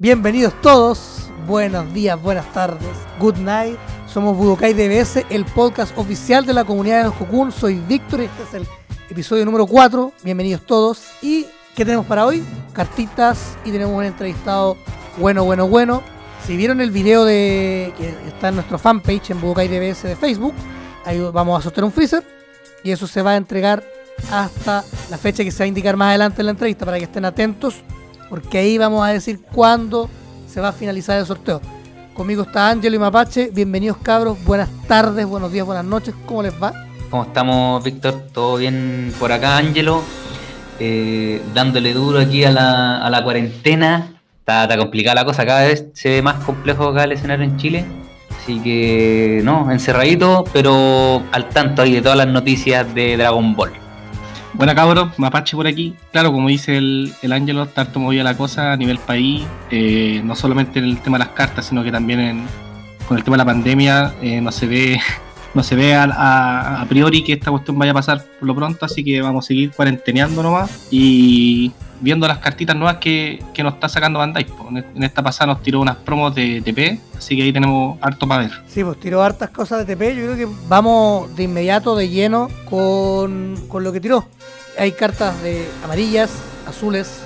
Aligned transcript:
Bienvenidos 0.00 0.54
todos, 0.62 1.28
buenos 1.44 1.92
días, 1.92 2.22
buenas 2.22 2.46
tardes, 2.52 2.88
good 3.18 3.34
night. 3.38 3.76
Somos 4.06 4.36
Budokai 4.36 4.72
DBS, 4.72 5.26
el 5.28 5.44
podcast 5.44 5.98
oficial 5.98 6.46
de 6.46 6.54
la 6.54 6.62
comunidad 6.62 7.02
de 7.02 7.08
Jokun. 7.10 7.50
Soy 7.50 7.80
Víctor 7.88 8.20
y 8.20 8.24
este 8.26 8.42
es 8.44 8.54
el 8.54 8.66
episodio 9.10 9.44
número 9.44 9.66
4. 9.66 10.12
Bienvenidos 10.22 10.64
todos. 10.64 11.02
¿Y 11.20 11.46
qué 11.74 11.84
tenemos 11.84 12.06
para 12.06 12.26
hoy? 12.26 12.44
Cartitas 12.72 13.58
y 13.64 13.72
tenemos 13.72 13.96
un 13.96 14.04
entrevistado 14.04 14.76
bueno, 15.16 15.42
bueno, 15.42 15.66
bueno. 15.66 16.00
Si 16.46 16.56
vieron 16.56 16.80
el 16.80 16.92
video 16.92 17.24
de 17.24 17.92
que 17.98 18.10
está 18.28 18.50
en 18.50 18.54
nuestro 18.54 18.78
fanpage 18.78 19.30
en 19.30 19.40
Budokai 19.40 19.66
DBS 19.66 20.04
de 20.04 20.14
Facebook, 20.14 20.54
ahí 21.06 21.18
vamos 21.18 21.58
a 21.58 21.62
sortear 21.64 21.82
un 21.82 21.90
freezer 21.90 22.22
y 22.84 22.92
eso 22.92 23.08
se 23.08 23.20
va 23.20 23.32
a 23.32 23.36
entregar 23.36 23.82
hasta 24.30 24.84
la 25.10 25.18
fecha 25.18 25.42
que 25.42 25.50
se 25.50 25.58
va 25.58 25.64
a 25.64 25.68
indicar 25.68 25.96
más 25.96 26.10
adelante 26.10 26.40
en 26.40 26.46
la 26.46 26.52
entrevista 26.52 26.84
para 26.84 26.98
que 26.98 27.04
estén 27.04 27.24
atentos 27.24 27.82
porque 28.28 28.58
ahí 28.58 28.78
vamos 28.78 29.06
a 29.06 29.08
decir 29.08 29.40
cuándo 29.52 30.08
se 30.46 30.60
va 30.60 30.68
a 30.68 30.72
finalizar 30.72 31.18
el 31.18 31.26
sorteo. 31.26 31.60
Conmigo 32.14 32.42
está 32.42 32.70
Ángelo 32.70 32.96
y 32.96 32.98
Mapache. 32.98 33.50
Bienvenidos 33.52 33.98
cabros, 33.98 34.42
buenas 34.44 34.68
tardes, 34.88 35.24
buenos 35.26 35.52
días, 35.52 35.64
buenas 35.64 35.84
noches. 35.84 36.14
¿Cómo 36.26 36.42
les 36.42 36.52
va? 36.60 36.72
¿Cómo 37.10 37.22
estamos, 37.22 37.82
Víctor? 37.84 38.26
¿Todo 38.32 38.56
bien 38.56 39.14
por 39.18 39.30
acá, 39.32 39.56
Ángelo? 39.56 40.02
Eh, 40.80 41.40
dándole 41.54 41.92
duro 41.94 42.18
aquí 42.18 42.44
a 42.44 42.50
la, 42.50 42.98
a 42.98 43.10
la 43.10 43.22
cuarentena. 43.22 44.20
Está, 44.40 44.64
está, 44.64 44.76
complicada 44.76 45.14
la 45.14 45.24
cosa, 45.24 45.46
cada 45.46 45.66
vez 45.66 45.86
se 45.92 46.08
ve 46.10 46.22
más 46.22 46.42
complejo 46.44 46.88
acá 46.88 47.04
el 47.04 47.12
escenario 47.12 47.44
en 47.44 47.56
Chile. 47.56 47.84
Así 48.36 48.60
que, 48.60 49.40
no, 49.44 49.70
encerradito, 49.70 50.44
pero 50.52 51.22
al 51.32 51.48
tanto 51.50 51.82
ahí 51.82 51.92
de 51.92 52.02
todas 52.02 52.18
las 52.18 52.28
noticias 52.28 52.94
de 52.94 53.16
Dragon 53.16 53.54
Ball. 53.54 53.87
Buena 54.58 54.74
cabros, 54.74 55.16
Mapache 55.20 55.56
por 55.56 55.68
aquí. 55.68 55.94
Claro, 56.10 56.32
como 56.32 56.48
dice 56.48 56.76
el, 56.76 57.14
el 57.22 57.32
Ángelo, 57.32 57.62
está 57.62 57.82
harto 57.82 58.00
movida 58.00 58.24
la 58.24 58.36
cosa 58.36 58.72
a 58.72 58.76
nivel 58.76 58.98
país, 58.98 59.46
eh, 59.70 60.20
no 60.24 60.34
solamente 60.34 60.80
en 60.80 60.86
el 60.86 61.00
tema 61.00 61.16
de 61.16 61.26
las 61.26 61.32
cartas, 61.32 61.66
sino 61.66 61.84
que 61.84 61.92
también 61.92 62.18
en, 62.18 62.46
con 63.06 63.16
el 63.16 63.22
tema 63.22 63.36
de 63.36 63.38
la 63.38 63.44
pandemia 63.44 64.14
eh, 64.20 64.40
no 64.40 64.50
se 64.50 64.66
ve 64.66 65.00
no 65.54 65.62
se 65.62 65.74
ve 65.74 65.94
a, 65.94 66.04
a, 66.04 66.82
a, 66.82 66.86
priori 66.86 67.24
que 67.24 67.32
esta 67.32 67.50
cuestión 67.50 67.78
vaya 67.78 67.92
a 67.92 67.94
pasar 67.94 68.24
por 68.38 68.46
lo 68.46 68.54
pronto, 68.54 68.84
así 68.84 69.02
que 69.02 69.20
vamos 69.20 69.44
a 69.44 69.48
seguir 69.48 69.70
cuarenteneando 69.72 70.42
nomás 70.42 70.86
y 70.90 71.72
viendo 72.00 72.28
las 72.28 72.38
cartitas 72.38 72.76
nuevas 72.76 72.98
que, 72.98 73.42
que 73.52 73.62
nos 73.62 73.74
está 73.74 73.88
sacando 73.88 74.18
Bandai. 74.18 74.46
En 74.94 75.02
esta 75.02 75.22
pasada 75.22 75.54
nos 75.54 75.62
tiró 75.62 75.80
unas 75.80 75.96
promos 75.96 76.34
de 76.34 76.60
TP, 76.62 77.00
así 77.16 77.36
que 77.36 77.42
ahí 77.42 77.52
tenemos 77.52 77.98
harto 78.00 78.26
para 78.26 78.42
ver. 78.42 78.52
Sí, 78.68 78.84
pues 78.84 78.98
tiró 79.00 79.22
hartas 79.22 79.50
cosas 79.50 79.86
de 79.86 79.96
TP. 79.96 80.14
Yo 80.14 80.24
creo 80.24 80.36
que 80.36 80.48
vamos 80.68 81.34
de 81.34 81.44
inmediato, 81.44 81.96
de 81.96 82.08
lleno, 82.08 82.48
con, 82.64 83.56
con 83.68 83.84
lo 83.84 83.92
que 83.92 84.00
tiró. 84.00 84.28
Hay 84.78 84.92
cartas 84.92 85.42
de 85.42 85.68
amarillas, 85.84 86.30
azules, 86.66 87.20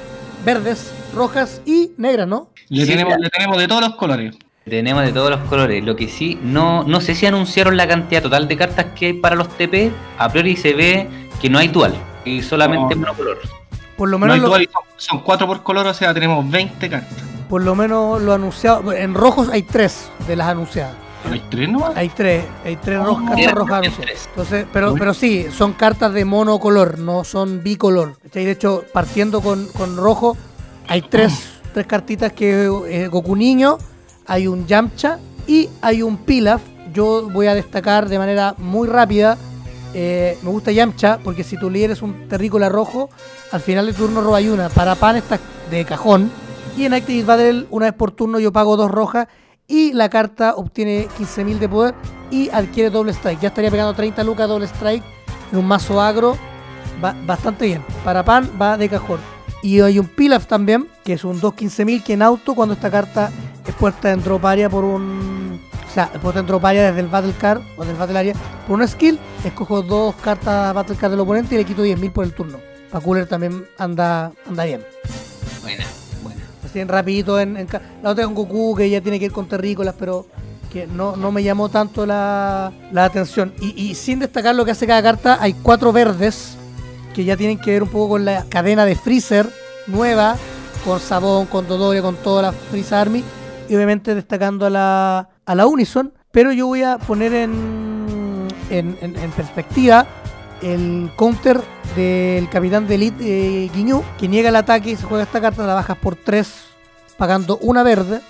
verdes, 0.45 0.93
rojas 1.15 1.61
y 1.67 1.91
negras, 1.99 2.27
¿no? 2.27 2.49
Le, 2.69 2.87
sí, 2.87 2.93
tenemos, 2.93 3.19
le 3.19 3.29
tenemos 3.29 3.59
de 3.59 3.69
todos 3.69 3.83
los 3.83 3.97
colores. 3.97 4.35
Tenemos 4.69 5.03
de 5.03 5.13
todos 5.13 5.31
los 5.31 5.41
colores. 5.49 5.85
Lo 5.85 5.97
que 5.97 6.09
sí, 6.09 6.39
no, 6.43 6.85
no 6.85 7.01
sé 7.01 7.15
si 7.15 7.27
anunciaron 7.27 7.77
la 7.77 7.87
cantidad 7.89 8.23
total 8.23 8.47
de 8.49 8.57
cartas 8.57 8.87
que 8.95 9.07
hay 9.07 9.13
para 9.15 9.35
los 9.35 9.49
TP. 9.57 9.91
A 10.19 10.29
priori 10.31 10.57
se 10.57 10.73
ve 10.75 11.09
que 11.41 11.51
no 11.51 11.59
hay 11.59 11.69
dual 11.69 11.95
y 12.25 12.43
solamente 12.43 12.95
No. 12.95 13.01
monocolor. 13.03 13.39
Por 13.97 14.09
lo 14.09 14.19
menos 14.19 14.29
No 14.29 14.35
hay 14.35 14.41
lo, 14.41 14.49
dual 14.49 14.63
y 14.63 14.67
son, 14.67 14.83
son 14.97 15.21
cuatro 15.21 15.47
por 15.47 15.63
color, 15.63 15.87
o 15.87 15.95
sea, 15.95 16.15
tenemos 16.15 16.49
20 16.49 16.89
cartas. 16.89 17.19
por 17.49 17.63
lo 17.63 17.75
menos 17.75 18.23
lo 18.23 18.33
anunciado. 18.33 18.93
En 18.93 19.15
rojos 19.15 19.49
hay 19.49 19.63
tres 19.63 20.09
de 20.27 20.37
las 20.37 20.49
anunciadas. 20.49 20.95
¿Pero 21.25 21.35
hay 21.35 21.43
tres 21.51 21.69
nomás? 21.69 21.97
Hay 21.97 22.09
tres, 22.09 22.45
hay 22.65 22.77
tres 22.77 22.99
Oh, 23.01 23.05
rojas, 23.05 23.37
cartas 23.37 23.55
rojas. 23.55 23.87
Entonces, 24.31 24.67
pero, 24.73 24.95
pero 24.95 25.13
sí, 25.15 25.47
son 25.57 25.73
cartas 25.75 26.13
de 26.15 26.25
monocolor, 26.25 26.99
no 26.99 27.23
son 27.25 27.63
bicolor. 27.63 28.17
De 28.33 28.51
hecho, 28.51 28.85
partiendo 28.93 29.41
con, 29.41 29.67
con 29.69 29.97
rojo, 29.97 30.37
hay 30.89 31.03
tres, 31.03 31.61
tres 31.75 31.87
cartitas 31.87 32.33
que 32.33 32.65
eh, 32.89 33.07
Goku 33.09 33.37
Niño, 33.37 33.79
hay 34.27 34.47
un 34.47 34.67
Yamcha 34.67 35.19
y 35.47 35.69
hay 35.81 36.03
un 36.03 36.17
Pilaf. 36.19 36.63
Yo 36.93 37.29
voy 37.31 37.47
a 37.47 37.55
destacar 37.55 38.09
de 38.09 38.19
manera 38.19 38.55
muy 38.59 38.89
rápida. 38.89 39.37
eh, 39.95 40.39
me 40.43 40.51
gusta 40.51 40.73
Yamcha 40.73 41.19
porque 41.23 41.45
si 41.45 41.59
tu 41.59 41.69
líder 41.69 41.91
es 41.93 42.03
un 42.03 42.29
terrícola 42.29 42.69
rojo, 42.69 43.11
al 43.51 43.61
final 43.61 43.87
del 43.87 43.95
turno 43.95 44.21
roba 44.21 44.41
una. 44.41 44.69
Para 44.69 44.95
pan 44.95 45.17
está 45.17 45.39
de 45.71 45.85
cajón. 45.85 46.31
Y 46.77 46.85
en 46.85 46.95
Active 46.95 47.25
Battle, 47.25 47.67
una 47.71 47.87
vez 47.87 47.95
por 47.95 48.13
turno, 48.13 48.39
yo 48.39 48.53
pago 48.53 48.77
dos 48.77 48.91
rojas 48.91 49.29
y 49.69 49.93
la 49.93 50.09
carta 50.09 50.55
obtiene 50.57 51.09
15.000 51.19 51.59
de 51.59 51.69
poder 51.69 51.95
y 52.31 52.49
adquiere 52.51 52.91
doble 52.91 53.13
strike. 53.13 53.41
Ya 53.41 53.49
estaría 53.49 53.71
pegando 53.71 53.95
30 53.95 54.25
lucas 54.25 54.49
doble 54.49 54.67
strike 54.67 55.03
en 55.53 55.59
un 55.59 55.67
mazo 55.67 56.01
agro. 56.01 56.37
Va 57.03 57.15
bastante 57.27 57.67
bien. 57.67 57.85
Para 58.05 58.25
pan 58.25 58.51
va 58.61 58.77
de 58.77 58.89
cajón. 58.89 59.21
Y 59.63 59.81
hay 59.81 59.99
un 59.99 60.07
Pilaf 60.07 60.47
también, 60.47 60.89
que 61.05 61.13
es 61.13 61.25
un 61.25 61.41
2.15.000 61.41 62.03
que 62.03 62.15
en 62.15 62.23
auto 62.23 62.55
cuando 62.55 62.75
esta 62.75 62.91
carta 62.91 63.31
puesta 63.75 64.13
en 64.13 64.23
drop 64.23 64.45
area 64.45 64.69
por 64.69 64.85
un... 64.85 65.61
O 65.89 65.95
sea, 65.95 66.11
es 66.15 66.21
puesta 66.21 66.41
en 66.41 66.47
drop 66.47 66.65
area 66.65 66.87
desde 66.87 67.01
el 67.01 67.09
Battle 67.09 67.35
Card 67.39 67.61
o 67.77 67.85
del 67.85 67.97
Battle 67.97 68.19
Area 68.19 68.35
por 68.67 68.77
una 68.77 68.87
skill, 68.87 69.19
escojo 69.45 69.83
dos 69.83 70.15
cartas 70.17 70.73
Battle 70.75 70.97
Card 70.97 71.11
del 71.11 71.21
oponente 71.21 71.55
y 71.55 71.59
le 71.59 71.65
quito 71.65 71.85
10.000 71.85 72.13
por 72.13 72.25
el 72.25 72.33
turno. 72.33 72.59
Para 72.91 73.05
Cooler 73.05 73.27
también 73.27 73.67
anda, 73.79 74.33
anda 74.47 74.65
bien. 74.65 74.85
Buena, 75.63 75.85
buena. 76.23 76.41
Así 76.65 76.81
en 76.81 76.89
rapidito 76.89 77.39
en, 77.39 77.57
en 77.57 77.67
la 78.03 78.11
otra 78.11 78.25
con 78.25 78.35
Goku 78.35 78.75
que 78.77 78.89
ya 78.89 79.01
tiene 79.01 79.19
que 79.19 79.27
ir 79.27 79.33
con 79.33 79.49
terrícolas 79.49 79.95
pero 79.99 80.27
que 80.73 80.87
no, 80.87 81.17
no 81.17 81.31
me 81.31 81.43
llamó 81.43 81.69
tanto 81.69 82.07
la, 82.07 82.73
la 82.93 83.05
atención 83.05 83.53
y, 83.61 83.79
y 83.79 83.95
sin 83.95 84.19
destacar 84.19 84.55
lo 84.55 84.65
que 84.65 84.71
hace 84.71 84.87
cada 84.87 85.03
carta 85.03 85.39
hay 85.41 85.53
cuatro 85.53 85.93
verdes 85.93 86.57
que 87.15 87.25
ya 87.25 87.37
tienen 87.37 87.59
que 87.59 87.73
ver 87.73 87.83
un 87.83 87.91
poco 87.91 88.11
con 88.11 88.25
la 88.25 88.47
cadena 88.49 88.87
de 88.87 88.95
Freezer 88.95 89.51
nueva 89.87 90.37
con 90.85 90.99
Sabón, 90.99 91.47
con 91.47 91.69
Dodoria, 91.69 92.03
con 92.03 92.17
toda 92.17 92.43
la 92.43 92.53
Freezer 92.53 92.99
Army 92.99 93.25
obviamente 93.75 94.15
destacando 94.15 94.67
a 94.67 94.71
la, 94.71 95.29
a 95.45 95.55
la 95.55 95.67
Unison 95.67 96.13
pero 96.33 96.51
yo 96.51 96.67
voy 96.67 96.83
a 96.83 96.99
poner 96.99 97.35
en, 97.35 98.49
en, 98.71 99.31
perspectiva 99.37 100.07
el 100.63 101.11
counter 101.15 101.61
del 101.95 102.49
capitán 102.49 102.87
de 102.89 102.95
Elite 102.95 103.65
eh, 103.65 103.71
Guiñú, 103.73 104.03
que 104.19 104.29
niega 104.29 104.49
el 104.49 104.57
ataque 104.57 104.93
y 104.93 104.97
se 104.97 105.05
juega 105.05 105.25
esta 105.25 105.43
carta, 105.43 105.67
la 105.67 105.75
bajas 105.75 105.99
por 105.99 106.17
3, 106.17 106.51
pagando 107.19 107.59
una 107.59 107.83
verde, 107.83 108.23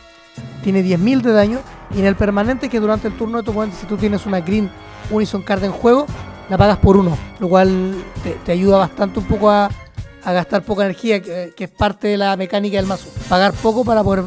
tiene 0.65 0.83
10.000 0.83 1.21
de 1.21 1.33
daño, 1.33 1.61
y 1.95 2.01
en 2.01 2.07
el 2.07 2.17
permanente 2.17 2.69
que 2.69 2.81
durante 2.81 3.07
el 3.07 3.17
turno 3.17 3.39
de 3.39 3.45
tu 3.45 3.53
oponente, 3.53 3.77
si 3.77 3.87
tú 3.87 3.97
tienes 3.97 4.27
una 4.27 4.41
Green 4.41 4.69
Unison 5.11 5.43
card 5.43 5.63
en 5.63 5.73
juego, 5.73 6.07
la 6.49 6.59
pagas 6.59 6.79
por 6.79 6.97
uno, 6.97 7.17
lo 7.39 7.49
cual 7.49 7.95
te, 8.25 8.33
te 8.33 8.53
ayuda 8.53 8.79
bastante 8.79 9.21
un 9.21 9.27
poco 9.27 9.49
a, 9.49 9.71
a 10.25 10.33
gastar 10.33 10.63
poca 10.63 10.85
energía, 10.85 11.23
que, 11.23 11.53
que 11.55 11.65
es 11.65 11.71
parte 11.71 12.09
de 12.09 12.17
la 12.17 12.37
mecánica 12.37 12.79
del 12.79 12.87
mazo. 12.87 13.09
Pagar 13.29 13.53
poco 13.53 13.85
para 13.85 14.03
poder 14.03 14.25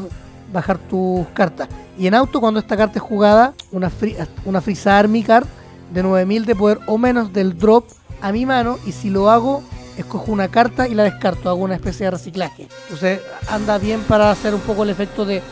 bajar 0.56 0.78
tus 0.78 1.26
cartas. 1.28 1.68
Y 1.98 2.06
en 2.06 2.14
auto, 2.14 2.40
cuando 2.40 2.60
esta 2.60 2.76
carta 2.76 2.98
es 2.98 3.02
jugada, 3.02 3.54
una, 3.72 3.90
free, 3.90 4.16
una 4.44 4.60
Freeza 4.60 4.98
Army 4.98 5.22
card 5.22 5.46
de 5.92 6.02
9000 6.02 6.44
de 6.46 6.54
poder 6.56 6.80
o 6.86 6.98
menos 6.98 7.32
del 7.32 7.56
drop 7.56 7.86
a 8.20 8.32
mi 8.32 8.44
mano. 8.44 8.78
Y 8.86 8.92
si 8.92 9.10
lo 9.10 9.30
hago, 9.30 9.62
escojo 9.96 10.32
una 10.32 10.48
carta 10.48 10.88
y 10.88 10.94
la 10.94 11.04
descarto. 11.04 11.48
Hago 11.48 11.62
una 11.62 11.74
especie 11.74 12.06
de 12.06 12.10
reciclaje. 12.10 12.68
Entonces 12.84 13.20
anda 13.48 13.78
bien 13.78 14.00
para 14.02 14.30
hacer 14.30 14.54
un 14.54 14.60
poco 14.60 14.82
el 14.82 14.90
efecto 14.90 15.24
de, 15.24 15.42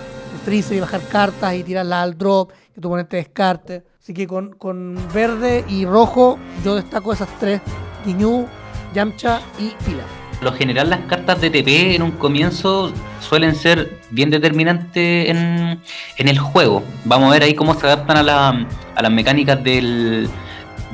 freezer 0.45 0.77
y 0.77 0.81
bajar 0.81 1.01
cartas 1.03 1.55
y 1.55 1.63
tirarlas 1.63 2.03
al 2.03 2.19
drop. 2.19 2.51
Que 2.75 2.81
tu 2.81 2.89
oponente 2.89 3.17
descarte. 3.17 3.85
Así 4.03 4.13
que 4.13 4.27
con, 4.27 4.55
con 4.55 4.99
verde 5.15 5.65
y 5.69 5.87
rojo, 5.87 6.39
yo 6.65 6.75
destaco 6.75 7.13
esas 7.13 7.29
tres: 7.39 7.61
Guiñú, 8.05 8.47
Yamcha 8.93 9.41
y 9.59 9.69
Pilaf. 9.85 10.24
Lo 10.43 10.53
general 10.53 10.91
las 10.91 11.01
cartas 11.01 11.41
de 11.41 11.51
TP 11.51 11.95
en 11.95 12.03
un 12.03 12.11
comienzo 12.13 12.93
suelen 13.21 13.55
ser 13.55 13.99
bien 14.11 14.31
determinantes 14.31 15.31
en, 15.31 15.81
en 16.19 16.29
el 16.29 16.39
juego. 16.39 16.83
Vamos 17.05 17.29
a 17.31 17.33
ver 17.33 17.43
ahí 17.45 17.55
cómo 17.55 17.75
se 17.75 17.87
adaptan 17.87 18.19
a, 18.19 18.23
la- 18.23 18.67
a 18.95 19.03
las 19.03 19.11
mecánicas 19.11 19.63
del, 19.65 20.29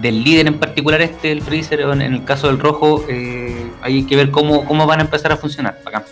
del 0.01 0.23
líder 0.23 0.47
en 0.47 0.59
particular 0.59 1.01
este, 1.03 1.33
el 1.33 1.43
Freezer, 1.43 1.81
en, 1.81 2.01
en 2.03 2.15
el 2.15 2.25
caso 2.25 2.47
del 2.47 2.59
rojo, 2.59 3.05
eh, 3.09 3.71
hay 3.83 4.05
que 4.05 4.15
ver 4.17 4.31
cómo, 4.31 4.65
cómo 4.67 4.87
van 4.87 5.01
a 5.01 5.03
empezar 5.03 5.33
a 5.33 5.37
funcionar. 5.37 5.79
Acá. 5.85 6.05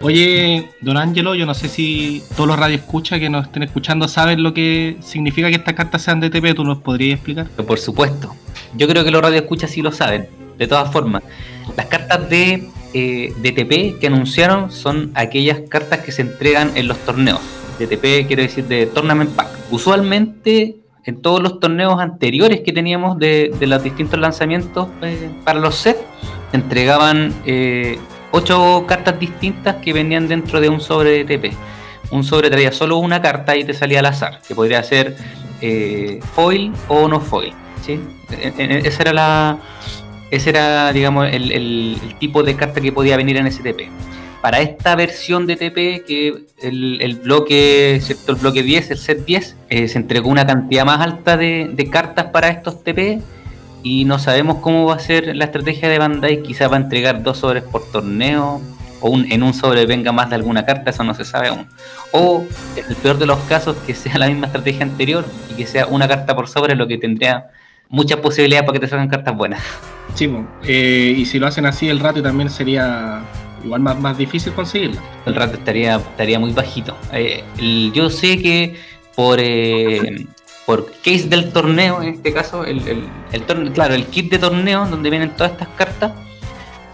Oye, 0.00 0.68
don 0.82 0.96
Ángelo, 0.98 1.34
yo 1.34 1.46
no 1.46 1.54
sé 1.54 1.68
si 1.68 2.22
todos 2.34 2.46
los 2.48 2.58
radioescuchas 2.58 3.18
que 3.18 3.30
nos 3.30 3.46
estén 3.46 3.62
escuchando 3.62 4.08
saben 4.08 4.42
lo 4.42 4.52
que 4.54 4.96
significa 5.00 5.48
que 5.48 5.56
estas 5.56 5.74
cartas 5.74 6.02
sean 6.02 6.20
de 6.20 6.28
TP, 6.30 6.54
¿tú 6.54 6.64
nos 6.64 6.78
podrías 6.78 7.14
explicar? 7.16 7.46
Por 7.48 7.78
supuesto, 7.78 8.34
yo 8.74 8.86
creo 8.88 9.04
que 9.04 9.10
los 9.10 9.22
radioescuchas 9.22 9.70
sí 9.70 9.80
lo 9.82 9.92
saben. 9.92 10.28
De 10.58 10.66
todas 10.66 10.90
formas, 10.90 11.22
las 11.76 11.86
cartas 11.86 12.28
de, 12.30 12.68
eh, 12.94 13.32
TP 13.42 13.98
que 14.00 14.06
anunciaron 14.06 14.70
son 14.70 15.10
aquellas 15.14 15.60
cartas 15.68 16.00
que 16.00 16.12
se 16.12 16.22
entregan 16.22 16.72
en 16.76 16.88
los 16.88 16.98
torneos. 16.98 17.40
De 17.78 17.86
TP 17.86 18.26
quiere 18.26 18.44
decir 18.44 18.64
de 18.64 18.86
Tournament 18.86 19.30
Pack. 19.34 19.48
Usualmente 19.70 20.76
en 21.04 21.22
todos 21.22 21.40
los 21.42 21.60
torneos 21.60 22.00
anteriores 22.00 22.60
que 22.62 22.72
teníamos 22.72 23.18
de, 23.18 23.54
los 23.60 23.82
distintos 23.82 24.18
lanzamientos 24.18 24.88
eh, 25.02 25.30
para 25.44 25.60
los 25.60 25.76
sets, 25.76 26.00
entregaban 26.52 27.32
eh, 27.44 27.98
ocho 28.32 28.84
cartas 28.88 29.18
distintas 29.20 29.76
que 29.76 29.92
venían 29.92 30.26
dentro 30.26 30.60
de 30.60 30.68
un 30.68 30.80
sobre 30.80 31.24
de 31.24 31.38
TP. 31.38 31.52
Un 32.10 32.24
sobre 32.24 32.50
traía 32.50 32.72
solo 32.72 32.96
una 32.98 33.20
carta 33.20 33.56
y 33.56 33.64
te 33.64 33.74
salía 33.74 33.98
al 34.00 34.06
azar, 34.06 34.40
que 34.46 34.54
podría 34.54 34.82
ser 34.82 35.16
eh, 35.60 36.20
foil 36.34 36.72
o 36.88 37.08
no 37.08 37.20
foil. 37.20 37.52
¿sí? 37.84 38.00
En- 38.30 38.60
en- 38.60 38.86
Esa 38.86 39.02
era 39.02 39.12
la, 39.12 39.58
ese 40.30 40.50
era, 40.50 40.92
digamos, 40.92 41.28
el, 41.32 41.98
tipo 42.18 42.42
de 42.42 42.56
carta 42.56 42.80
que 42.80 42.92
podía 42.92 43.16
venir 43.16 43.36
en 43.36 43.50
STP. 43.50 43.90
para 44.42 44.60
esta 44.60 44.94
versión 44.94 45.46
de 45.46 45.56
TP, 45.56 46.04
que 46.06 46.46
el, 46.62 47.20
bloque, 47.22 47.98
¿cierto? 48.00 48.32
El 48.32 48.38
bloque 48.38 48.62
10, 48.62 48.90
el 48.92 48.98
set 48.98 49.24
10, 49.24 49.56
eh, 49.70 49.88
se 49.88 49.98
entregó 49.98 50.30
una 50.30 50.46
cantidad 50.46 50.84
más 50.84 51.00
alta 51.00 51.36
de, 51.36 51.88
cartas 51.90 52.26
para 52.26 52.48
estos 52.48 52.84
TP 52.84 53.20
y 53.82 54.04
no 54.04 54.18
sabemos 54.18 54.58
cómo 54.58 54.86
va 54.86 54.94
a 54.94 54.98
ser 54.98 55.34
la 55.34 55.46
estrategia 55.46 55.88
de 55.88 55.98
Bandai, 55.98 56.42
quizás 56.42 56.70
va 56.70 56.76
a 56.76 56.80
entregar 56.80 57.22
dos 57.22 57.38
sobres 57.38 57.62
por 57.64 57.90
torneo, 57.90 58.60
o 59.00 59.16
en 59.16 59.42
un 59.42 59.54
sobre 59.54 59.86
venga 59.86 60.12
más 60.12 60.30
de 60.30 60.36
alguna 60.36 60.64
carta, 60.64 60.90
eso 60.90 61.04
no 61.04 61.14
se 61.14 61.24
sabe 61.24 61.48
aún. 61.48 61.66
O 62.12 62.44
en 62.76 62.84
el 62.88 62.96
peor 62.96 63.18
de 63.18 63.26
los 63.26 63.38
casos, 63.40 63.76
que 63.86 63.94
sea 63.94 64.18
la 64.18 64.28
misma 64.28 64.46
estrategia 64.46 64.82
anterior 64.82 65.24
y 65.50 65.54
que 65.54 65.66
sea 65.66 65.86
una 65.86 66.08
carta 66.08 66.34
por 66.34 66.48
sobre, 66.48 66.74
lo 66.74 66.86
que 66.86 66.98
tendría 66.98 67.50
muchas 67.88 68.20
posibilidades 68.20 68.66
para 68.66 68.74
que 68.78 68.80
te 68.86 68.88
salgan 68.88 69.08
cartas 69.08 69.36
buenas. 69.36 69.62
Sí. 70.14 70.30
Eh, 70.64 71.14
y 71.16 71.26
si 71.26 71.38
lo 71.38 71.46
hacen 71.46 71.66
así, 71.66 71.88
el 71.88 72.00
ratio 72.00 72.22
también 72.22 72.48
sería 72.50 73.20
igual 73.64 73.80
más, 73.80 73.98
más 73.98 74.16
difícil 74.18 74.52
conseguirlo. 74.52 75.00
El 75.26 75.34
rato 75.34 75.56
estaría, 75.56 75.96
estaría 75.96 76.38
muy 76.38 76.52
bajito. 76.52 76.96
Eh, 77.12 77.44
el- 77.58 77.92
yo 77.92 78.08
sé 78.10 78.38
que 78.38 78.76
por 79.14 79.38
eh, 79.40 80.26
por 80.66 80.90
case 81.04 81.28
del 81.28 81.52
torneo, 81.52 82.02
en 82.02 82.08
este 82.08 82.32
caso, 82.32 82.64
el, 82.64 82.78
el, 82.88 83.04
el 83.32 83.42
torneo, 83.42 83.72
claro, 83.72 83.94
el 83.94 84.06
kit 84.06 84.30
de 84.32 84.38
torneo 84.38 84.84
donde 84.86 85.10
vienen 85.10 85.30
todas 85.30 85.52
estas 85.52 85.68
cartas, 85.76 86.12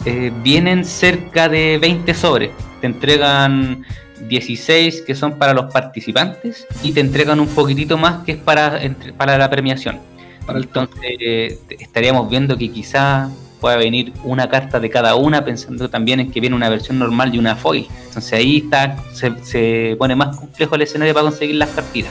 eh, 0.04 0.30
vienen 0.42 0.84
cerca 0.84 1.48
de 1.48 1.78
20 1.78 2.12
sobres. 2.14 2.50
Te 2.82 2.86
entregan 2.88 3.84
16 4.28 5.02
que 5.06 5.14
son 5.14 5.38
para 5.38 5.54
los 5.54 5.72
participantes 5.72 6.66
y 6.82 6.92
te 6.92 7.00
entregan 7.00 7.40
un 7.40 7.48
poquitito 7.48 7.96
más 7.96 8.24
que 8.24 8.32
es 8.32 8.38
para, 8.38 8.78
para 9.16 9.38
la 9.38 9.48
premiación. 9.48 10.00
Para 10.46 10.58
el 10.58 10.68
top. 10.68 10.82
Entonces 10.94 11.16
eh, 11.20 11.58
estaríamos 11.78 12.28
viendo 12.28 12.56
que 12.56 12.70
quizá 12.70 13.30
pueda 13.60 13.76
venir 13.76 14.12
una 14.24 14.48
carta 14.48 14.80
de 14.80 14.90
cada 14.90 15.14
una, 15.14 15.44
pensando 15.44 15.88
también 15.88 16.18
en 16.18 16.32
que 16.32 16.40
viene 16.40 16.56
una 16.56 16.68
versión 16.68 16.98
normal 16.98 17.32
y 17.34 17.38
una 17.38 17.54
foil. 17.54 17.86
Entonces 18.08 18.32
ahí 18.32 18.56
está, 18.64 18.96
se, 19.12 19.32
se 19.44 19.94
pone 19.98 20.16
más 20.16 20.36
complejo 20.36 20.74
el 20.74 20.82
escenario 20.82 21.14
para 21.14 21.24
conseguir 21.28 21.54
las 21.56 21.70
cartitas. 21.70 22.10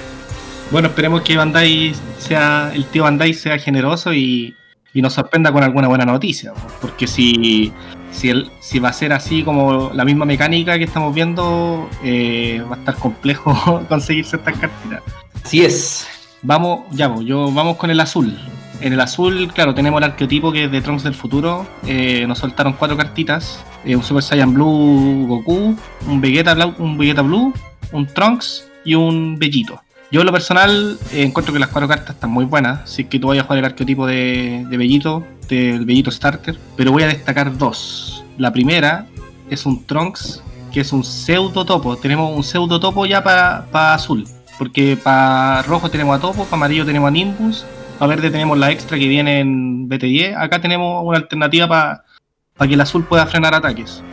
Bueno, 0.72 0.88
esperemos 0.88 1.22
que 1.24 1.36
Bandai 1.36 1.94
sea, 2.20 2.72
el 2.74 2.86
tío 2.86 3.04
Bandai 3.04 3.34
sea 3.34 3.60
generoso 3.60 4.14
y, 4.14 4.56
y 4.94 5.02
nos 5.02 5.12
sorprenda 5.14 5.52
con 5.52 5.62
alguna 5.62 5.90
buena 5.90 6.06
noticia. 6.06 6.54
po. 6.54 6.62
Porque 6.80 7.06
si, 7.06 7.74
si, 8.14 8.30
el- 8.30 8.50
si 8.62 8.80
va 8.80 8.88
a 8.88 8.94
ser 8.94 9.12
así 9.12 9.44
como 9.44 9.92
la 9.94 10.06
misma 10.06 10.24
mecánica 10.24 10.78
que 10.78 10.86
estamos 10.86 11.14
viendo, 11.14 11.90
eh, 12.06 12.64
va 12.72 12.78
a 12.78 12.80
estar 12.80 12.96
complejo 12.96 13.84
conseguirse 13.90 14.38
estas 14.38 14.58
cartitas. 14.58 15.02
Así 15.44 15.66
es. 15.66 16.08
Vamos, 16.44 16.82
ya, 16.92 17.14
pues, 17.14 17.26
yo 17.26 17.52
vamos 17.52 17.78
con 17.78 17.90
el 17.92 18.00
azul. 18.00 18.38
En 18.80 18.94
el 18.94 19.00
azul, 19.00 19.52
claro, 19.54 19.76
tenemos 19.76 20.00
el 20.00 20.06
arquetipo 20.06 20.52
que 20.52 20.66
es 20.66 20.72
de 20.72 20.82
Trunks 20.82 21.04
del 21.04 21.14
futuro. 21.14 21.68
Eh, 21.86 22.26
nos 22.28 22.40
soltaron 22.40 22.74
cuatro 22.74 22.98
cartitas: 22.98 23.64
eh, 23.86 23.96
un 23.96 24.04
Super 24.04 24.24
Saiyan 24.24 24.54
Blue 24.54 25.28
Goku, 25.28 25.76
un 26.08 26.22
Vegeta, 26.22 26.56
un 26.80 26.98
Blue, 26.98 27.54
un 27.92 28.08
Trunks 28.08 28.68
y 28.84 28.96
un 28.96 29.38
Bellito. 29.38 29.82
Yo, 30.12 30.22
en 30.22 30.26
lo 30.26 30.34
personal, 30.34 30.98
eh, 31.14 31.24
encuentro 31.24 31.54
que 31.54 31.60
las 31.60 31.70
cuatro 31.70 31.88
cartas 31.88 32.16
están 32.16 32.32
muy 32.32 32.46
buenas. 32.46 32.90
Si 32.90 33.04
es 33.04 33.08
que 33.08 33.20
tú 33.20 33.28
vayas 33.28 33.44
a 33.44 33.48
jugar 33.48 33.60
el 33.60 33.66
arquetipo 33.66 34.08
de, 34.08 34.66
de 34.68 34.78
Bellito, 34.78 35.24
del 35.48 35.86
Bellito 35.86 36.10
Starter, 36.10 36.58
pero 36.76 36.92
voy 36.92 37.04
a 37.04 37.08
destacar 37.08 37.56
dos. 37.56 38.24
La 38.38 38.52
primera 38.52 39.06
es 39.50 39.66
un 39.66 39.86
Trunks, 39.86 40.44
que 40.74 40.82
es 40.82 40.92
un 40.92 41.04
pseudo 41.04 41.64
topo. 41.66 41.96
Tenemos 41.98 42.36
un 42.36 42.44
pseudo 42.44 42.80
topo 42.80 43.06
ya 43.06 43.24
para 43.24 43.94
azul. 43.94 44.26
Porque 44.62 44.96
para 44.96 45.64
rojo 45.64 45.90
tenemos 45.90 46.16
a 46.16 46.22
Topo, 46.22 46.46
para 46.46 46.58
amarillo 46.58 46.86
tenemos 46.86 47.08
a 47.08 47.12
Nimbus, 47.12 47.66
para 47.98 48.10
verde 48.10 48.30
tenemos 48.30 48.56
la 48.60 48.70
extra 48.70 48.96
que 49.00 49.08
viene 49.08 49.40
en 49.40 49.90
BT10. 49.90 50.36
Acá 50.38 50.62
tenemos 50.62 51.04
una 51.04 51.18
alternativa 51.18 51.68
para 51.68 52.68
que 52.68 52.76
el 52.76 52.82
azul 52.82 53.04
pueda 53.04 53.26
frenar 53.26 53.56
ataques. 53.56 54.04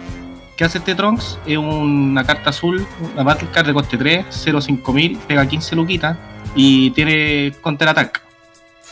¿Qué 0.56 0.64
hace 0.64 0.78
este 0.78 0.94
Trunks? 0.94 1.38
Es 1.44 1.58
una 1.58 2.24
carta 2.24 2.48
azul, 2.48 2.86
una 3.12 3.24
Battle 3.24 3.48
Card 3.52 3.66
de 3.66 3.74
coste 3.74 3.98
3, 3.98 4.24
05000, 4.30 5.18
pega 5.28 5.46
15 5.46 5.76
luquitas 5.76 6.16
y 6.54 6.92
tiene 6.92 7.52
counter 7.62 7.90
attack. 7.90 8.22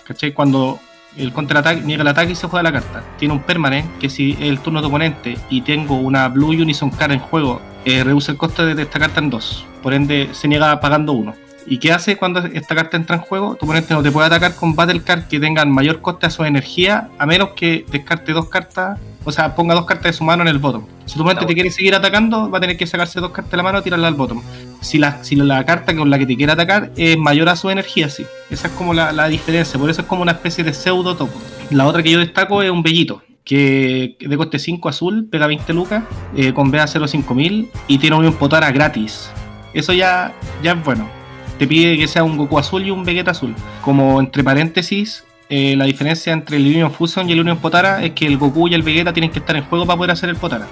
¿Cachai? 0.07 0.35
Cuando 0.35 0.79
el 1.17 1.33
counter 1.33 1.57
attack 1.57 1.83
niega 1.85 2.03
el 2.03 2.09
ataque 2.09 2.33
y 2.33 2.37
se 2.37 2.49
juega 2.49 2.65
la 2.65 2.73
carta. 2.73 3.03
Tiene 3.19 3.33
un 3.33 3.41
permanent 3.41 3.97
que 3.97 4.11
si 4.11 4.33
es 4.33 4.43
el 4.43 4.61
turno 4.61 4.83
de 4.83 4.89
oponente 4.89 5.39
y 5.49 5.63
tengo 5.63 5.95
una 5.95 6.29
Blue 6.29 6.51
Unison 6.51 6.91
card 6.91 7.13
en 7.13 7.21
juego, 7.21 7.63
eh, 7.87 8.05
reduce 8.05 8.33
el 8.33 8.37
coste 8.37 8.75
de 8.75 8.83
esta 8.83 8.99
carta 8.99 9.21
en 9.21 9.31
2. 9.31 9.67
Por 9.83 9.95
ende, 9.95 10.29
se 10.33 10.49
niega 10.49 10.79
pagando 10.81 11.15
1. 11.15 11.46
¿Y 11.67 11.79
qué 11.79 11.93
hace 11.93 12.17
cuando 12.17 12.41
esta 12.41 12.75
carta 12.75 12.97
entra 12.97 13.17
en 13.17 13.23
juego? 13.23 13.57
Tu 13.57 13.65
oponente 13.65 13.93
no 13.93 14.03
te 14.03 14.13
puede 14.13 14.27
atacar 14.27 14.55
con 14.55 14.77
Battle 14.77 15.03
Card 15.03 15.25
que 15.25 15.41
tengan 15.41 15.71
mayor 15.71 16.01
coste 16.01 16.27
a 16.27 16.31
su 16.31 16.45
energía, 16.45 17.09
a 17.19 17.27
menos 17.27 17.51
que 17.51 17.85
descarte 17.91 18.33
dos 18.33 18.49
cartas, 18.49 19.01
o 19.25 19.33
sea, 19.33 19.57
ponga 19.57 19.75
dos 19.75 19.85
cartas 19.85 20.05
de 20.05 20.13
su 20.13 20.23
mano 20.23 20.43
en 20.43 20.49
el 20.49 20.59
bottom. 20.59 20.87
Si 21.05 21.17
tu 21.17 21.23
oponente 21.23 21.45
te 21.45 21.55
quiere 21.55 21.71
seguir 21.71 21.95
atacando, 21.95 22.49
va 22.49 22.59
a 22.59 22.61
tener 22.61 22.77
que 22.77 22.87
sacarse 22.87 23.19
dos 23.19 23.33
cartas 23.33 23.51
de 23.51 23.57
la 23.57 23.63
mano 23.65 23.81
y 23.81 23.83
tirarla 23.83 24.07
al 24.07 24.15
bottom. 24.15 24.41
Si 24.81 24.99
la, 24.99 25.25
si 25.25 25.35
la 25.35 25.65
carta 25.67 25.97
con 25.97 26.09
la 26.09 26.19
que 26.19 26.27
te 26.27 26.37
quiere 26.37 26.53
atacar 26.53 26.93
es 26.97 27.19
mayor 27.19 27.49
a 27.49 27.57
su 27.57 27.69
energía, 27.69 28.09
sí. 28.09 28.25
Esa 28.49 28.69
es 28.69 28.73
como 28.75 28.95
la, 28.95 29.11
la 29.11 29.27
diferencia, 29.27 29.81
por 29.81 29.91
eso 29.91 30.03
es 30.03 30.07
como 30.07 30.23
una 30.23 30.33
especie 30.33 30.63
de 30.63 30.73
pseudo 30.73 31.17
topo. 31.17 31.41
La 31.71 31.87
otra 31.87 32.03
que 32.03 32.13
yo 32.13 32.21
destaco 32.21 32.63
es 32.63 32.71
un 32.71 32.85
bellito, 32.85 33.23
que 33.45 34.17
de 34.21 34.37
coste 34.37 34.61
5 34.61 34.89
azul, 34.89 35.29
pega 35.31 35.49
20 35.49 35.73
lucas, 35.73 36.05
eh, 36.37 36.53
con 36.53 36.71
BA 36.71 36.87
05000 36.87 37.71
y 37.89 37.99
tiene 37.99 38.17
un 38.17 38.33
Potara 38.35 38.71
gratis. 38.71 39.31
Eso 39.73 39.93
ya, 39.93 40.33
ya 40.63 40.73
es 40.73 40.85
bueno. 40.85 41.09
Te 41.59 41.67
pide 41.67 41.97
que 41.97 42.07
sea 42.09 42.23
un 42.23 42.37
Goku 42.37 42.59
azul 42.59 42.85
y 42.85 42.91
un 42.91 43.05
Vegeta 43.05 43.31
azul. 43.31 43.55
Como 43.83 44.21
entre 44.21 44.45
paréntesis, 44.45 45.25
eh, 45.49 45.77
la 45.77 45.85
diferencia 45.85 46.33
entre 46.33 46.57
el 46.57 46.67
Union 46.67 46.91
Fusion 46.91 47.29
y 47.29 47.33
el 47.33 47.41
Union 47.41 47.59
Potara 47.59 48.03
es 48.03 48.13
que 48.13 48.27
el 48.27 48.37
Goku 48.37 48.69
y 48.69 48.75
el 48.75 48.83
Vegeta 48.83 49.13
tienen 49.13 49.31
que 49.31 49.39
estar 49.39 49.57
en 49.57 49.65
juego 49.65 49.87
para 49.87 49.97
poder 49.97 50.11
hacer 50.11 50.29
el 50.29 50.37
Potara. 50.37 50.67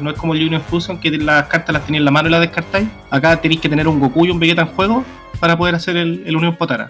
No 0.00 0.10
es 0.10 0.16
como 0.16 0.32
el 0.32 0.42
Union 0.42 0.62
Fusion 0.62 0.98
que 0.98 1.10
las 1.10 1.48
cartas 1.48 1.74
las 1.74 1.84
tenéis 1.84 2.00
en 2.00 2.06
la 2.06 2.10
mano 2.10 2.28
y 2.28 2.30
las 2.30 2.40
descartáis. 2.40 2.88
Acá 3.10 3.38
tenéis 3.40 3.60
que 3.60 3.68
tener 3.68 3.86
un 3.86 4.00
Goku 4.00 4.24
y 4.24 4.30
un 4.30 4.38
Vegeta 4.38 4.62
en 4.62 4.68
juego 4.68 5.04
para 5.38 5.58
poder 5.58 5.74
hacer 5.74 5.96
el, 5.96 6.22
el 6.24 6.34
Union 6.34 6.56
Potara. 6.56 6.88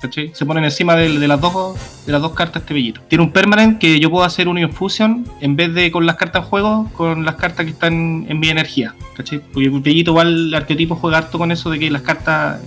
¿Cachai? 0.00 0.30
Se 0.34 0.44
ponen 0.46 0.64
encima 0.64 0.96
de, 0.96 1.08
las 1.28 1.40
dos, 1.40 1.76
de 2.06 2.12
las 2.12 2.20
dos 2.22 2.32
cartas 2.32 2.62
este 2.62 2.74
bellito. 2.74 3.00
Tiene 3.08 3.24
un 3.24 3.30
permanent 3.32 3.78
que 3.78 4.00
yo 4.00 4.10
puedo 4.10 4.24
hacer 4.24 4.48
Union 4.48 4.72
Fusion 4.72 5.24
en 5.40 5.56
vez 5.56 5.74
de 5.74 5.90
con 5.90 6.06
las 6.06 6.16
cartas 6.16 6.42
en 6.44 6.48
juego, 6.48 6.90
con 6.96 7.24
las 7.24 7.34
cartas 7.36 7.64
que 7.66 7.72
están 7.72 8.26
en 8.28 8.40
mi 8.40 8.48
energía. 8.48 8.94
¿cachai? 9.16 9.40
Porque 9.40 9.66
el 9.68 9.80
bellito 9.80 10.12
igual 10.12 10.28
el 10.48 10.54
arquetipo 10.54 10.94
juega 10.96 11.18
harto 11.18 11.38
con 11.38 11.52
eso 11.52 11.70
de 11.70 11.78
que 11.78 11.90
las 11.90 12.02
cartas 12.02 12.60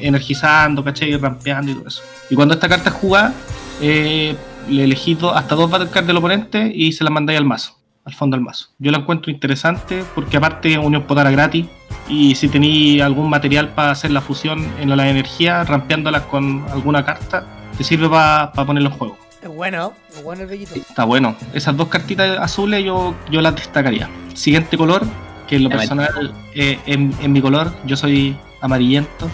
energizando, 0.00 0.82
¿cachai? 0.84 1.16
rampeando 1.16 1.72
y 1.72 1.74
todo 1.74 1.88
eso. 1.88 2.02
Y 2.30 2.34
cuando 2.34 2.54
esta 2.54 2.68
carta 2.68 2.90
es 2.90 2.94
jugada, 2.96 3.34
eh, 3.80 4.34
le 4.68 4.84
elegís 4.84 5.18
dos- 5.18 5.36
hasta 5.36 5.54
dos 5.54 5.70
battle 5.70 5.88
cards 5.90 6.06
del 6.06 6.16
oponente 6.16 6.70
y 6.74 6.92
se 6.92 7.04
las 7.04 7.12
mandáis 7.12 7.38
al 7.38 7.44
mazo, 7.44 7.76
al 8.04 8.14
fondo 8.14 8.36
del 8.36 8.44
mazo. 8.44 8.68
Yo 8.78 8.90
la 8.90 8.98
encuentro 8.98 9.30
interesante 9.30 10.04
porque 10.14 10.36
aparte 10.36 10.78
Unión 10.78 11.02
Potara 11.04 11.30
gratis 11.30 11.66
y 12.08 12.34
si 12.34 12.48
tenéis 12.48 13.02
algún 13.02 13.28
material 13.30 13.68
para 13.70 13.90
hacer 13.92 14.10
la 14.10 14.20
fusión 14.20 14.66
en 14.80 14.94
la 14.96 15.08
energía, 15.08 15.64
rampeándolas 15.64 16.22
con 16.22 16.64
alguna 16.70 17.04
carta, 17.04 17.44
te 17.76 17.84
sirve 17.84 18.08
para 18.08 18.52
ponerlo 18.52 18.90
en 18.90 18.96
juego. 18.96 19.18
Es 19.42 19.48
bueno, 19.48 19.92
es 20.10 20.22
bueno 20.22 20.42
el 20.42 20.48
bellito. 20.48 20.74
Está 20.74 21.04
bueno. 21.04 21.36
Esas 21.52 21.76
dos 21.76 21.88
cartitas 21.88 22.38
azules 22.38 22.84
yo, 22.84 23.14
yo 23.30 23.40
las 23.40 23.54
destacaría. 23.54 24.08
Siguiente 24.34 24.76
color, 24.76 25.02
que 25.46 25.56
en 25.56 25.64
lo 25.64 25.68
Amarillo. 25.70 25.96
personal, 25.96 26.34
eh, 26.54 26.78
en, 26.86 27.14
en 27.22 27.32
mi 27.32 27.40
color, 27.40 27.72
yo 27.86 27.96
soy 27.96 28.36
amarillento. 28.60 29.28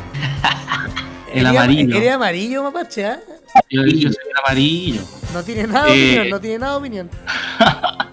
El 1.32 1.46
amarillo. 1.46 1.96
Eres 1.96 2.12
amarillo, 2.12 2.62
mapache, 2.62 3.06
¿ah? 3.06 3.18
Yo, 3.70 3.82
yo 3.86 4.08
soy 4.12 4.24
el 4.30 4.38
amarillo. 4.44 5.00
No 5.32 5.42
tiene 5.42 5.66
nada 5.66 5.86
de 5.86 5.92
Eh. 5.94 6.08
opinión, 6.10 6.30
no 6.30 6.40
tiene 6.40 6.58
nada 6.58 6.72
de 6.72 6.78
opinión. 6.78 7.10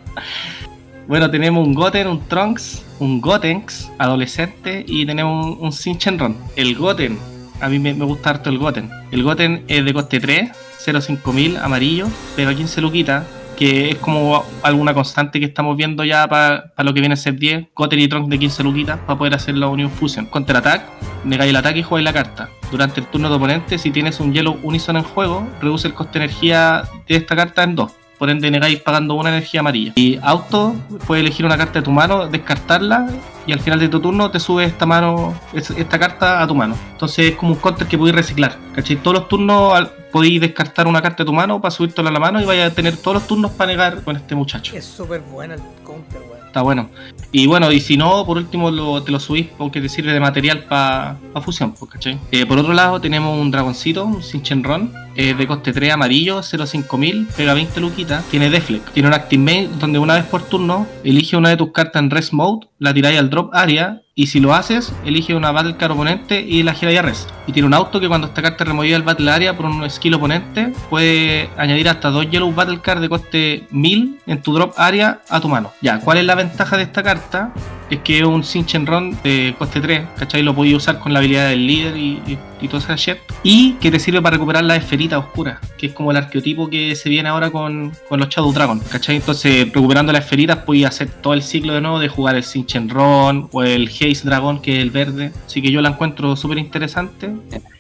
Bueno, 1.08 1.30
tenemos 1.30 1.66
un 1.68 1.74
Goten, 1.74 2.08
un 2.08 2.22
Trunks, 2.28 2.84
un 3.02 3.20
Gotenks 3.20 3.92
adolescente 3.98 4.86
y 4.88 5.06
tenemos 5.06 5.58
un, 5.58 5.66
un 5.66 5.72
Shinchen-Ron. 5.72 6.38
El 6.56 6.76
Goten, 6.76 7.18
a 7.60 7.68
mí 7.68 7.80
me, 7.80 7.94
gusta 7.94 8.30
harto 8.30 8.50
el 8.50 8.60
Goten. 8.60 8.90
El 9.12 9.24
Goten 9.24 9.66
es 9.68 9.84
de 9.84 9.94
coste 9.94 10.20
3, 10.20 10.52
05000, 10.78 11.58
amarillo, 11.58 12.08
pero 12.36 12.56
15 12.56 12.80
luquitas, 12.80 13.26
que 13.58 13.90
es 13.90 13.96
como 13.98 14.46
alguna 14.62 14.94
constante 14.94 15.40
que 15.40 15.48
estamos 15.48 15.76
viendo 15.78 16.04
ya 16.04 16.28
para 16.28 16.72
lo 16.78 16.94
que 16.94 17.00
viene 17.00 17.14
a 17.14 17.18
ser 17.18 17.38
10. 17.38 17.70
Goten 17.76 18.00
y 18.00 18.08
Trunks 18.08 18.30
de 18.30 18.38
15 18.38 18.64
luquitas 18.64 19.00
para 19.00 19.18
poder 19.18 19.34
hacer 19.34 19.56
la 19.58 19.68
Union 19.68 19.90
Fusion. 19.90 20.28
Counter 20.28 20.58
Attack, 20.58 20.84
negáis 21.26 21.50
el 21.50 21.56
ataque 21.56 21.80
y 21.80 21.84
jugáis 21.84 22.06
la 22.06 22.14
carta. 22.14 22.50
Durante 22.70 23.02
el 23.02 23.08
turno 23.08 23.30
de 23.30 23.36
oponente, 23.36 23.80
si 23.80 23.90
tienes 23.90 24.20
un 24.20 24.32
Yellow 24.32 24.60
Unison 24.62 24.98
en 24.98 25.04
juego, 25.04 25.48
reduce 25.60 25.88
el 25.88 25.96
coste 25.96 26.20
de 26.20 26.26
energía 26.26 26.84
de 27.08 27.16
esta 27.16 27.36
carta 27.36 27.64
en 27.64 27.76
2 27.76 28.01
por 28.22 28.30
ende 28.30 28.52
negáis 28.52 28.80
pagando 28.80 29.16
una 29.16 29.30
energía 29.30 29.62
amarilla. 29.62 29.94
Y 29.96 30.20
auto, 30.22 30.76
puedes 31.08 31.24
elegir 31.24 31.44
una 31.44 31.58
carta 31.58 31.80
de 31.80 31.82
tu 31.86 31.90
mano, 31.90 32.28
descartarla 32.28 33.08
y 33.48 33.52
al 33.52 33.60
final 33.60 33.80
de 33.80 33.90
tu 33.90 34.00
turno 34.00 34.30
te 34.30 34.40
sube 34.40 34.64
esta 34.64 34.86
mano, 34.86 35.34
es- 35.54 35.72
esta 35.72 35.98
carta 35.98 36.40
a 36.40 36.46
tu 36.46 36.54
mano. 36.54 36.76
Entonces 36.92 37.32
es 37.32 37.36
como 37.36 37.54
un 37.54 37.58
counter 37.58 37.88
que 37.88 37.98
podéis 37.98 38.16
reciclar. 38.16 38.60
¿cachai? 38.76 38.98
Todos 38.98 39.18
los 39.18 39.28
turnos 39.28 39.90
podéis 40.12 40.40
descartar 40.40 40.86
una 40.86 41.02
carta 41.02 41.24
de 41.24 41.26
tu 41.26 41.34
mano 41.34 41.60
para 41.60 41.72
subírtela 41.72 42.10
a 42.10 42.14
la 42.14 42.20
mano 42.20 42.40
y 42.40 42.46
vais 42.46 42.62
a 42.62 42.70
tener 42.72 42.96
todos 42.96 43.16
los 43.16 43.26
turnos 43.28 43.50
para 43.54 43.72
negar 43.72 44.04
con 44.04 44.16
este 44.16 44.36
muchacho. 44.36 44.76
Es 44.76 44.86
súper 44.86 45.22
bueno 45.22 45.56
el 45.56 45.62
counter, 45.84 46.22
weón. 46.22 46.41
Está 46.52 46.62
bueno. 46.62 46.90
Y 47.32 47.48
bueno, 47.48 47.72
y 47.72 47.80
si 47.80 47.96
no, 47.96 48.26
por 48.26 48.38
último 48.38 49.02
te 49.04 49.12
lo 49.12 49.20
subís 49.20 49.48
porque 49.58 49.80
te 49.80 49.88
sirve 49.88 50.12
de 50.12 50.20
material 50.20 50.66
para 50.66 51.18
fusión, 51.42 51.74
pues. 51.74 51.92
Eh, 52.32 52.46
por 52.46 52.60
otro 52.60 52.74
lado, 52.74 53.00
tenemos 53.00 53.40
un 53.40 53.50
dragoncito, 53.50 54.06
un 54.06 54.22
Sinchenron, 54.22 54.92
eh, 55.16 55.34
de 55.34 55.48
coste 55.48 55.72
3 55.72 55.94
amarillo, 55.94 56.44
05000, 56.44 57.28
pega 57.36 57.54
20 57.54 57.80
luquitas, 57.80 58.26
tiene 58.26 58.50
Deflect, 58.50 58.92
tiene 58.92 59.08
un 59.08 59.14
Active 59.14 59.70
donde 59.80 59.98
una 59.98 60.16
vez 60.16 60.26
por 60.26 60.44
turno 60.44 60.86
elige 61.04 61.38
una 61.38 61.50
de 61.50 61.58
tus 61.58 61.72
cartas 61.72 62.02
en 62.02 62.10
Rest 62.10 62.34
Mode, 62.34 62.68
la 62.80 62.94
tiráis 62.94 63.18
al 63.18 63.30
drop 63.30 63.54
area 63.54 64.02
y 64.22 64.28
si 64.28 64.40
lo 64.40 64.54
haces, 64.54 64.94
elige 65.04 65.34
una 65.34 65.52
Battle 65.52 65.78
Card 65.78 65.94
oponente 65.94 66.42
y 66.42 66.62
la 66.62 66.76
giráis 66.76 67.00
a 67.00 67.02
Rest. 67.02 67.30
Y 67.48 67.54
tiene 67.54 67.66
un 67.66 67.74
auto 67.74 68.00
que 68.00 68.08
cuando 68.08 68.28
esta 68.28 68.44
carta 68.44 68.64
removida 68.64 68.94
del 68.94 69.02
Battle 69.02 69.32
Area 69.32 69.58
por 69.58 69.66
un 69.66 69.90
skill 69.90 70.14
oponente, 70.14 70.72
puede 70.92 71.50
añadir 71.58 71.90
hasta 71.90 72.12
dos 72.12 72.30
Yellow 72.30 72.54
Battle 72.54 72.82
Card 72.82 73.02
de 73.02 73.10
coste 73.10 73.64
1000 73.72 74.20
en 74.28 74.42
tu 74.44 74.54
drop 74.54 74.76
area 74.78 75.22
a 75.28 75.42
tu 75.42 75.50
mano. 75.50 75.72
Ya, 75.82 76.00
¿cuál 76.02 76.20
es 76.20 76.26
la 76.26 76.36
ventaja 76.36 76.78
de 76.78 76.84
esta 76.84 77.02
carta? 77.02 77.52
Es 77.92 78.02
que 78.02 78.20
es 78.20 78.24
un 78.24 78.86
Run 78.86 79.18
de 79.24 79.54
coste 79.58 79.82
3, 79.82 80.02
¿cachai? 80.18 80.44
Lo 80.44 80.56
podías 80.56 80.78
usar 80.78 81.00
con 81.00 81.14
la 81.14 81.20
habilidad 81.20 81.50
del 81.50 81.68
líder 81.68 81.98
y, 81.98 82.22
y, 82.26 82.38
y 82.62 82.68
toda 82.68 82.80
esa 82.80 82.96
shit. 82.96 83.18
Y 83.44 83.74
que 83.74 83.92
te 83.92 84.00
sirve 84.00 84.22
para 84.22 84.36
recuperar 84.36 84.64
la 84.64 84.76
esferita 84.76 85.20
oscura, 85.20 85.60
que 85.78 85.88
es 85.88 85.94
como 85.94 86.12
el 86.12 86.18
arqueotipo 86.18 86.70
que 86.70 86.96
se 86.96 87.10
viene 87.10 87.28
ahora 87.28 87.52
con, 87.52 87.92
los 88.10 88.30
Shadow 88.30 88.54
Dragon, 88.54 88.80
¿cachai? 88.80 89.18
Entonces, 89.18 89.66
recuperando 89.74 90.14
las 90.14 90.24
esferitas, 90.24 90.60
podías 90.60 90.96
hacer 90.96 91.10
todo 91.10 91.34
el 91.34 91.44
ciclo 91.44 91.74
de 91.74 91.82
nuevo 91.82 92.00
de 92.00 92.08
jugar 92.08 92.36
el 92.36 92.90
Run 92.90 93.50
o 93.52 93.64
el 93.64 93.88
Haze 93.88 94.22
Dragon, 94.24 94.62
que 94.62 94.78
es 94.78 94.80
el 94.80 94.92
verde. 94.92 95.34
Así 95.46 95.62
que 95.62 95.72
yo 95.72 95.82
la 95.82 95.90
encuentro 95.90 96.36
súper 96.36 96.60
interesante. 96.60 97.30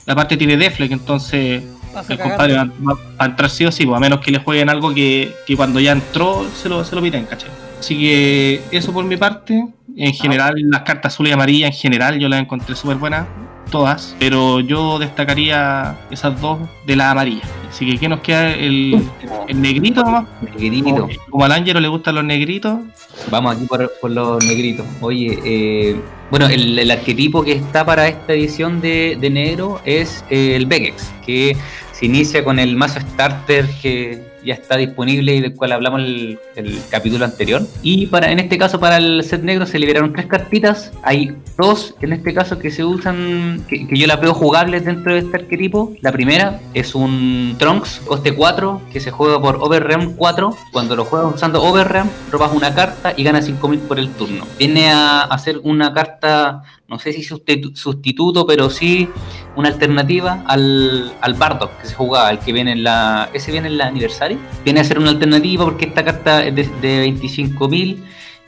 La 0.05 0.15
parte 0.15 0.35
tiene 0.35 0.57
Deflect, 0.57 0.91
entonces 0.91 1.63
el 2.09 2.19
compadre 2.19 2.55
va, 2.55 2.69
a 3.17 3.25
entrar 3.25 3.49
sí 3.49 3.65
o 3.65 3.71
sí, 3.71 3.85
pues, 3.85 3.97
a 3.97 3.99
menos 3.99 4.19
que 4.19 4.31
le 4.31 4.39
jueguen 4.39 4.69
algo 4.69 4.93
que, 4.93 5.33
cuando 5.55 5.79
ya 5.79 5.91
entró 5.91 6.45
se 6.55 6.69
lo, 6.69 6.83
se 6.83 6.95
lo 6.95 7.01
piden, 7.01 7.25
¿cachai? 7.25 7.49
Así 7.79 7.97
que 7.97 8.61
eso 8.71 8.93
por 8.93 9.03
mi 9.03 9.17
parte. 9.17 9.67
En 9.95 10.13
general, 10.13 10.55
las 10.57 10.81
cartas 10.81 11.13
azul 11.13 11.27
y 11.27 11.31
amarilla, 11.31 11.67
en 11.67 11.73
general, 11.73 12.19
yo 12.19 12.29
las 12.29 12.41
encontré 12.41 12.75
súper 12.75 12.97
buenas, 12.97 13.27
todas, 13.69 14.15
pero 14.19 14.59
yo 14.59 14.99
destacaría 14.99 15.97
esas 16.11 16.39
dos 16.39 16.59
de 16.85 16.95
la 16.95 17.11
amarilla. 17.11 17.41
Así 17.69 17.89
que, 17.89 17.97
¿qué 17.97 18.09
nos 18.09 18.19
queda? 18.19 18.53
El, 18.53 19.01
negrito 19.55 20.03
nomás. 20.03 20.25
Negrito. 20.59 21.07
Como, 21.29 21.45
al 21.45 21.53
Ángelo 21.53 21.79
le 21.79 21.87
gustan 21.87 22.15
los 22.15 22.23
negritos. 22.23 22.79
Vamos 23.29 23.55
aquí 23.55 23.65
por, 23.65 24.11
los 24.11 24.43
negritos. 24.45 24.85
Oye, 24.99 25.39
eh, 25.43 26.01
bueno, 26.29 26.47
el, 26.47 26.91
arquetipo 26.91 27.43
que 27.43 27.53
está 27.53 27.85
para 27.85 28.07
esta 28.07 28.33
edición 28.33 28.81
de, 28.81 29.17
negro 29.31 29.81
es 29.85 30.23
el 30.29 30.65
Vegex, 30.65 31.11
que 31.25 31.55
se 31.93 32.05
inicia 32.05 32.43
con 32.43 32.59
el 32.59 32.75
mazo 32.75 32.99
starter 32.99 33.65
que 33.81 34.30
ya 34.45 34.53
está 34.53 34.77
disponible 34.77 35.35
y 35.35 35.41
del 35.41 35.55
cual 35.55 35.71
hablamos 35.71 36.01
el, 36.01 36.39
el 36.55 36.79
capítulo 36.89 37.25
anterior. 37.25 37.61
Y 37.81 38.07
para 38.07 38.31
en 38.31 38.39
este 38.39 38.57
caso, 38.57 38.79
para 38.79 38.97
el 38.97 39.23
set 39.23 39.43
negro, 39.43 39.65
se 39.65 39.79
liberaron 39.79 40.13
tres 40.13 40.25
cartitas. 40.25 40.91
Hay 41.03 41.35
dos 41.57 41.95
en 42.01 42.13
este 42.13 42.33
caso 42.33 42.59
que 42.59 42.71
se 42.71 42.83
usan, 42.83 43.65
que, 43.67 43.87
yo 43.89 44.07
las 44.07 44.19
veo 44.19 44.33
jugables 44.33 44.85
dentro 44.85 45.13
de 45.13 45.19
este 45.19 45.37
arquetipo. 45.37 45.93
La 46.01 46.11
primera 46.11 46.59
es 46.73 46.95
un 46.95 47.55
Trunks, 47.57 48.01
coste 48.05 48.33
4, 48.33 48.81
que 48.91 48.99
se 48.99 49.11
juega 49.11 49.41
por 49.41 49.57
Overrealm 49.57 50.13
4. 50.15 50.55
Cuando 50.71 50.95
lo 50.95 51.05
juegas 51.05 51.35
usando 51.35 51.61
Overrealm, 51.63 52.09
robas 52.31 52.51
una 52.53 52.73
carta 52.73 53.13
y 53.15 53.23
ganas 53.23 53.45
5000 53.45 53.79
por 53.81 53.99
el 53.99 54.09
turno. 54.11 54.45
Viene 54.57 54.91
a 54.91 55.21
hacer 55.21 55.59
una 55.63 55.93
carta 55.93 56.63
no 56.91 56.99
sé 56.99 57.13
si 57.13 57.23
sustituto, 57.23 58.45
pero 58.45 58.69
sí 58.69 59.07
una 59.55 59.69
alternativa 59.69 60.43
al, 60.45 61.13
al 61.21 61.33
Bardock 61.35 61.79
que 61.79 61.87
se 61.87 61.95
jugaba, 61.95 62.29
el 62.31 62.39
que 62.39 62.51
viene 62.51 62.73
en 62.73 62.83
la. 62.83 63.29
Ese 63.33 63.53
viene 63.53 63.69
en 63.69 63.77
la 63.77 63.87
aniversario. 63.87 64.37
Viene 64.65 64.81
a 64.81 64.83
ser 64.83 64.99
una 64.99 65.09
alternativa 65.09 65.63
porque 65.63 65.85
esta 65.85 66.03
carta 66.03 66.43
es 66.45 66.53
de, 66.53 66.63
de 66.81 67.07
25.000 67.07 67.97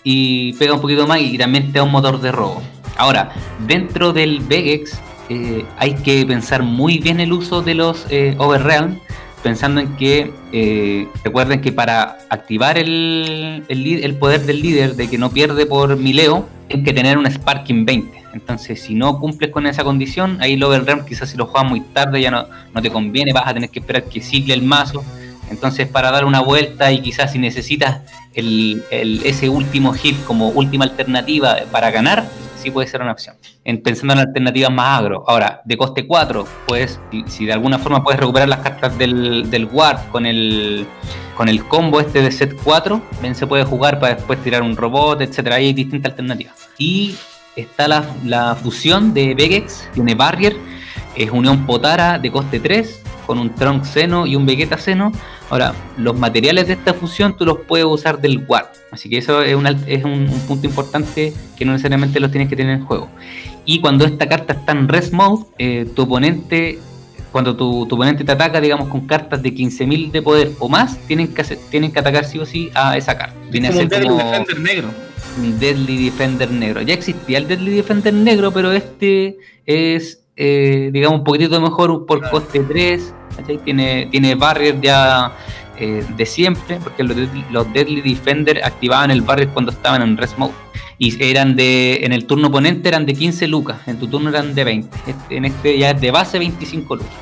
y 0.04 0.52
pega 0.54 0.74
un 0.74 0.82
poquito 0.82 1.08
más 1.08 1.22
y 1.22 1.38
también 1.38 1.72
te 1.72 1.80
da 1.80 1.84
un 1.86 1.92
motor 1.92 2.20
de 2.20 2.34
robo. 2.34 2.62
Ahora, 2.98 3.32
dentro 3.66 4.12
del 4.12 4.42
Vegex 4.42 5.00
eh, 5.30 5.66
hay 5.78 5.94
que 5.94 6.26
pensar 6.26 6.64
muy 6.64 6.98
bien 6.98 7.22
el 7.22 7.32
uso 7.32 7.62
de 7.62 7.76
los 7.76 8.06
eh, 8.10 8.36
Overrealm, 8.40 9.00
pensando 9.42 9.80
en 9.80 9.96
que 9.96 10.34
eh, 10.52 11.08
recuerden 11.24 11.62
que 11.62 11.72
para 11.72 12.18
activar 12.30 12.78
el, 12.78 13.64
el, 13.70 14.04
el, 14.04 14.16
poder 14.16 14.42
del 14.42 14.62
líder 14.62 14.96
de 14.96 15.10
que 15.10 15.18
no 15.18 15.32
pierde 15.32 15.66
por 15.66 15.96
mileo, 15.96 16.46
hay 16.70 16.84
que 16.84 16.92
tener 16.92 17.18
un 17.18 17.26
Sparking 17.26 17.86
20. 17.86 18.23
Entonces, 18.34 18.82
si 18.82 18.96
no 18.96 19.20
cumples 19.20 19.52
con 19.52 19.68
esa 19.68 19.84
condición, 19.84 20.38
ahí 20.42 20.54
el 20.54 20.64
Overrealm 20.64 21.06
quizás 21.06 21.30
si 21.30 21.38
lo 21.38 21.46
juegas 21.46 21.70
muy 21.70 21.82
tarde 21.82 22.22
ya 22.22 22.32
no, 22.32 22.48
no 22.74 22.82
te 22.82 22.90
conviene, 22.90 23.32
vas 23.34 23.48
a 23.48 23.54
tener 23.54 23.70
que 23.70 23.80
esperar 23.80 24.04
que 24.06 24.22
cicle 24.22 24.54
el 24.54 24.64
mazo. 24.64 25.04
Entonces, 25.50 25.88
para 25.88 26.10
dar 26.12 26.26
una 26.26 26.40
vuelta 26.40 26.92
y 26.92 27.02
quizás 27.02 27.32
si 27.32 27.40
necesitas 27.40 28.02
el, 28.34 28.84
ese 28.92 29.50
último 29.50 29.94
hit 29.94 30.16
como 30.26 30.50
última 30.50 30.86
alternativa 30.86 31.58
para 31.72 31.92
ganar, 31.92 32.26
sí 32.56 32.72
puede 32.72 32.88
ser 32.88 33.02
una 33.02 33.12
opción. 33.12 33.36
En, 33.64 33.82
pensando 33.84 34.14
en 34.14 34.20
alternativas 34.20 34.72
más 34.72 35.00
agro. 35.00 35.24
Ahora, 35.28 35.62
de 35.66 35.78
coste 35.78 36.08
4, 36.08 36.48
pues 36.66 37.00
si, 37.28 37.46
de 37.46 37.54
alguna 37.54 37.78
forma 37.78 38.04
puedes 38.04 38.20
recuperar 38.20 38.50
las 38.50 38.60
cartas 38.60 38.98
del, 38.98 39.50
del 39.50 39.66
Ward 39.66 40.10
con 40.12 40.26
el, 40.26 40.88
con 41.36 41.50
el 41.50 41.64
combo 41.66 42.00
este 42.00 42.22
de 42.22 42.32
set 42.32 42.56
4, 42.64 43.02
bien 43.22 43.36
se 43.36 43.46
puede 43.46 43.64
jugar 43.64 44.00
para 44.00 44.16
después 44.16 44.42
tirar 44.42 44.64
un 44.64 44.76
robot, 44.76 45.22
etcétera. 45.22 45.58
Hay 45.58 45.74
distintas 45.74 46.12
alternativas. 46.12 46.56
Y 46.78 47.16
está 47.56 47.88
la, 47.88 48.56
fusión 48.56 49.14
de 49.14 49.36
Vegex, 49.36 49.90
tiene 49.94 50.16
Barrier, 50.16 50.56
es 51.16 51.32
unión 51.32 51.66
Potara 51.66 52.20
de 52.20 52.32
coste 52.32 52.60
3, 52.60 53.02
con 53.26 53.40
un 53.40 53.54
Trunk 53.54 53.84
Seno 53.86 54.26
y 54.26 54.36
un 54.36 54.46
Vegeta 54.46 54.78
Seno. 54.78 55.12
Ahora, 55.50 55.74
los 55.98 56.18
materiales 56.18 56.68
de 56.68 56.74
esta 56.74 56.94
fusión 56.94 57.38
tú 57.38 57.46
los 57.46 57.60
puedes 57.60 57.86
usar 57.86 58.20
del 58.20 58.44
Ward, 58.48 58.68
así 58.92 59.10
que 59.10 59.18
eso 59.18 59.42
es, 59.42 59.56
es 59.88 60.04
un, 60.04 60.26
punto 60.48 60.66
importante 60.68 61.34
que 61.56 61.66
no 61.66 61.74
necesariamente 61.74 62.20
los 62.20 62.32
tienes 62.32 62.50
que 62.50 62.56
tener 62.56 62.78
en 62.78 62.86
juego. 62.86 63.10
Y 63.66 63.80
cuando 63.80 64.06
esta 64.06 64.28
carta 64.28 64.54
está 64.54 64.72
en 64.72 64.88
Rest 64.88 65.14
Mode, 65.14 65.46
eh, 65.58 65.88
tu 65.96 66.04
oponente, 66.04 66.80
cuando 67.32 67.56
tu, 67.56 67.84
oponente 67.84 68.24
te 68.24 68.32
ataca, 68.32 68.60
digamos, 68.60 68.90
con 68.90 69.06
cartas 69.08 69.42
de 69.44 69.54
15.000 69.54 70.12
de 70.12 70.22
poder 70.22 70.52
o 70.60 70.68
más, 70.68 70.98
tienen 71.08 71.34
que, 71.34 71.44
tienen 71.44 71.92
que 71.92 72.00
atacar 72.00 72.26
sí 72.26 72.40
o 72.40 72.46
sí 72.46 72.72
a 72.74 72.98
esa 72.98 73.18
carta. 73.18 73.36
Como 73.36 73.52
como... 73.52 74.18
Defender 74.18 74.60
negro 74.60 75.13
un 75.38 75.60
Deadly 75.60 76.06
Defender 76.06 76.50
negro. 76.52 76.82
Ya 76.82 76.94
existía 76.94 77.38
el 77.38 77.48
Deadly 77.48 77.76
Defender 77.76 78.14
negro, 78.14 78.52
pero 78.52 78.72
este 78.72 79.38
es, 79.66 80.24
eh, 80.36 80.90
digamos, 80.92 81.20
un 81.20 81.24
poquitito 81.24 81.60
mejor 81.62 82.06
por 82.06 82.30
coste 82.30 82.60
3. 82.60 83.14
Tiene, 83.64 84.08
tiene 84.12 84.36
barrier 84.36 84.80
ya 84.80 85.36
eh, 85.80 86.06
de 86.16 86.26
siempre, 86.26 86.80
porque 86.84 87.04
los, 87.04 87.74
Deadly 87.74 88.02
Defender 88.02 88.64
activaban 88.64 89.12
el 89.12 89.22
barrier 89.22 89.50
cuando 89.50 89.72
estaban 89.72 90.02
en 90.02 90.18
Rest 90.18 90.38
Mode. 90.38 90.54
Y 91.00 91.22
eran 91.24 91.56
de, 91.56 92.02
en 92.04 92.14
el 92.14 92.26
turno 92.26 92.50
oponente 92.50 92.88
eran 92.90 93.06
de 93.06 93.14
15 93.14 93.48
lucas, 93.48 93.80
en 93.88 94.00
tu 94.00 94.08
turno 94.08 94.30
eran 94.30 94.54
de 94.54 94.64
20. 94.64 94.98
Este, 95.08 95.38
en 95.38 95.46
este 95.46 95.78
ya 95.78 95.92
es 95.92 96.00
de 96.00 96.12
base 96.12 96.38
25 96.38 96.96
lucas. 96.96 97.14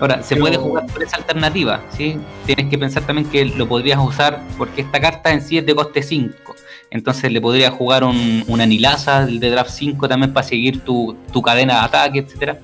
Ahora, 0.00 0.20
se 0.20 0.34
puede 0.34 0.56
jugar 0.56 0.86
por 0.88 1.00
esa 1.00 1.16
alternativa, 1.16 1.80
¿sí? 1.96 2.18
Tienes 2.44 2.68
que 2.68 2.76
pensar 2.76 3.04
también 3.04 3.28
que 3.28 3.44
lo 3.44 3.68
podrías 3.68 4.00
usar 4.00 4.42
porque 4.58 4.80
esta 4.80 5.00
carta 5.00 5.32
en 5.32 5.40
sí 5.40 5.58
es 5.58 5.64
de 5.64 5.76
coste 5.76 6.02
5. 6.02 6.56
Entonces 6.92 7.32
le 7.32 7.40
podría 7.40 7.70
jugar 7.70 8.04
un, 8.04 8.44
una 8.48 8.66
Nilasa 8.66 9.24
de 9.24 9.50
draft 9.50 9.70
5 9.70 10.08
también 10.08 10.32
para 10.32 10.46
seguir 10.46 10.80
tu, 10.80 11.16
cadena 11.42 11.74
de 11.74 11.80
ataque, 11.80 12.18
etcétera. 12.18 12.58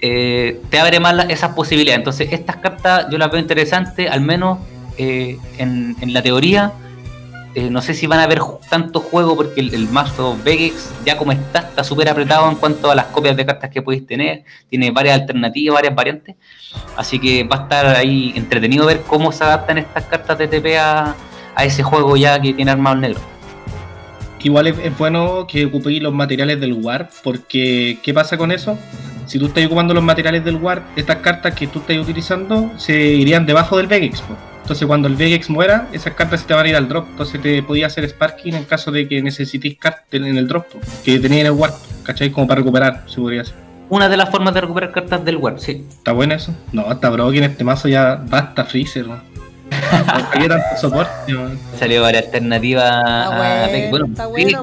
Eh, 0.00 0.58
te 0.70 0.80
abre 0.80 0.98
más 0.98 1.28
esas 1.28 1.52
posibilidades. 1.54 1.98
Entonces, 1.98 2.32
estas 2.32 2.56
cartas 2.56 3.06
yo 3.10 3.18
las 3.18 3.30
veo 3.30 3.38
interesantes, 3.38 4.10
al 4.10 4.22
menos 4.22 4.58
eh, 4.96 5.36
en, 5.58 5.94
la 6.06 6.22
teoría. 6.22 6.72
Eh, 7.54 7.68
no 7.68 7.82
sé 7.82 7.92
si 7.92 8.06
van 8.06 8.20
a 8.20 8.22
haber 8.22 8.40
tanto 8.70 9.00
juego 9.00 9.36
porque 9.36 9.60
el, 9.60 9.88
mazo 9.88 10.38
Vegex, 10.42 10.90
ya 11.04 11.18
como 11.18 11.32
está, 11.32 11.58
está 11.58 11.84
súper 11.84 12.08
apretado 12.08 12.48
en 12.48 12.56
cuanto 12.56 12.90
a 12.90 12.94
las 12.94 13.06
copias 13.06 13.36
de 13.36 13.44
cartas 13.44 13.68
que 13.68 13.82
podéis 13.82 14.06
tener. 14.06 14.44
Tiene 14.70 14.90
varias 14.90 15.20
alternativas, 15.20 15.74
varias 15.74 15.94
variantes. 15.94 16.34
Así 16.96 17.18
que 17.18 17.44
va 17.44 17.56
a 17.56 17.62
estar 17.64 17.86
ahí 17.88 18.32
entretenido 18.36 18.86
ver 18.86 19.02
cómo 19.02 19.32
se 19.32 19.44
adaptan 19.44 19.76
estas 19.76 20.04
cartas 20.04 20.38
de 20.38 20.48
TP 20.48 20.78
a, 20.78 21.14
a 21.54 21.64
ese 21.66 21.82
juego 21.82 22.16
ya 22.16 22.40
que 22.40 22.54
tiene 22.54 22.70
armado 22.70 22.96
el 22.96 23.02
negro 23.02 23.20
igual 24.48 24.66
es, 24.66 24.98
bueno 24.98 25.46
que 25.48 25.66
ocupéis 25.66 26.02
los 26.02 26.12
materiales 26.12 26.60
del 26.60 26.74
WAR, 26.74 27.10
porque 27.22 27.98
¿qué 28.02 28.14
pasa 28.14 28.36
con 28.36 28.52
eso? 28.52 28.78
Si 29.26 29.38
tú 29.38 29.46
estás 29.46 29.64
ocupando 29.66 29.94
los 29.94 30.02
materiales 30.02 30.44
del 30.44 30.56
WAR, 30.56 30.82
estas 30.96 31.18
cartas 31.18 31.54
que 31.54 31.66
tú 31.66 31.80
estás 31.80 31.96
utilizando 31.98 32.70
se 32.76 32.96
irían 32.98 33.46
debajo 33.46 33.76
del 33.76 33.86
Vegex. 33.86 34.22
Entonces 34.62 34.86
cuando 34.86 35.08
el 35.08 35.16
Vegex 35.16 35.50
muera, 35.50 35.88
esas 35.92 36.14
cartas 36.14 36.40
se 36.40 36.46
te 36.46 36.54
van 36.54 36.66
a 36.66 36.68
ir 36.68 36.76
al 36.76 36.88
drop. 36.88 37.06
Entonces 37.10 37.40
te 37.40 37.62
podía 37.62 37.86
hacer 37.86 38.08
Sparking 38.08 38.54
en 38.54 38.64
caso 38.64 38.90
de 38.90 39.08
que 39.08 39.22
necesites 39.22 39.76
cartas 39.78 40.06
en 40.12 40.36
el 40.36 40.46
drop, 40.46 40.66
que 41.04 41.18
tenía 41.18 41.40
en 41.40 41.46
el 41.46 41.52
WAR, 41.52 41.72
¿cachai? 42.04 42.30
Como 42.30 42.46
para 42.46 42.60
recuperar, 42.60 43.04
si 43.06 43.16
podría 43.16 43.44
ser. 43.44 43.56
Una 43.88 44.08
de 44.08 44.16
las 44.16 44.30
formas 44.30 44.54
de 44.54 44.60
recuperar 44.60 44.92
cartas 44.92 45.24
del 45.24 45.36
WAR, 45.38 45.58
sí. 45.58 45.84
¿Está 45.88 46.12
bueno 46.12 46.34
eso? 46.34 46.54
No, 46.72 46.90
está 46.92 47.10
bro, 47.10 47.30
que 47.32 47.38
en 47.38 47.44
este 47.44 47.64
mazo 47.64 47.88
ya 47.88 48.14
basta 48.14 48.64
Freezer, 48.64 49.06
Salió 51.78 52.02
varias 52.02 52.24
alternativas. 52.24 53.66
Bueno, 53.90 54.06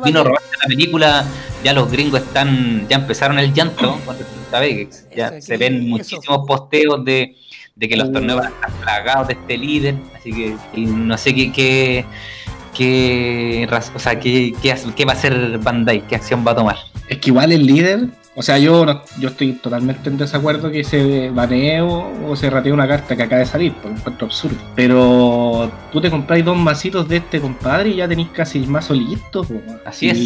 vino 0.04 0.24
robando 0.24 0.52
la 0.62 0.68
película. 0.68 1.26
Ya 1.64 1.74
los 1.74 1.92
gringos 1.92 2.22
están, 2.22 2.88
ya 2.88 2.98
empezaron 2.98 3.40
el 3.40 3.54
llanto 3.54 4.00
Ya 5.16 5.42
se 5.42 5.58
ven 5.58 5.90
muchísimos 5.90 6.46
posteos 6.48 7.04
de, 7.04 7.36
que 7.80 7.98
los 7.98 8.12
torneos 8.12 8.40
van 8.40 8.48
a 8.48 8.56
estar 8.56 8.72
plagados 8.82 9.28
de 9.28 9.34
este 9.34 9.58
líder. 9.58 9.96
Así 10.16 10.32
que 10.32 10.56
no 10.78 11.18
sé 11.18 11.34
qué, 11.34 11.52
qué, 11.52 12.06
raz- 13.70 13.92
o 13.96 14.00
sea, 14.00 14.20
qué, 14.20 14.54
qué, 14.62 14.76
qué 14.96 15.06
va 15.06 15.14
a 15.14 15.16
hacer 15.16 15.58
Bandai, 15.60 16.06
qué 16.08 16.16
acción 16.16 16.44
va 16.46 16.52
a 16.52 16.56
tomar. 16.56 16.76
Es 17.10 17.18
que 17.20 17.30
igual 17.30 17.52
el 17.52 17.66
líder, 17.66 18.08
o 18.36 18.42
sea, 18.42 18.58
yo 18.58 18.86
no- 18.86 19.02
yo 19.20 19.30
estoy 19.30 19.54
totalmente 19.54 20.10
en 20.10 20.18
desacuerdo 20.18 20.70
que 20.70 20.84
se 20.84 21.30
banee 21.30 21.82
o, 21.82 22.36
se 22.36 22.50
ratee 22.50 22.72
una 22.74 22.88
carta 22.88 23.16
que 23.16 23.24
acaba 23.24 23.40
de 23.40 23.46
salir, 23.46 23.74
por 23.74 23.92
un 23.92 23.98
encuentro 23.98 24.28
absurdo. 24.28 24.58
Pero 24.76 25.72
tú 25.92 26.02
te 26.02 26.10
compráis 26.10 26.44
dos 26.46 26.58
masitos 26.58 27.08
de 27.08 27.18
este 27.18 27.40
compadre 27.40 27.90
y 27.90 27.96
ya 27.96 28.08
tenéis 28.08 28.30
casi 28.34 28.60
el 28.60 28.68
mazo 28.68 28.94
listo. 28.94 29.44
po. 29.44 29.56
Así 29.86 30.08
Y- 30.08 30.10
es. 30.10 30.18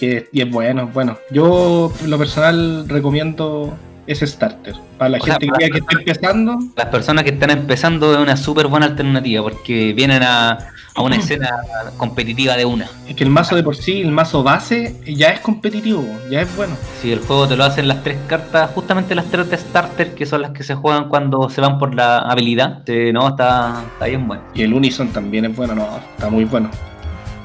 Y, 0.00 0.06
es. 0.06 0.24
y 0.30 0.40
es 0.42 0.50
bueno, 0.50 0.90
bueno. 0.92 1.16
Yo, 1.30 1.90
en 2.02 2.10
lo 2.10 2.18
personal, 2.18 2.86
recomiendo 2.88 3.74
ese 4.06 4.26
starter. 4.26 4.74
Para 4.98 5.10
la 5.10 5.18
O 5.18 5.24
sea, 5.24 5.34
gente 5.34 5.46
para- 5.48 5.68
que, 5.68 5.78
esté 5.78 5.94
empezando, 5.98 6.58
Las 6.76 6.86
personas 6.86 7.24
que 7.24 7.30
están 7.30 7.50
empezando 7.50 8.12
es 8.14 8.18
una 8.20 8.36
súper 8.36 8.66
buena 8.68 8.86
alternativa 8.86 9.42
porque 9.42 9.92
vienen 9.92 10.22
a, 10.22 10.58
a 10.94 11.02
una 11.02 11.16
escena 11.22 11.50
competitiva 11.96 12.56
de 12.56 12.64
una. 12.64 12.88
es 13.08 13.14
que 13.16 13.24
el 13.24 13.30
mazo 13.30 13.56
de 13.56 13.62
por 13.62 13.76
sí, 13.76 14.00
el 14.00 14.12
mazo 14.12 14.42
base, 14.42 14.96
ya 15.06 15.28
es 15.30 15.40
competitivo, 15.40 16.04
ya 16.30 16.40
es 16.42 16.56
bueno. 16.56 16.74
Si 17.02 17.12
el 17.12 17.20
juego 17.20 17.46
te 17.48 17.56
lo 17.56 17.64
hacen 17.64 17.88
las 17.88 18.02
tres 18.02 18.16
cartas, 18.28 18.70
justamente 18.74 19.14
las 19.14 19.26
tres 19.26 19.50
de 19.50 19.56
starter, 19.58 20.14
que 20.14 20.24
son 20.26 20.42
las 20.42 20.52
que 20.52 20.62
se 20.62 20.74
juegan 20.74 21.08
cuando 21.08 21.48
se 21.50 21.60
van 21.60 21.78
por 21.78 21.94
la 21.94 22.18
habilidad, 22.18 22.82
eh, 22.88 23.12
no, 23.12 23.28
está, 23.28 23.82
está 23.92 24.06
bien 24.06 24.26
bueno. 24.28 24.42
Y 24.54 24.62
el 24.62 24.72
Unison 24.72 25.08
también 25.08 25.44
es 25.46 25.56
bueno, 25.56 25.74
no, 25.74 25.98
está 26.16 26.30
muy 26.30 26.44
bueno. 26.44 26.70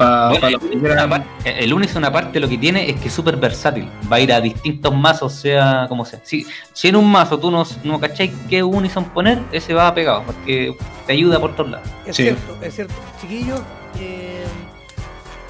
Pa- 0.01 0.29
Bueno, 0.29 0.41
pa 0.41 0.49
los 0.51 0.63
el, 0.63 0.99
apar- 0.99 1.25
el 1.45 1.73
Unison 1.73 2.03
aparte 2.05 2.39
lo 2.39 2.49
que 2.49 2.57
tiene 2.57 2.89
es 2.89 2.95
que 2.99 3.07
es 3.07 3.13
súper 3.13 3.37
versátil. 3.37 3.87
Va 4.11 4.15
a 4.17 4.19
ir 4.19 4.33
a 4.33 4.41
distintos 4.41 4.95
mazos, 4.95 5.33
sea 5.33 5.85
como 5.89 6.05
sea. 6.05 6.19
Si, 6.23 6.45
si 6.73 6.87
en 6.87 6.95
un 6.95 7.11
mazo 7.11 7.37
tú 7.39 7.51
no, 7.51 7.63
no 7.83 7.99
cacháis 7.99 8.31
qué 8.49 8.63
Unison 8.63 9.05
poner, 9.05 9.39
ese 9.51 9.73
va 9.73 9.93
pegado, 9.93 10.23
porque 10.23 10.75
te 11.05 11.13
ayuda 11.13 11.39
por 11.39 11.55
todos 11.55 11.71
lados. 11.71 11.87
Es 12.05 12.15
Sí. 12.15 12.23
cierto, 12.23 12.57
es 12.61 12.75
cierto. 12.75 12.93
Chiquillos, 13.21 13.61
eh, 13.99 14.43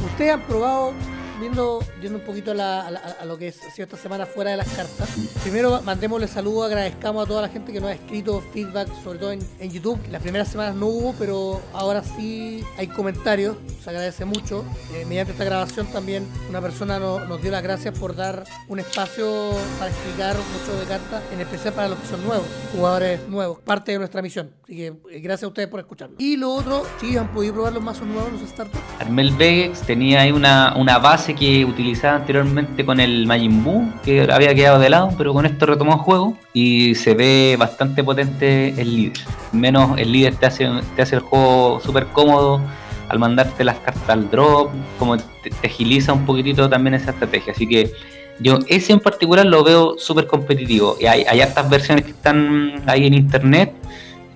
ustedes 0.05 0.33
han 0.33 0.41
probado, 0.41 0.93
viendo, 1.41 1.79
yendo 2.01 2.19
un 2.19 2.23
poquito 2.23 2.51
a, 2.53 2.87
a 2.87 3.25
lo 3.25 3.37
que 3.37 3.49
ha 3.49 3.51
sido 3.51 3.83
esta 3.85 3.97
semana 3.97 4.25
fuera 4.25 4.51
de 4.51 4.57
las 4.57 4.67
cartas. 4.69 5.09
Primero, 5.43 5.81
mandémosle 5.81 6.27
saludos, 6.27 6.67
agradezcamos 6.67 7.25
a 7.25 7.27
toda 7.27 7.41
la 7.41 7.49
gente 7.49 7.73
que 7.73 7.81
nos 7.81 7.89
ha 7.89 7.93
escrito 7.93 8.41
feedback, 8.53 8.87
sobre 9.03 9.19
todo 9.19 9.31
en, 9.33 9.41
YouTube. 9.71 9.99
Las 10.09 10.21
primeras 10.21 10.47
semanas 10.47 10.75
no 10.75 10.87
hubo, 10.87 11.13
pero 11.17 11.61
ahora 11.73 12.03
sí 12.03 12.63
hay 12.77 12.87
comentarios, 12.87 13.57
se 13.83 13.89
agradece 13.89 14.23
mucho. 14.25 14.63
Eh, 14.93 15.05
mediante 15.05 15.31
esta 15.33 15.43
grabación 15.43 15.87
también 15.87 16.25
una 16.49 16.61
persona 16.61 16.99
no- 16.99 17.19
nos 17.25 17.41
dio 17.41 17.51
las 17.51 17.63
gracias 17.63 17.97
por 17.97 18.15
dar 18.15 18.43
un 18.67 18.79
espacio 18.79 19.51
para 19.79 19.89
explicar 19.91 20.35
mucho 20.35 20.79
de 20.79 20.85
cartas, 20.85 21.23
en 21.33 21.41
especial 21.41 21.73
para 21.73 21.87
los 21.89 21.99
que 21.99 22.07
son 22.07 22.23
nuevos, 22.23 22.45
jugadores 22.75 23.27
nuevos, 23.27 23.59
parte 23.59 23.91
de 23.93 23.97
nuestra 23.99 24.21
misión. 24.21 24.51
Así 24.63 24.75
que 24.75 24.87
eh, 24.87 25.19
gracias 25.21 25.43
a 25.43 25.47
ustedes 25.47 25.67
por 25.69 25.79
escucharnos. 25.79 26.19
Y 26.19 26.37
lo 26.37 26.53
otro, 26.53 26.85
chiquillos, 26.99 27.21
¿han 27.23 27.31
podido 27.33 27.53
probar 27.55 27.73
los 27.73 27.83
mazos 27.83 28.05
nuevos, 28.05 28.31
los 28.39 28.49
startups? 28.49 28.77
Armel 28.99 29.31
Vegex 29.31 29.81
tenía 29.81 30.21
ahí 30.21 30.31
una, 30.31 30.75
una 30.77 30.99
base 30.99 31.30
que 31.35 31.65
utilizaba 31.65 32.17
anteriormente 32.17 32.85
con 32.85 32.99
el 32.99 33.25
Majin 33.25 33.63
Buu, 33.63 33.91
que 34.03 34.27
había 34.31 34.53
quedado 34.53 34.79
de 34.79 34.89
lado, 34.89 35.13
pero 35.17 35.33
con 35.33 35.45
esto 35.45 35.65
retomó 35.65 35.93
el 35.93 35.99
juego 35.99 36.37
y 36.53 36.95
se 36.95 37.13
ve 37.13 37.55
bastante 37.57 38.03
potente 38.03 38.69
el 38.79 38.95
líder. 38.95 39.17
Menos 39.51 39.97
el 39.97 40.11
líder 40.11 40.35
te 40.35 40.45
hace, 40.45 40.69
te 40.95 41.01
hace 41.01 41.15
el 41.15 41.21
juego 41.21 41.79
súper 41.79 42.07
cómodo 42.07 42.61
al 43.09 43.19
mandarte 43.19 43.63
las 43.63 43.77
cartas 43.79 44.09
al 44.09 44.29
drop, 44.29 44.71
como 44.97 45.17
te, 45.17 45.49
te 45.49 45.67
agiliza 45.67 46.13
un 46.13 46.25
poquitito 46.25 46.69
también 46.69 46.93
esa 46.93 47.11
estrategia. 47.11 47.53
Así 47.53 47.67
que 47.67 47.91
yo 48.39 48.59
ese 48.67 48.93
en 48.93 48.99
particular 48.99 49.45
lo 49.45 49.63
veo 49.63 49.95
súper 49.97 50.27
competitivo. 50.27 50.97
Y 50.99 51.05
hay, 51.05 51.23
hay 51.23 51.41
hartas 51.41 51.69
versiones 51.69 52.05
que 52.05 52.11
están 52.11 52.81
ahí 52.87 53.05
en 53.05 53.13
internet 53.13 53.73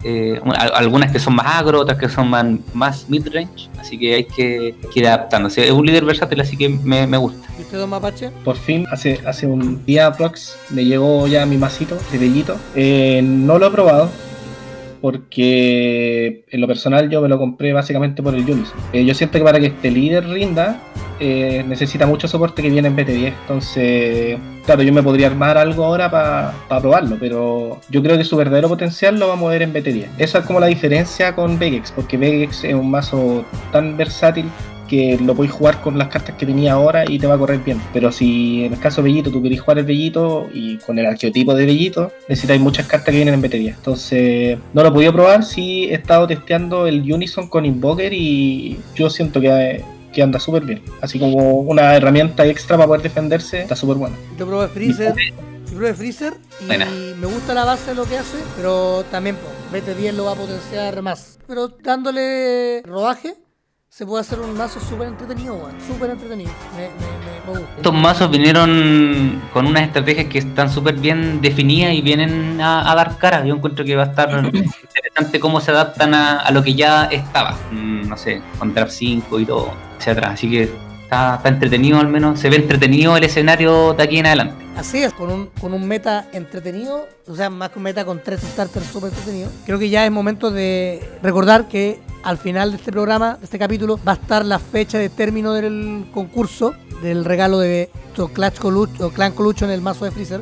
eh, 0.05 0.39
algunas 0.75 1.11
que 1.11 1.19
son 1.19 1.35
más 1.35 1.47
agro, 1.47 1.79
otras 1.81 1.97
que 1.97 2.07
son 2.07 2.29
más, 2.29 2.45
más 2.73 3.09
mid-range, 3.09 3.69
así 3.79 3.97
que 3.97 4.15
hay 4.15 4.23
que, 4.25 4.75
que 4.93 4.99
ir 4.99 5.07
adaptándose. 5.07 5.65
Es 5.65 5.71
un 5.71 5.85
líder 5.85 6.05
versátil, 6.05 6.39
así 6.41 6.55
que 6.55 6.69
me, 6.69 7.07
me 7.07 7.17
gusta. 7.17 7.47
¿Y 7.57 7.61
usted, 7.63 7.79
don 7.79 7.89
Mapache? 7.89 8.29
Por 8.43 8.55
fin, 8.55 8.85
hace, 8.91 9.19
hace 9.25 9.47
un 9.47 9.83
día 9.85 10.07
aprox, 10.07 10.55
me 10.69 10.85
llegó 10.85 11.27
ya 11.27 11.45
mi 11.45 11.57
masito 11.57 11.97
de 12.11 12.17
bellito. 12.17 12.55
Eh, 12.75 13.21
no 13.23 13.57
lo 13.57 13.67
he 13.67 13.71
probado 13.71 14.09
porque 15.05 16.45
en 16.49 16.61
lo 16.61 16.65
personal 16.65 17.11
yo 17.11 17.21
me 17.21 17.29
lo 17.29 17.37
compré 17.37 17.73
básicamente 17.73 18.23
por 18.23 18.33
el 18.33 18.41
Unison. 18.41 18.75
Eh, 18.91 19.05
yo 19.05 19.13
siento 19.13 19.37
que 19.37 19.43
para 19.43 19.59
que 19.59 19.67
este 19.67 19.91
líder 19.91 20.27
rinda 20.27 20.81
eh, 21.19 21.63
necesita 21.67 22.07
mucho 22.07 22.27
soporte 22.27 22.63
que 22.63 22.71
viene 22.71 22.87
en 22.87 22.97
BT10. 22.97 23.33
Entonces, 23.41 24.39
claro, 24.65 24.81
yo 24.81 24.91
me 24.91 25.03
podría 25.03 25.27
armar 25.27 25.59
algo 25.59 25.85
ahora 25.85 26.09
para 26.09 26.81
probarlo, 26.81 27.17
pero 27.19 27.79
yo 27.91 28.01
creo 28.01 28.17
que 28.17 28.23
su 28.23 28.35
verdadero 28.35 28.67
potencial 28.67 29.19
lo 29.19 29.27
va 29.27 29.33
a 29.33 29.35
mover 29.35 29.61
en 29.61 29.75
BT10. 29.75 30.07
Esa 30.17 30.39
es 30.39 30.45
como 30.45 30.59
la 30.59 30.65
diferencia 30.65 31.35
con 31.35 31.59
Vegex, 31.59 31.91
porque 31.91 32.17
Vegex 32.17 32.63
es 32.63 32.73
un 32.73 32.89
mazo 32.89 33.45
tan 33.71 33.97
versátil 33.97 34.45
que 34.87 35.17
lo 35.19 35.35
podéis 35.35 35.53
jugar 35.53 35.81
con 35.81 35.97
las 35.97 36.09
cartas 36.09 36.35
que 36.35 36.45
tenía 36.45 36.73
ahora 36.73 37.09
y 37.09 37.19
te 37.19 37.27
va 37.27 37.35
a 37.35 37.37
correr 37.37 37.59
bien. 37.59 37.81
Pero 37.93 38.11
si 38.11 38.65
en 38.65 38.73
el 38.73 38.79
caso 38.79 39.01
de 39.01 39.09
Bellito 39.09 39.31
tú 39.31 39.41
queréis 39.41 39.61
jugar 39.61 39.79
el 39.79 39.85
Bellito 39.85 40.47
y 40.53 40.77
con 40.77 40.99
el 40.99 41.05
arqueotipo 41.05 41.53
de 41.53 41.65
Bellito, 41.65 42.11
necesitáis 42.27 42.61
muchas 42.61 42.87
cartas 42.87 43.05
que 43.05 43.17
vienen 43.17 43.33
en 43.33 43.41
batería. 43.41 43.73
Entonces, 43.75 44.57
no 44.73 44.83
lo 44.83 44.89
he 44.89 44.91
podido 44.91 45.13
probar, 45.13 45.43
sí 45.43 45.85
he 45.85 45.95
estado 45.95 46.27
testeando 46.27 46.87
el 46.87 47.01
Unison 47.11 47.47
con 47.47 47.65
Invoker 47.65 48.13
y 48.13 48.79
yo 48.95 49.09
siento 49.09 49.41
que, 49.41 49.83
que 50.13 50.21
anda 50.23 50.39
súper 50.39 50.63
bien. 50.63 50.81
Así 51.01 51.19
como 51.19 51.59
una 51.59 51.95
herramienta 51.95 52.45
extra 52.45 52.77
para 52.77 52.87
poder 52.87 53.03
defenderse, 53.03 53.61
está 53.61 53.75
súper 53.75 53.97
buena. 53.97 54.15
Yo 54.37 54.47
probé 54.47 54.67
Freezer. 54.67 55.13
Yo 55.69 55.77
probé 55.77 55.93
Freezer 55.93 56.33
y 56.61 56.65
Buena. 56.67 56.85
me 56.85 57.27
gusta 57.27 57.53
la 57.53 57.65
base 57.65 57.89
de 57.89 57.95
lo 57.95 58.05
que 58.05 58.17
hace, 58.17 58.37
pero 58.55 59.03
también 59.11 59.35
pues, 59.71 59.83
BT10 59.83 60.13
lo 60.13 60.25
va 60.25 60.33
a 60.33 60.35
potenciar 60.35 61.01
más. 61.01 61.39
Pero 61.47 61.67
dándole 61.67 62.81
rodaje, 62.83 63.35
se 63.95 64.05
puede 64.05 64.19
hacer 64.19 64.41
un 64.41 64.57
mazo 64.57 64.81
súper 64.81 65.07
entretenido. 65.07 65.69
Súper 65.87 66.09
entretenido. 66.09 66.51
Me, 66.75 66.89
me. 66.89 67.61
Estos 67.77 67.93
mazos 67.93 68.29
vinieron 68.29 69.41
con 69.53 69.65
unas 69.65 69.83
estrategias 69.83 70.25
que 70.25 70.39
están 70.39 70.69
súper 70.69 70.95
bien 70.95 71.39
definidas 71.39 71.93
y 71.93 72.01
vienen 72.01 72.59
a, 72.59 72.91
a 72.91 72.93
dar 72.93 73.17
cara. 73.17 73.45
Yo 73.45 73.55
encuentro 73.55 73.85
que 73.85 73.95
va 73.95 74.03
a 74.03 74.07
estar 74.07 74.29
interesante 74.83 75.39
cómo 75.39 75.61
se 75.61 75.71
adaptan 75.71 76.13
a, 76.13 76.39
a 76.39 76.51
lo 76.51 76.61
que 76.61 76.75
ya 76.75 77.05
estaba. 77.05 77.57
Mm, 77.71 78.09
no 78.09 78.17
sé, 78.17 78.41
con 78.59 78.73
Draft 78.73 78.91
5 78.91 79.39
y 79.39 79.45
todo 79.45 79.71
hacia 79.97 80.11
atrás. 80.11 80.31
Así 80.33 80.49
que 80.49 80.69
está, 81.03 81.35
está 81.35 81.47
entretenido 81.47 81.97
al 81.97 82.09
menos. 82.09 82.37
Se 82.37 82.49
ve 82.49 82.57
entretenido 82.57 83.15
el 83.15 83.23
escenario 83.23 83.93
de 83.93 84.03
aquí 84.03 84.17
en 84.17 84.25
adelante. 84.25 84.65
Así 84.75 85.01
es, 85.03 85.13
con 85.13 85.31
un, 85.31 85.47
con 85.61 85.73
un 85.73 85.87
meta 85.87 86.27
entretenido, 86.33 87.07
o 87.29 87.35
sea, 87.35 87.49
más 87.49 87.69
que 87.69 87.79
un 87.79 87.83
meta 87.83 88.03
con 88.03 88.21
tres 88.21 88.41
starters 88.41 88.87
súper 88.87 89.11
entretenidos. 89.11 89.53
Creo 89.65 89.79
que 89.79 89.87
ya 89.87 90.05
es 90.05 90.11
momento 90.11 90.51
de 90.51 91.01
recordar 91.23 91.69
que 91.69 92.01
al 92.25 92.37
final 92.39 92.71
de 92.71 92.77
este 92.77 92.91
programa, 92.91 93.35
de 93.35 93.45
este 93.45 93.59
capítulo, 93.59 93.99
va 94.05 94.13
a 94.13 94.15
estar 94.15 94.43
la 94.43 94.59
fecha 94.59 94.97
de 94.97 95.09
término 95.09 95.53
del 95.53 96.07
concurso 96.13 96.73
del 97.01 97.23
regalo 97.23 97.59
de 97.59 97.89
to- 98.15 98.29
Clash 98.29 98.57
Colu- 98.59 98.89
o 98.99 99.09
Clan 99.11 99.31
Colucho 99.33 99.65
en 99.65 99.71
el 99.71 99.81
mazo 99.81 100.05
de 100.05 100.11
Freezer. 100.11 100.41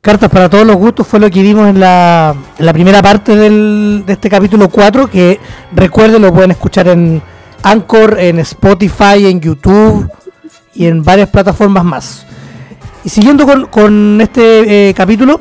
Cartas 0.00 0.30
para 0.30 0.48
todos 0.48 0.66
los 0.66 0.76
gustos 0.76 1.06
fue 1.06 1.20
lo 1.20 1.30
que 1.30 1.42
vimos 1.42 1.68
en 1.68 1.78
la, 1.78 2.34
en 2.58 2.64
la 2.66 2.72
primera 2.72 3.02
parte 3.02 3.36
del- 3.36 4.02
de 4.06 4.14
este 4.14 4.30
capítulo 4.30 4.70
4, 4.70 5.08
que 5.10 5.38
recuerden 5.72 6.22
lo 6.22 6.32
pueden 6.32 6.52
escuchar 6.52 6.88
en 6.88 7.20
Anchor, 7.62 8.18
en 8.18 8.38
Spotify, 8.38 9.26
en 9.26 9.40
YouTube 9.42 10.10
y 10.74 10.86
en 10.86 11.02
varias 11.04 11.28
plataformas 11.28 11.84
más. 11.84 12.26
Y 13.04 13.08
siguiendo 13.08 13.46
con, 13.46 13.66
con 13.66 14.20
este 14.20 14.90
eh, 14.90 14.94
capítulo, 14.94 15.38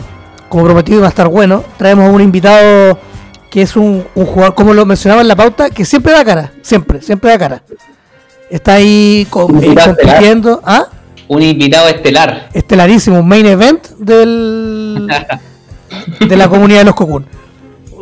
como 0.48 0.64
prometido 0.66 1.02
va 1.02 1.08
a 1.08 1.10
estar 1.10 1.28
bueno, 1.28 1.64
traemos 1.78 2.08
a 2.08 2.12
un 2.12 2.22
invitado 2.22 2.98
que 3.50 3.62
es 3.64 3.76
un, 3.76 4.06
un 4.16 4.26
jugador, 4.26 4.56
como 4.56 4.74
lo 4.74 4.86
mencionaba 4.86 5.22
en 5.22 5.28
la 5.28 5.36
pauta, 5.36 5.70
que 5.70 5.84
siempre 5.84 6.14
da 6.14 6.24
cara, 6.24 6.52
siempre, 6.62 7.02
siempre 7.02 7.32
da 7.32 7.38
cara. 7.38 7.64
Está 8.50 8.74
ahí 8.76 9.28
co- 9.30 9.46
Un 9.48 9.64
eh, 9.64 9.76
compitiendo. 9.76 10.62
¿Ah? 10.64 10.86
Un 11.28 11.42
invitado 11.44 11.88
estelar. 11.90 12.50
estelarísimo, 12.54 13.20
un 13.20 13.28
main 13.28 13.46
event 13.46 13.88
del, 14.00 15.08
de 16.28 16.38
la 16.38 16.48
comunidad 16.48 16.80
de 16.80 16.86
los 16.86 16.96
Cocoon. 16.96 17.26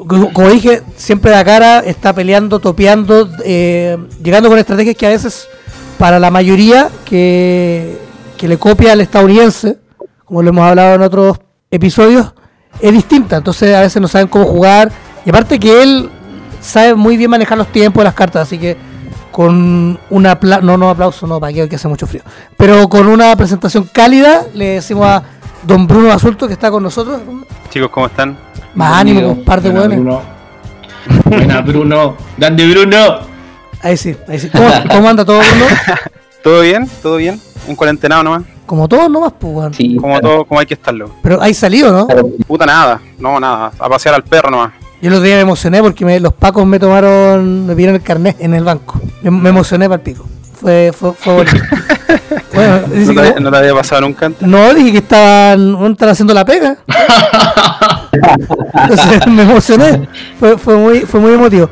Como 0.08 0.32
como 0.32 0.50
dije, 0.50 0.84
siempre 0.96 1.32
da 1.32 1.44
cara, 1.44 1.80
está 1.80 2.14
peleando, 2.14 2.60
topeando, 2.60 3.30
eh, 3.44 3.98
llegando 4.24 4.48
con 4.50 4.58
estrategias 4.58 4.96
que 4.96 5.06
a 5.06 5.10
veces 5.10 5.48
para 5.98 6.20
la 6.20 6.32
mayoría 6.32 6.90
que, 7.04 7.98
que 8.38 8.48
le 8.48 8.58
copia 8.58 8.94
al 8.94 9.02
estadounidense, 9.02 9.78
como 10.26 10.42
lo 10.44 10.50
hemos 10.50 10.64
hablado 10.70 10.96
en 10.96 11.02
otros 11.02 11.38
episodios, 11.72 12.34
es 12.80 12.92
distinta. 12.94 13.38
Entonces 13.38 13.76
a 13.76 13.82
veces 13.82 14.02
no 14.02 14.08
saben 14.08 14.28
cómo 14.28 14.46
jugar. 14.46 14.92
Y 15.26 15.30
aparte 15.30 15.60
que 15.60 15.82
él 15.84 16.10
sabe 16.62 16.96
muy 16.96 17.18
bien 17.18 17.30
manejar 17.32 17.58
los 17.58 17.68
tiempos 17.68 18.02
de 18.02 18.06
las 18.06 18.14
cartas, 18.14 18.44
así 18.44 18.58
que 18.58 18.78
con 19.32 20.00
una 20.10 20.32
apla- 20.40 20.62
no 20.62 20.78
no 20.78 20.90
aplauso 20.90 21.28
no 21.28 21.40
para 21.40 21.54
que, 21.54 21.70
que 21.70 21.76
hace 21.76 21.88
mucho 21.88 22.08
frío 22.08 22.24
pero 22.58 22.88
con 22.90 23.08
una 23.08 23.36
presentación 23.36 23.88
cálida 23.92 24.44
le 24.56 24.66
decimos 24.76 25.06
a 25.06 25.22
don 25.62 25.86
Bruno 25.86 26.08
Basulto 26.08 26.48
que 26.48 26.54
está 26.54 26.72
con 26.72 26.82
nosotros 26.82 27.22
Chicos, 27.70 27.90
¿cómo 27.92 28.08
están? 28.08 28.36
más 28.74 28.94
ánimo 29.02 29.20
Bienvenido. 29.20 29.40
un 29.42 29.46
par 29.46 29.62
de 29.62 29.70
Buena, 29.70 29.80
hueones 29.82 30.00
Bruno. 30.00 30.22
Buena, 31.26 31.62
Bruno. 31.62 32.18
Grande, 32.38 32.68
Bruno. 32.72 32.98
ahí 33.84 33.96
sí 33.98 34.16
ahí 34.28 34.40
sí 34.40 34.50
¿Cómo, 34.50 34.70
cómo 34.92 35.10
anda 35.10 35.24
todo 35.24 35.38
Bruno? 35.40 35.66
¿Todo 36.44 36.62
bien? 36.62 36.90
¿Todo 37.04 37.18
bien? 37.18 37.40
¿En 37.68 37.76
cuarentena 37.76 38.24
nomás? 38.24 38.44
Como 38.66 38.88
todos 38.88 39.10
nomás, 39.10 39.34
pues, 39.40 39.54
weón. 39.54 39.74
Sí, 39.74 39.96
Como 39.98 40.14
claro. 40.20 40.28
todo, 40.36 40.46
como 40.46 40.60
hay 40.60 40.66
que 40.66 40.74
estarlo. 40.74 41.12
Pero 41.22 41.42
hay 41.42 41.54
salido, 41.54 41.92
¿no? 41.92 42.08
Claro. 42.08 42.30
Puta 42.48 42.66
nada, 42.66 43.00
no, 43.20 43.40
nada. 43.40 43.72
A 43.80 43.90
pasear 43.90 44.16
al 44.16 44.24
perro 44.24 44.50
nomás. 44.50 44.72
Yo 45.02 45.10
el 45.10 45.14
otro 45.16 45.24
día 45.26 45.36
me 45.36 45.42
emocioné 45.42 45.82
porque 45.82 46.04
me- 46.06 46.20
los 46.20 46.34
pacos 46.34 46.66
me 46.66 46.80
tomaron, 46.80 47.66
me 47.68 47.74
pidieron 47.76 47.96
el 47.96 48.02
carnet 48.02 48.36
en 48.40 48.54
el 48.56 48.64
banco. 48.64 49.00
Me, 49.22 49.30
me 49.32 49.50
emocioné 49.50 49.86
para 49.88 49.98
el 49.98 50.02
pico. 50.02 50.26
Fue, 50.60 50.92
fue, 50.98 51.14
fue 51.14 51.34
bonito. 51.36 51.58
bueno, 52.54 52.80
dice 52.94 53.14
No 53.14 53.22
que- 53.22 53.32
te, 53.32 53.40
no 53.42 53.52
te 53.52 53.58
había 53.58 53.74
pasado 53.76 54.02
nunca 54.02 54.26
antes. 54.26 54.48
no, 54.48 54.74
dije 54.74 54.92
que 54.94 54.98
estaban, 54.98 55.92
estaban 55.92 56.12
haciendo 56.14 56.34
la 56.34 56.44
pega. 56.46 56.78
Entonces 58.74 59.28
me 59.28 59.44
emocioné. 59.44 60.08
Fue, 60.40 60.58
fue 60.58 60.76
muy, 60.78 61.00
fue 61.02 61.20
muy 61.20 61.34
emotivo. 61.34 61.70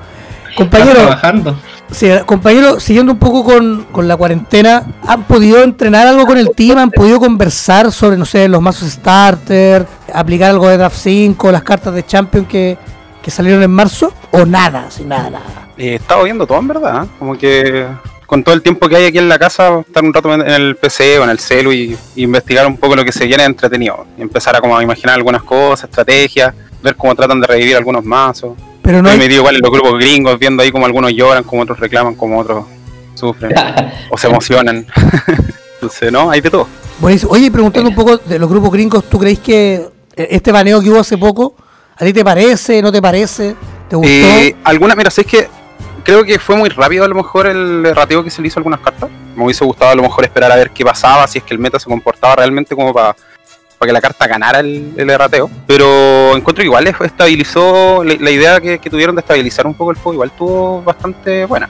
Estás 0.50 0.56
Compañero, 0.58 1.00
trabajando. 1.02 1.56
Sí, 1.92 2.10
compañero, 2.26 2.80
siguiendo 2.80 3.14
un 3.14 3.20
poco 3.20 3.44
con, 3.44 3.86
con 3.92 4.08
la 4.08 4.16
cuarentena, 4.16 4.84
¿han 5.08 5.24
podido 5.24 5.64
entrenar 5.64 6.08
algo 6.08 6.26
con 6.26 6.38
el 6.38 6.52
team? 6.56 6.78
¿Han 6.78 6.92
podido 6.92 7.20
conversar 7.20 7.92
sobre, 7.92 8.18
no 8.18 8.26
sé, 8.26 8.48
los 8.48 8.62
mazos 8.62 8.90
starter, 8.90 9.86
aplicar 10.14 10.52
algo 10.52 10.68
de 10.70 10.78
Draft 10.78 10.98
5, 10.98 11.52
las 11.52 11.64
cartas 11.64 11.94
de 11.94 12.06
Champion 12.06 12.46
que, 12.46 12.78
que 13.22 13.32
salieron 13.32 13.64
en 13.64 13.72
marzo? 13.72 14.14
¿O 14.32 14.46
nada? 14.46 14.90
Sin 14.92 15.10
nada, 15.10 15.30
nada. 15.30 15.70
Eh, 15.78 15.92
he 15.92 15.96
estado 15.96 16.24
viendo 16.24 16.48
todo 16.48 16.60
en 16.60 16.68
verdad. 16.68 17.04
¿eh? 17.04 17.08
Como 17.20 17.38
que 17.38 17.86
con 18.26 18.44
todo 18.44 18.56
el 18.56 18.62
tiempo 18.62 18.90
que 18.90 18.96
hay 18.96 19.06
aquí 19.06 19.18
en 19.18 19.30
la 19.30 19.38
casa, 19.38 19.80
estar 19.80 20.04
un 20.04 20.14
rato 20.14 20.34
en 20.34 20.50
el 20.50 20.76
PC 20.76 21.20
o 21.20 21.24
en 21.24 21.30
el 21.30 21.40
celu 21.40 21.72
y, 21.72 21.98
y 22.16 22.24
investigar 22.24 22.66
un 22.66 22.78
poco 22.78 22.96
lo 22.96 23.06
que 23.06 23.12
se 23.12 23.26
viene 23.26 23.44
entretenido. 23.44 24.06
Y 24.18 24.22
empezar 24.22 24.56
a 24.56 24.62
como 24.62 24.78
a 24.78 24.84
imaginar 24.84 25.16
algunas 25.16 25.44
cosas, 25.44 25.90
estrategias, 25.90 26.54
ver 26.82 26.96
cómo 26.96 27.16
tratan 27.16 27.40
de 27.42 27.48
revivir 27.48 27.76
algunos 27.76 28.04
mazos. 28.04 28.54
Pero 28.86 29.02
no 29.02 29.10
hay, 29.10 29.18
metido 29.18 29.40
igual 29.40 29.56
en 29.56 29.62
los 29.62 29.72
grupos 29.72 29.98
gringos, 29.98 30.38
viendo 30.38 30.62
ahí 30.62 30.72
como 30.72 30.86
algunos 30.86 31.12
lloran, 31.12 31.44
como 31.44 31.64
otros 31.64 31.80
reclaman, 31.80 32.14
como 32.14 32.40
otros 32.40 32.66
sufren 33.16 33.52
o 34.12 34.18
se 34.18 34.28
emocionan. 34.28 34.86
Entonces, 35.74 36.12
no, 36.12 36.30
hay 36.30 36.40
de 36.40 36.52
todo. 36.52 36.68
Buenísimo. 37.00 37.32
Oye, 37.32 37.50
preguntando 37.50 37.90
un 37.90 37.96
poco 37.96 38.18
de 38.18 38.38
los 38.38 38.48
grupos 38.48 38.72
gringos, 38.72 39.04
¿tú 39.10 39.18
crees 39.18 39.40
que 39.40 39.88
este 40.16 40.52
baneo 40.52 40.82
que 40.82 40.92
hubo 40.92 41.00
hace 41.00 41.18
poco, 41.18 41.56
a 41.96 42.06
ti 42.06 42.14
te 42.14 42.24
parece, 42.24 42.80
no 42.84 42.92
te 42.92 43.02
parece? 43.02 43.56
¿Te 43.90 43.96
gustó? 43.96 44.12
Eh, 44.12 44.56
algunas, 44.64 44.96
mira, 44.96 45.10
es 45.10 45.26
que 45.26 45.48
creo 46.04 46.24
que 46.24 46.38
fue 46.38 46.56
muy 46.56 46.70
rápido 46.70 47.06
a 47.06 47.08
lo 47.08 47.16
mejor 47.16 47.48
el 47.48 47.84
rateo 47.96 48.24
que 48.24 48.30
se 48.30 48.40
le 48.40 48.50
hizo 48.50 48.60
a 48.60 48.62
algunas 48.62 48.82
cartas. 48.82 49.10
Me 49.36 49.44
hubiese 49.44 49.66
gustado 49.66 49.92
a 49.92 49.96
lo 49.96 50.04
mejor 50.04 50.24
esperar 50.24 50.52
a 50.52 50.56
ver 50.56 50.70
qué 50.70 50.86
pasaba, 50.86 51.28
si 51.28 51.40
es 51.40 51.44
que 51.44 51.56
el 51.56 51.60
meta 51.60 51.80
se 51.80 51.90
comportaba 51.90 52.36
realmente 52.36 52.76
como 52.76 52.94
para 52.94 53.16
que 53.80 53.94
la 53.94 54.02
carta 54.02 54.28
ganara 54.28 54.60
el, 54.62 54.94
el 54.98 55.10
rateo. 55.20 55.50
Pero 55.68 56.36
encuentro 56.36 56.62
que 56.62 56.66
igual 56.68 56.88
es- 56.88 56.96
estabilizó, 57.02 58.04
la, 58.04 58.16
la 58.20 58.32
idea 58.32 58.60
que, 58.62 58.80
que 58.80 58.90
tuvieron 58.90 59.16
de 59.16 59.20
estabilizar 59.22 59.68
un 59.68 59.74
poco 59.74 59.92
el 59.92 59.98
juego, 59.98 60.14
igual 60.14 60.32
tuvo 60.38 60.82
bastante 60.84 61.46
buena. 61.46 61.70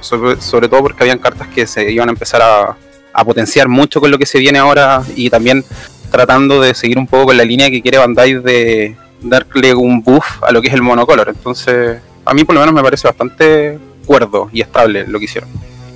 Sobre, 0.00 0.40
sobre 0.40 0.68
todo 0.68 0.82
porque 0.82 1.02
habían 1.04 1.18
cartas 1.18 1.48
que 1.48 1.66
se 1.66 1.90
iban 1.90 2.08
a 2.08 2.12
empezar 2.12 2.42
a, 2.42 2.76
a 3.12 3.24
potenciar 3.24 3.68
mucho 3.68 4.00
con 4.00 4.10
lo 4.10 4.18
que 4.18 4.26
se 4.26 4.38
viene 4.38 4.58
ahora 4.58 5.02
y 5.16 5.30
también 5.30 5.64
tratando 6.10 6.60
de 6.60 6.74
seguir 6.74 6.98
un 6.98 7.06
poco 7.06 7.26
con 7.26 7.36
la 7.36 7.44
línea 7.44 7.70
que 7.70 7.80
quiere 7.80 7.98
Bandai 7.98 8.34
de 8.34 8.96
darle 9.22 9.74
un 9.74 10.02
buff 10.02 10.42
a 10.42 10.52
lo 10.52 10.60
que 10.60 10.68
es 10.68 10.74
el 10.74 10.82
monocolor. 10.82 11.28
Entonces, 11.30 11.98
a 12.24 12.34
mí 12.34 12.44
por 12.44 12.54
lo 12.54 12.60
menos 12.60 12.74
me 12.74 12.82
parece 12.82 13.08
bastante 13.08 13.78
cuerdo 14.04 14.50
y 14.52 14.60
estable 14.60 15.06
lo 15.06 15.18
que 15.18 15.24
hicieron. 15.24 15.48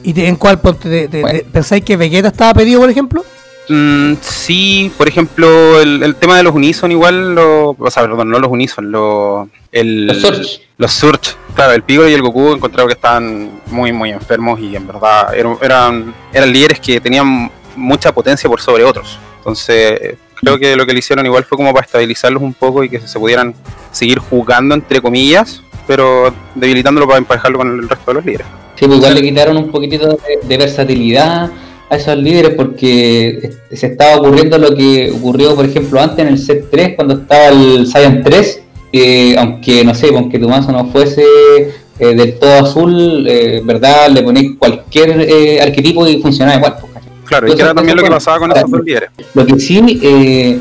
¿Y 0.03 0.19
en 0.25 0.37
cuál 0.37 0.59
ponte? 0.61 0.89
de- 0.89 1.09
de- 1.09 1.21
Bueno. 1.21 1.39
de- 1.39 1.45
¿Pensáis 1.45 1.85
que 1.85 1.97
Vegeta 1.97 2.29
estaba 2.29 2.55
pedido, 2.55 2.81
por 2.81 2.89
ejemplo? 2.89 3.23
Mm, 3.69 4.15
sí, 4.21 4.91
por 4.97 5.09
ejemplo, 5.09 5.81
el, 5.81 6.03
el 6.03 6.15
tema 6.17 6.37
de 6.37 6.43
los 6.43 6.55
Unison 6.55 6.91
igual, 6.91 7.35
lo, 7.35 7.71
o 7.71 7.91
sea, 7.91 8.03
perdón, 8.05 8.31
no 8.31 8.39
los 8.39 8.51
Unison, 8.51 8.91
lo, 8.91 9.49
el, 9.73 10.07
Los 10.07 10.21
Surge. 10.21 10.61
Los 10.79 10.93
Surge, 10.93 11.35
claro, 11.55 11.73
el 11.73 11.83
Piccolo 11.83 12.09
y 12.09 12.15
el 12.15 12.23
Goku 12.23 12.55
encontraron 12.55 12.89
que 12.89 12.95
estaban 12.95 13.61
muy, 13.67 13.93
muy 13.93 14.11
enfermos 14.11 14.59
y 14.61 14.75
en 14.75 14.87
verdad 14.87 15.35
eran, 15.35 15.59
eran, 15.61 16.15
eran 16.33 16.53
líderes 16.53 16.81
que 16.81 17.01
tenían 17.01 17.51
mucha 17.77 18.13
potencia 18.13 18.49
por 18.49 18.61
sobre 18.61 18.85
otros. 18.85 19.19
Entonces, 19.39 20.17
creo 20.35 20.59
que 20.59 20.77
lo 20.77 20.87
que 20.87 20.93
le 20.93 21.01
hicieron 21.01 21.27
igual 21.27 21.45
fue 21.45 21.57
como 21.59 21.73
para 21.73 21.85
estabilizarlos 21.85 22.43
un 22.43 22.55
poco 22.55 22.85
y 22.85 22.89
que 22.89 23.01
se 23.01 23.19
pudieran 23.19 23.55
seguir 23.93 24.19
jugando, 24.19 24.75
entre 24.75 25.03
comillas, 25.03 25.63
pero 25.87 26.33
debilitándolo 26.55 27.07
para 27.07 27.19
emparejarlo 27.19 27.59
con 27.59 27.81
el 27.81 27.89
resto 27.89 28.11
de 28.11 28.15
los 28.15 28.25
líderes. 28.25 28.47
Sí, 28.77 28.87
pues 28.87 28.99
igual 28.99 29.15
le 29.15 29.23
quitaron 29.23 29.57
un 29.57 29.71
poquitito 29.71 30.09
de, 30.09 30.39
de 30.43 30.57
versatilidad 30.57 31.51
a 31.91 31.97
esos 31.97 32.17
líderes 32.17 32.55
porque 32.55 33.51
se 33.73 33.87
estaba 33.87 34.17
ocurriendo 34.17 34.59
lo 34.59 34.75
que 34.75 35.11
ocurrió, 35.11 35.55
por 35.55 35.65
ejemplo, 35.65 36.01
antes 36.01 36.19
en 36.19 36.29
el 36.29 36.39
set 36.39 36.67
3, 36.71 36.95
cuando 36.97 37.15
estaba 37.15 37.49
el 37.49 37.87
Saiyan 37.87 38.23
3, 38.23 38.63
que 38.93 39.37
aunque 39.39 39.85
no 39.85 39.95
sé, 39.95 40.09
aunque 40.15 40.39
tu 40.39 40.49
mazo 40.49 40.73
no 40.73 40.87
fuese 40.87 41.25
eh, 41.99 42.15
del 42.15 42.39
todo 42.39 42.65
azul, 42.65 43.27
eh, 43.29 43.61
verdad, 43.65 44.09
le 44.11 44.23
ponéis 44.23 44.57
cualquier 44.59 45.21
eh, 45.21 45.61
arquetipo 45.61 46.07
y 46.07 46.21
funcionaba 46.21 46.59
igual. 46.59 46.77
pues. 46.81 46.89
Claro, 47.25 47.47
y 47.47 47.55
que 47.55 47.63
era 47.63 47.75
también 47.75 47.97
lo 47.97 48.03
que 48.03 48.11
pasaba 48.11 48.39
con 48.39 48.53
esos 48.53 48.71
dos 48.71 48.83
líderes. 48.83 49.11
Lo 49.35 49.45
que 49.45 49.61
sí, 49.61 50.01
eh, 50.03 50.59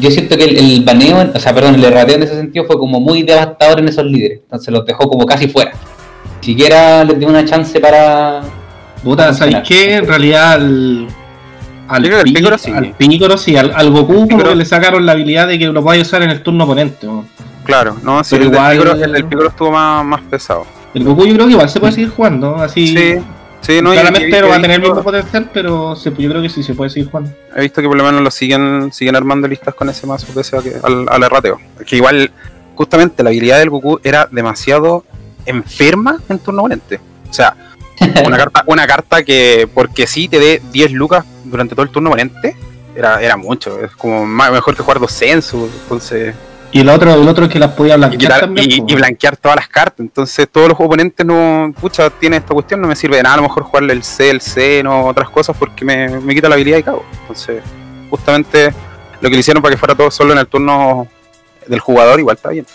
yo 0.00 0.10
siento 0.10 0.36
que 0.36 0.44
el, 0.44 0.56
el 0.56 0.82
baneo, 0.82 1.30
o 1.34 1.38
sea, 1.38 1.54
perdón, 1.54 1.74
el 1.74 1.84
errateo 1.84 2.16
en 2.16 2.22
ese 2.22 2.36
sentido 2.36 2.64
fue 2.64 2.78
como 2.78 3.00
muy 3.00 3.22
devastador 3.22 3.80
en 3.80 3.88
esos 3.88 4.04
líderes. 4.06 4.40
Entonces 4.42 4.72
los 4.72 4.86
dejó 4.86 5.08
como 5.08 5.26
casi 5.26 5.48
fuera. 5.48 5.72
Ni 6.40 6.46
siquiera 6.46 7.04
les 7.04 7.18
dio 7.18 7.28
una 7.28 7.44
chance 7.44 7.78
para. 7.80 8.42
Puta, 9.02 9.32
¿sabéis 9.34 9.58
qué? 9.66 9.96
En 9.96 10.06
realidad 10.06 10.52
al. 10.52 11.06
Al, 11.88 12.02
Yo 12.04 12.08
creo 12.08 12.10
que 12.10 12.16
al 12.20 12.24
Pi- 12.24 12.32
Piccolo 12.34 12.58
sí. 12.58 12.70
al 12.70 12.94
Piccolo 12.94 13.36
sí, 13.38 13.56
al, 13.56 13.72
al 13.74 13.90
Goku 13.90 14.14
como 14.14 14.26
Piccolo- 14.28 14.50
que 14.50 14.54
le 14.56 14.64
sacaron 14.64 15.04
la 15.04 15.12
habilidad 15.12 15.48
de 15.48 15.58
que 15.58 15.66
lo 15.66 15.82
pueda 15.82 16.00
usar 16.00 16.22
en 16.22 16.30
el 16.30 16.40
turno 16.42 16.62
oponente. 16.64 17.06
¿no? 17.06 17.24
Claro, 17.64 17.96
no, 18.04 18.22
sí, 18.22 18.36
Pero 18.36 18.44
el, 18.48 18.52
igual- 18.52 18.72
Piccolo, 18.78 19.04
el 19.16 19.24
Piccolo 19.24 19.48
estuvo 19.48 19.72
más, 19.72 20.04
más 20.04 20.20
pesado. 20.22 20.66
El 20.94 21.02
Goku 21.04 21.26
yo 21.26 21.34
creo 21.34 21.46
que 21.46 21.52
igual 21.52 21.68
se 21.68 21.80
puede 21.80 21.92
seguir 21.92 22.10
jugando, 22.10 22.56
así. 22.56 22.86
Sí, 22.88 23.14
sí, 23.60 23.82
no, 23.82 23.90
Claramente 23.92 24.40
no 24.40 24.48
va 24.48 24.56
a 24.56 24.60
tener 24.60 24.76
el 24.76 24.82
mismo 24.82 25.02
potencial, 25.02 25.50
pero 25.52 25.96
se- 25.96 26.10
yo 26.16 26.28
creo 26.30 26.42
que 26.42 26.48
sí 26.48 26.62
se 26.62 26.74
puede 26.74 26.90
seguir 26.90 27.10
jugando. 27.10 27.32
He 27.56 27.62
visto 27.62 27.80
que 27.82 27.88
por 27.88 27.96
lo 27.96 28.04
menos 28.04 28.20
lo 28.22 28.30
siguen 28.30 28.92
siguen 28.92 29.16
armando 29.16 29.48
listas 29.48 29.74
con 29.74 29.88
ese 29.88 30.06
mazo 30.06 30.28
pese 30.32 30.56
a 30.58 30.62
que, 30.62 30.74
al, 30.80 31.06
al 31.08 31.22
errateo. 31.24 31.58
Que 31.84 31.96
igual, 31.96 32.30
justamente 32.76 33.22
la 33.24 33.30
habilidad 33.30 33.58
del 33.58 33.70
Goku 33.70 33.98
era 34.04 34.28
demasiado 34.30 35.04
enferma 35.44 36.18
en 36.28 36.38
turno 36.38 36.60
oponente. 36.60 37.00
O 37.28 37.32
sea, 37.32 37.56
una 38.24 38.36
carta, 38.36 38.64
una 38.66 38.86
carta 38.86 39.22
que 39.24 39.68
porque 39.72 40.06
sí 40.06 40.28
te 40.28 40.38
dé 40.38 40.62
10 40.72 40.92
lucas 40.92 41.24
durante 41.44 41.74
todo 41.74 41.84
el 41.84 41.90
turno 41.90 42.10
oponente, 42.10 42.56
era, 42.94 43.20
era 43.22 43.36
mucho. 43.36 43.82
Es 43.84 43.92
como 43.92 44.26
más, 44.26 44.50
mejor 44.52 44.76
que 44.76 44.82
jugar 44.82 44.98
dos 45.00 45.12
census. 45.12 45.70
Entonces, 45.82 46.34
Y 46.72 46.80
el 46.80 46.88
otro, 46.88 47.12
el 47.14 47.26
otro 47.28 47.46
es 47.46 47.50
que 47.52 47.58
las 47.58 47.72
podía 47.72 47.94
y, 47.94 47.98
blanquear 47.98 48.20
quitar- 48.20 48.40
también. 48.40 48.70
y- 48.70 48.80
po. 48.80 48.86
y 48.88 48.94
blanquear 48.94 49.36
todas 49.36 49.56
las 49.56 49.68
cartas. 49.68 50.00
Entonces, 50.00 50.48
todos 50.50 50.68
los 50.68 50.78
oponentes 50.80 51.24
no, 51.26 51.72
pucha, 51.80 52.10
tiene 52.10 52.36
esta 52.38 52.54
cuestión, 52.54 52.80
no 52.80 52.88
me 52.88 52.96
sirve 52.96 53.16
de 53.16 53.22
nada. 53.22 53.34
A 53.34 53.38
lo 53.38 53.42
mejor 53.44 53.64
jugarle 53.64 53.92
el 53.92 54.02
C, 54.02 54.30
el 54.30 54.40
C, 54.40 54.82
no 54.82 55.06
otras 55.06 55.28
cosas 55.30 55.56
porque 55.58 55.84
me, 55.84 56.08
me 56.20 56.34
quita 56.34 56.48
la 56.48 56.54
habilidad 56.54 56.78
y 56.78 56.82
cago. 56.82 57.04
Entonces, 57.22 57.62
justamente 58.08 58.72
lo 59.20 59.28
que 59.28 59.34
le 59.34 59.40
hicieron 59.40 59.62
para 59.62 59.74
que 59.74 59.78
fuera 59.78 59.94
todo 59.94 60.10
solo 60.10 60.32
en 60.32 60.38
el 60.38 60.46
turno 60.46 61.06
del 61.66 61.80
jugador, 61.80 62.18
igual 62.20 62.36
está 62.36 62.50
bien. 62.50 62.66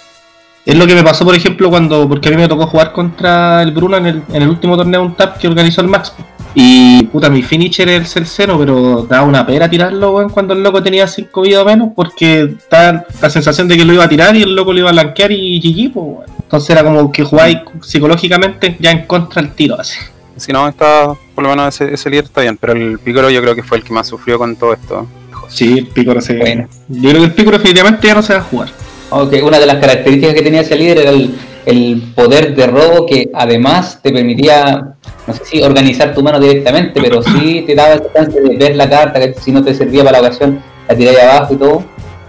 Es 0.65 0.75
lo 0.75 0.88
que 0.88 0.95
me 0.95 1.04
pasó, 1.04 1.23
por 1.23 1.36
ejemplo, 1.36 1.69
cuando. 1.69 2.08
Porque 2.10 2.30
a 2.30 2.32
mí 2.32 2.38
me 2.38 2.47
tocó 2.47 2.65
jugar 2.67 2.91
contra 2.91 3.62
el 3.62 3.71
Bruno 3.71 3.97
en 3.97 4.06
el, 4.08 4.23
en 4.34 4.41
el 4.41 4.49
último 4.49 4.75
torneo 4.75 5.04
un 5.04 5.15
tap 5.15 5.38
que 5.38 5.47
organizó 5.47 5.82
el 5.82 5.88
Max. 5.88 6.13
Y 6.58 7.04
puta, 7.06 7.30
mi 7.30 7.43
finisher 7.43 7.88
es 7.89 7.97
el 7.97 8.08
Celceno, 8.08 8.58
pero 8.58 9.06
daba 9.10 9.28
una 9.28 9.45
pera 9.45 9.69
tirarlo, 9.69 10.13
weón, 10.13 10.30
cuando 10.30 10.54
el 10.54 10.63
loco 10.63 10.82
tenía 10.82 11.06
5 11.06 11.41
vidas 11.41 11.63
o 11.63 11.65
menos, 11.65 11.89
porque 11.93 12.56
da 12.71 13.06
la 13.21 13.30
sensación 13.30 13.67
de 13.67 13.75
que 13.75 13.84
lo 13.84 13.93
iba 13.93 14.06
a 14.06 14.10
tirar 14.10 14.34
y 14.38 14.43
el 14.43 14.56
loco 14.56 14.71
lo 14.71 14.80
iba 14.80 14.89
a 14.89 14.93
blanquear 14.93 15.34
y 15.34 15.60
GG, 15.60 15.93
pues, 15.93 16.06
weón. 16.06 16.23
Entonces 16.41 16.69
era 16.69 16.84
como 16.84 17.12
que 17.12 17.23
jugáis 17.23 17.58
psicológicamente 17.82 18.78
ya 18.80 18.91
en 18.91 19.06
contra 19.06 19.41
el 19.41 19.51
tiro, 19.51 19.80
así. 19.80 19.99
Si 20.38 20.54
no, 20.54 20.67
está, 20.67 21.13
por 21.34 21.43
lo 21.43 21.49
menos 21.49 21.75
ese, 21.75 21.93
ese 21.93 22.10
líder 22.10 22.25
está 22.25 22.41
bien, 22.41 22.58
pero 22.58 22.73
el 22.73 22.99
Piccolo 22.99 23.30
yo 23.30 23.41
creo 23.41 23.56
que 23.56 23.63
fue 23.63 23.78
el 23.78 23.84
que 23.84 23.93
más 23.93 24.08
sufrió 24.08 24.38
con 24.38 24.56
todo 24.56 24.73
esto. 24.73 25.06
Sí, 25.49 25.78
el 25.80 25.88
Picoro 25.88 26.21
se. 26.21 26.38
Bueno. 26.38 26.67
Yo 26.88 27.10
creo 27.10 27.21
que 27.21 27.28
el 27.28 27.34
Picoro 27.34 27.58
definitivamente 27.58 28.08
ya 28.08 28.15
no 28.15 28.21
se 28.21 28.34
va 28.34 28.39
a 28.39 28.43
jugar. 28.43 28.69
Ok, 29.17 29.34
una 29.43 29.60
de 29.60 29.65
las 29.65 29.78
características 29.78 30.36
que 30.36 30.41
tenía 30.41 30.60
ese 30.60 30.75
líder 30.75 30.97
era 30.97 31.12
el, 31.12 31.34
el 31.65 32.01
poder 32.13 32.54
de 32.54 32.67
robo 32.67 33.06
que 33.06 33.30
además 33.34 33.99
te 34.04 34.12
permitía, 34.12 34.95
no 35.25 35.34
sé 35.34 35.45
si 35.45 35.62
organizar 35.62 36.13
tu 36.13 36.21
mano 36.21 36.38
directamente, 36.38 36.99
pero 37.01 37.23
sí 37.23 37.63
te 37.65 37.75
daba 37.75 37.93
esa 37.93 38.12
chance 38.13 38.41
de 38.41 38.58
ver 38.58 38.75
la 38.75 38.89
carta, 38.89 39.21
que 39.21 39.34
si 39.39 39.54
no 39.54 39.63
te 39.63 39.73
servía 39.73 40.04
para 40.04 40.19
la 40.19 40.28
ocasión, 40.28 40.62
la 40.89 40.95
tiráis 40.97 41.19
abajo 41.19 41.54
y 41.54 41.58
todo. 41.58 41.84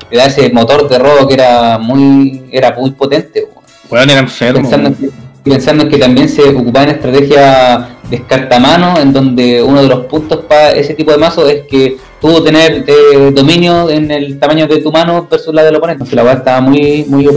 Te 0.08 0.16
da 0.16 0.26
ese 0.26 0.48
motor 0.50 0.88
de 0.88 0.98
robo 1.00 1.26
que 1.26 1.34
era 1.34 1.76
muy, 1.78 2.44
era 2.52 2.72
muy 2.78 2.92
potente. 2.92 3.48
Weón, 3.90 4.08
era 4.08 4.20
enfermo. 4.20 4.60
Pensando 4.60 4.88
en, 4.90 4.94
que, 4.94 5.10
pensando 5.42 5.82
en 5.82 5.90
que 5.90 5.98
también 5.98 6.28
se 6.28 6.42
ocupaba 6.42 6.84
en 6.84 6.90
estrategia 6.90 7.95
descartamano, 8.10 8.98
en 8.98 9.12
donde 9.12 9.62
uno 9.62 9.82
de 9.82 9.88
los 9.88 10.06
puntos 10.06 10.44
para 10.44 10.72
ese 10.72 10.94
tipo 10.94 11.10
de 11.12 11.18
mazo 11.18 11.48
es 11.48 11.66
que 11.66 11.96
tuvo 12.20 12.42
tener 12.42 12.84
eh, 12.86 13.30
dominio 13.32 13.90
en 13.90 14.10
el 14.10 14.38
tamaño 14.38 14.66
de 14.66 14.78
tu 14.80 14.90
mano 14.92 15.26
versus 15.30 15.54
la 15.54 15.62
del 15.64 15.76
oponente. 15.76 16.04
Entonces 16.04 16.16
la 16.16 16.22
verdad 16.22 16.38
estaba 16.38 16.60
muy, 16.60 17.04
muy 17.08 17.26
OP. 17.26 17.36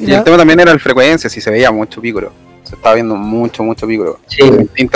Y 0.00 0.12
el 0.12 0.22
tema 0.24 0.36
también 0.36 0.60
era 0.60 0.72
el 0.72 0.80
frecuencia, 0.80 1.28
si 1.28 1.40
se 1.40 1.50
veía 1.50 1.70
mucho 1.70 2.00
Piccolo. 2.00 2.32
Se 2.62 2.74
estaba 2.76 2.94
viendo 2.94 3.16
mucho, 3.16 3.62
mucho 3.62 3.86
Piccolo. 3.86 4.18
Sí, 4.26 4.42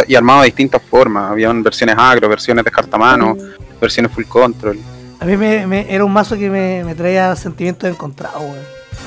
y 0.08 0.14
armado 0.14 0.40
de 0.42 0.46
distintas 0.46 0.80
formas. 0.82 1.30
Habían 1.30 1.62
versiones 1.62 1.96
agro, 1.98 2.28
versiones 2.28 2.64
descartamano, 2.64 3.36
versiones 3.80 4.12
full 4.12 4.24
control. 4.24 4.78
A 5.20 5.24
mí 5.24 5.36
me, 5.36 5.66
me- 5.66 5.86
era 5.92 6.04
un 6.04 6.12
mazo 6.12 6.36
que 6.36 6.50
me, 6.50 6.84
me 6.84 6.94
traía 6.94 7.34
sentimientos 7.36 7.88
encontrados. 7.88 8.42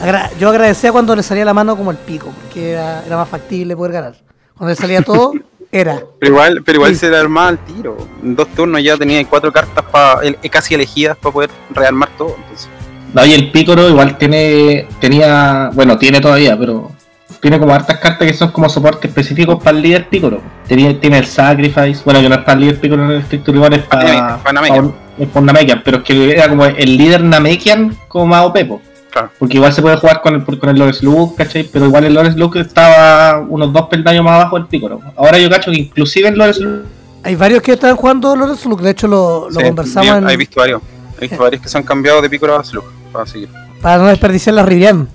Agra- 0.02 0.30
yo 0.40 0.50
agradecía 0.50 0.92
cuando 0.92 1.16
le 1.16 1.24
salía 1.24 1.46
la 1.46 1.54
mano 1.54 1.76
como 1.78 1.92
el 1.92 1.98
pico, 1.98 2.28
porque 2.44 2.72
era, 2.72 3.04
era 3.06 3.16
más 3.18 3.30
factible 3.30 3.76
poder 3.76 3.94
ganar. 3.94 4.16
Cuando 4.58 4.72
le 4.72 4.76
salía 4.76 5.02
todo, 5.02 5.34
Era. 5.72 6.02
Pero 6.20 6.32
igual, 6.34 6.62
pero 6.66 6.78
igual 6.78 6.94
Sí. 6.94 7.00
se 7.02 7.10
le 7.10 7.18
armaba 7.18 7.50
al 7.50 7.58
tiro. 7.60 7.98
En 8.24 8.36
dos 8.36 8.48
turnos 8.50 8.82
ya 8.84 8.96
tenía 8.98 9.24
cuatro 9.28 9.52
cartas 9.52 9.84
pa, 9.92 10.20
el- 10.24 10.38
casi 10.50 10.76
elegidas 10.76 11.18
para 11.18 11.34
poder 11.34 11.50
rearmar 11.72 12.10
todo. 12.18 12.36
Entonces, 12.38 12.70
No, 13.14 13.26
y 13.26 13.34
el 13.34 13.52
Pícoro 13.52 13.88
igual 13.88 14.18
tiene, 14.18 14.86
tenía, 15.00 15.72
bueno, 15.74 15.98
tiene 15.98 16.20
todavía, 16.20 16.58
pero 16.60 16.92
tiene 17.40 17.58
como 17.58 17.74
hartas 17.74 17.98
cartas 18.00 18.28
que 18.28 18.34
son 18.34 18.52
como 18.52 18.68
soporte 18.68 19.08
específicos 19.08 19.64
para 19.64 19.78
el 19.78 19.82
líder 19.84 20.08
Pícoro. 20.10 20.42
Tiene, 20.68 20.94
tiene 20.96 21.20
el 21.20 21.26
Sacrifice, 21.26 22.02
bueno, 22.04 22.20
que 22.22 22.28
no 22.30 22.36
es 22.36 22.42
para 22.42 22.54
el 22.54 22.60
líder 22.62 22.80
Pícoro 22.82 23.06
en 23.06 23.12
el 23.12 23.18
estricto 23.22 23.52
rigor, 23.54 23.74
es 23.74 23.84
para, 23.84 24.38
Para 24.40 24.54
Namekian. 24.54 24.94
es 25.18 25.28
por 25.30 25.42
Namekian, 25.42 25.82
pero 25.86 25.98
es 25.98 26.04
que 26.04 26.32
era 26.32 26.50
como 26.50 26.66
el 26.66 26.98
líder 26.98 27.24
Namekian 27.24 27.96
como 28.10 28.28
más 28.28 28.44
OP. 28.46 28.82
Claro. 29.18 29.32
Porque 29.40 29.58
igual 29.58 29.74
se 29.74 29.82
puede 29.82 29.98
jugar 29.98 30.22
con 30.22 30.36
el, 30.36 30.44
con 30.60 30.70
el 30.70 30.78
Lores 30.78 31.02
Luke, 31.02 31.36
¿cachai? 31.44 31.64
Pero 31.64 31.86
igual 31.86 32.04
el 32.06 32.14
Lores 32.14 32.36
Luke 32.36 32.60
estaba 32.60 33.40
unos 33.40 33.74
dos 33.74 33.88
peldaños 33.88 34.24
más 34.24 34.36
abajo 34.36 34.58
del 34.58 34.68
Pícoro. 34.68 35.02
Ahora 35.16 35.40
yo 35.40 35.50
cacho 35.50 35.72
que 35.72 35.78
inclusive 35.78 36.28
el 36.30 36.36
Lores 36.38 36.60
Luke 36.60 36.88
Hay 37.24 37.36
varios 37.36 37.62
que 37.62 37.74
están 37.74 37.96
jugando 37.96 38.36
Lorenz 38.36 38.64
Luke, 38.66 38.84
de 38.84 38.92
hecho 38.92 39.08
lo, 39.08 39.50
lo 39.50 39.60
sí, 39.60 39.66
conversamos 39.66 40.10
bien, 40.12 40.24
en- 40.24 40.30
he 40.30 40.38
visto 40.38 40.60
varios. 40.60 40.82
He 41.18 41.22
visto 41.22 41.42
varios 41.44 41.62
que 41.62 41.68
se 41.70 41.78
han 41.78 41.84
cambiado 41.84 42.22
de 42.22 42.30
Picoro 42.30 42.56
a 42.58 42.64
Slug. 42.64 42.84
Para 43.12 43.26
seguir. 43.26 43.50
para 43.82 43.98
no 43.98 44.06
desperdiciar 44.08 44.54
la 44.54 44.64
Rivian. 44.64 45.08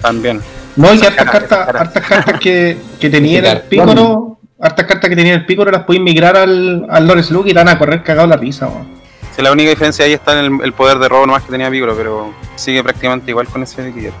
También. 0.00 0.40
No, 0.76 0.94
y 0.94 1.04
hartas 1.04 1.30
cartas, 1.30 1.68
hartas 1.68 2.06
cartas 2.06 2.40
que, 2.40 2.78
que 3.00 3.10
tenía 3.10 3.40
en 3.40 3.44
el. 3.46 3.60
Pícoro, 3.62 4.38
hartas 4.60 4.86
cartas 4.86 5.10
que 5.10 5.16
tenía 5.16 5.34
en 5.34 5.40
el 5.40 5.46
Pícoro 5.46 5.70
las 5.70 5.84
podéis 5.84 6.02
migrar 6.04 6.36
al, 6.36 6.86
al 6.88 7.06
Lores 7.06 7.30
Luke 7.30 7.50
y 7.50 7.52
te 7.52 7.58
van 7.58 7.68
a 7.68 7.78
correr 7.78 8.02
cagado 8.02 8.26
la 8.28 8.36
risa, 8.36 8.68
weón. 8.68 8.97
Sí, 9.38 9.44
la 9.44 9.52
única 9.52 9.70
diferencia 9.70 10.04
ahí 10.04 10.14
está 10.14 10.36
en 10.36 10.52
el, 10.54 10.64
el 10.64 10.72
poder 10.72 10.98
de 10.98 11.08
robo 11.08 11.24
nomás 11.24 11.44
que 11.44 11.52
tenía 11.52 11.70
Picoro, 11.70 11.94
pero 11.96 12.34
sigue 12.56 12.82
prácticamente 12.82 13.30
igual 13.30 13.46
con 13.46 13.62
ese 13.62 13.88
líder. 13.88 14.12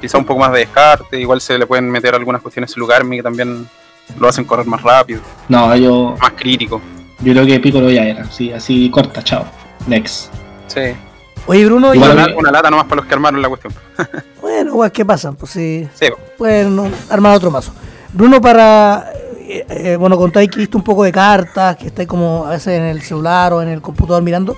Quizá 0.00 0.18
un 0.18 0.24
poco 0.24 0.40
más 0.40 0.50
de 0.52 0.58
descarte, 0.58 1.20
igual 1.20 1.40
se 1.40 1.56
le 1.56 1.64
pueden 1.64 1.88
meter 1.88 2.12
algunas 2.16 2.42
cuestiones 2.42 2.72
en 2.76 2.80
Lugarmi 2.80 3.18
que 3.18 3.22
también 3.22 3.68
lo 4.18 4.28
hacen 4.28 4.44
correr 4.44 4.66
más 4.66 4.82
rápido, 4.82 5.20
No, 5.48 5.76
yo, 5.76 6.16
más 6.20 6.32
crítico. 6.32 6.80
yo 7.20 7.32
creo 7.32 7.46
que 7.46 7.60
Pícoro 7.60 7.88
ya 7.88 8.02
era, 8.04 8.24
sí, 8.32 8.52
así 8.52 8.90
corta, 8.90 9.22
chao. 9.22 9.44
Next. 9.86 10.32
Sí. 10.66 10.80
Oye, 11.46 11.64
Bruno, 11.66 11.94
y- 11.94 11.98
Igual 11.98 12.10
Una, 12.12 12.26
una 12.36 12.50
lata 12.50 12.68
nomás 12.68 12.86
para 12.86 12.96
los 12.96 13.06
que 13.06 13.14
armaron 13.14 13.40
la 13.40 13.48
cuestión. 13.48 13.72
bueno, 14.42 14.70
igual, 14.72 14.90
¿qué 14.90 15.04
pasa? 15.04 15.30
Pues 15.30 15.52
sí, 15.52 15.88
Sí, 15.94 16.06
pueden 16.36 16.92
armar 17.10 17.36
otro 17.36 17.52
mazo. 17.52 17.72
Bruno, 18.12 18.40
para. 18.40 19.12
Eh, 19.46 19.66
eh, 19.68 19.96
bueno, 19.96 20.16
contáis 20.16 20.50
que 20.50 20.58
viste 20.58 20.76
un 20.76 20.82
poco 20.82 21.04
de 21.04 21.12
cartas, 21.12 21.76
que 21.76 21.86
estáis 21.86 22.08
como 22.08 22.46
a 22.46 22.50
veces 22.50 22.78
en 22.78 22.84
el 22.84 23.02
celular 23.02 23.52
o 23.52 23.62
en 23.62 23.68
el 23.68 23.80
computador 23.82 24.22
mirando. 24.22 24.56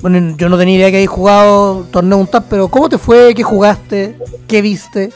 Bueno, 0.00 0.36
yo 0.36 0.48
no 0.48 0.58
tenía 0.58 0.76
idea 0.76 0.90
que 0.90 0.96
habéis 0.96 1.10
jugado 1.10 1.86
torneo 1.90 2.18
un 2.18 2.26
tap, 2.26 2.44
pero 2.50 2.68
¿cómo 2.68 2.88
te 2.88 2.98
fue? 2.98 3.34
¿Qué 3.34 3.42
jugaste? 3.42 4.18
¿Qué 4.46 4.60
viste? 4.60 5.10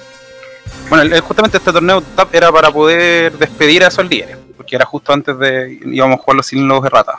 Bueno, 0.88 1.22
justamente 1.22 1.58
este 1.58 1.72
torneo 1.72 2.00
TAP 2.00 2.34
era 2.34 2.50
para 2.50 2.70
poder 2.72 3.38
despedir 3.38 3.84
a 3.84 3.88
esos 3.88 4.08
líderes, 4.08 4.36
porque 4.56 4.74
era 4.74 4.84
justo 4.84 5.12
antes 5.12 5.38
de 5.38 5.78
íbamos 5.84 6.18
a 6.18 6.22
jugarlo 6.22 6.42
sin 6.42 6.66
los 6.66 6.84
erratas 6.84 7.16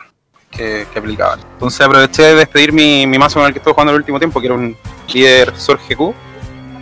que, 0.49 0.85
que 0.91 0.99
aplicaban. 0.99 1.39
Entonces 1.53 1.79
aproveché 1.81 2.23
de 2.23 2.35
despedir 2.35 2.73
mi, 2.73 3.05
mazo 3.17 3.39
con 3.39 3.47
el 3.47 3.53
que 3.53 3.59
estuve 3.59 3.73
jugando 3.73 3.93
el 3.93 3.99
último 3.99 4.19
tiempo, 4.19 4.41
que 4.41 4.47
era 4.47 4.55
un 4.55 4.75
líder 5.13 5.55
Sor 5.55 5.79
GQ, 5.87 6.13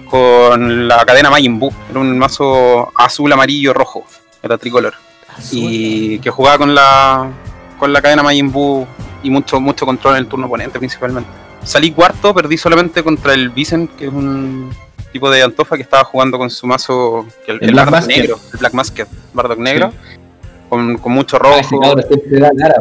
con 0.10 0.88
la 0.88 1.05
cadena 1.05 1.29
Majin 1.29 1.60
Buu. 1.60 1.71
Era 1.89 1.99
un 1.99 2.17
mazo 2.17 2.91
azul, 2.95 3.32
amarillo, 3.32 3.73
rojo, 3.73 4.03
era 4.43 4.58
tricolor. 4.58 4.93
Y 5.52 6.19
que 6.19 6.30
jugaba 6.30 6.58
con 6.58 6.75
la 6.75 7.28
con 7.78 7.93
la 7.93 8.02
cadena 8.02 8.23
Majin 8.23 8.52
Buu 8.52 8.86
y 9.23 9.30
mucho, 9.30 9.60
mucho 9.62 9.86
control 9.86 10.15
en 10.15 10.19
el 10.23 10.28
turno 10.28 10.47
oponente 10.47 10.80
principalmente. 10.80 11.30
Salí 11.63 11.91
cuarto, 11.91 12.34
perdí 12.34 12.58
solamente 12.58 13.04
contra 13.04 13.34
el 13.34 13.49
Vicent, 13.49 13.95
que 13.95 14.08
es 14.08 14.12
un 14.13 14.69
tipo 15.13 15.30
de 15.30 15.43
Antofa 15.43 15.75
que 15.78 15.84
estaba 15.84 16.04
jugando 16.04 16.38
con 16.38 16.49
su 16.49 16.67
mazo, 16.67 17.25
que 17.45 17.52
el, 17.54 17.58
El 17.62 17.69
el 17.69 17.73
Black 17.73 17.89
Bardock 17.89 18.10
negro, 18.10 18.39
el 18.54 18.60
Black 18.60 18.73
Basket, 18.73 19.08
Bardock 19.34 19.60
negro, 19.60 19.93
con, 20.69 20.97
con 20.97 21.12
mucho 21.13 21.38
Ah, 21.41 21.60
ese 21.60 21.69
rojo. 21.75 21.95
cara. 22.58 22.73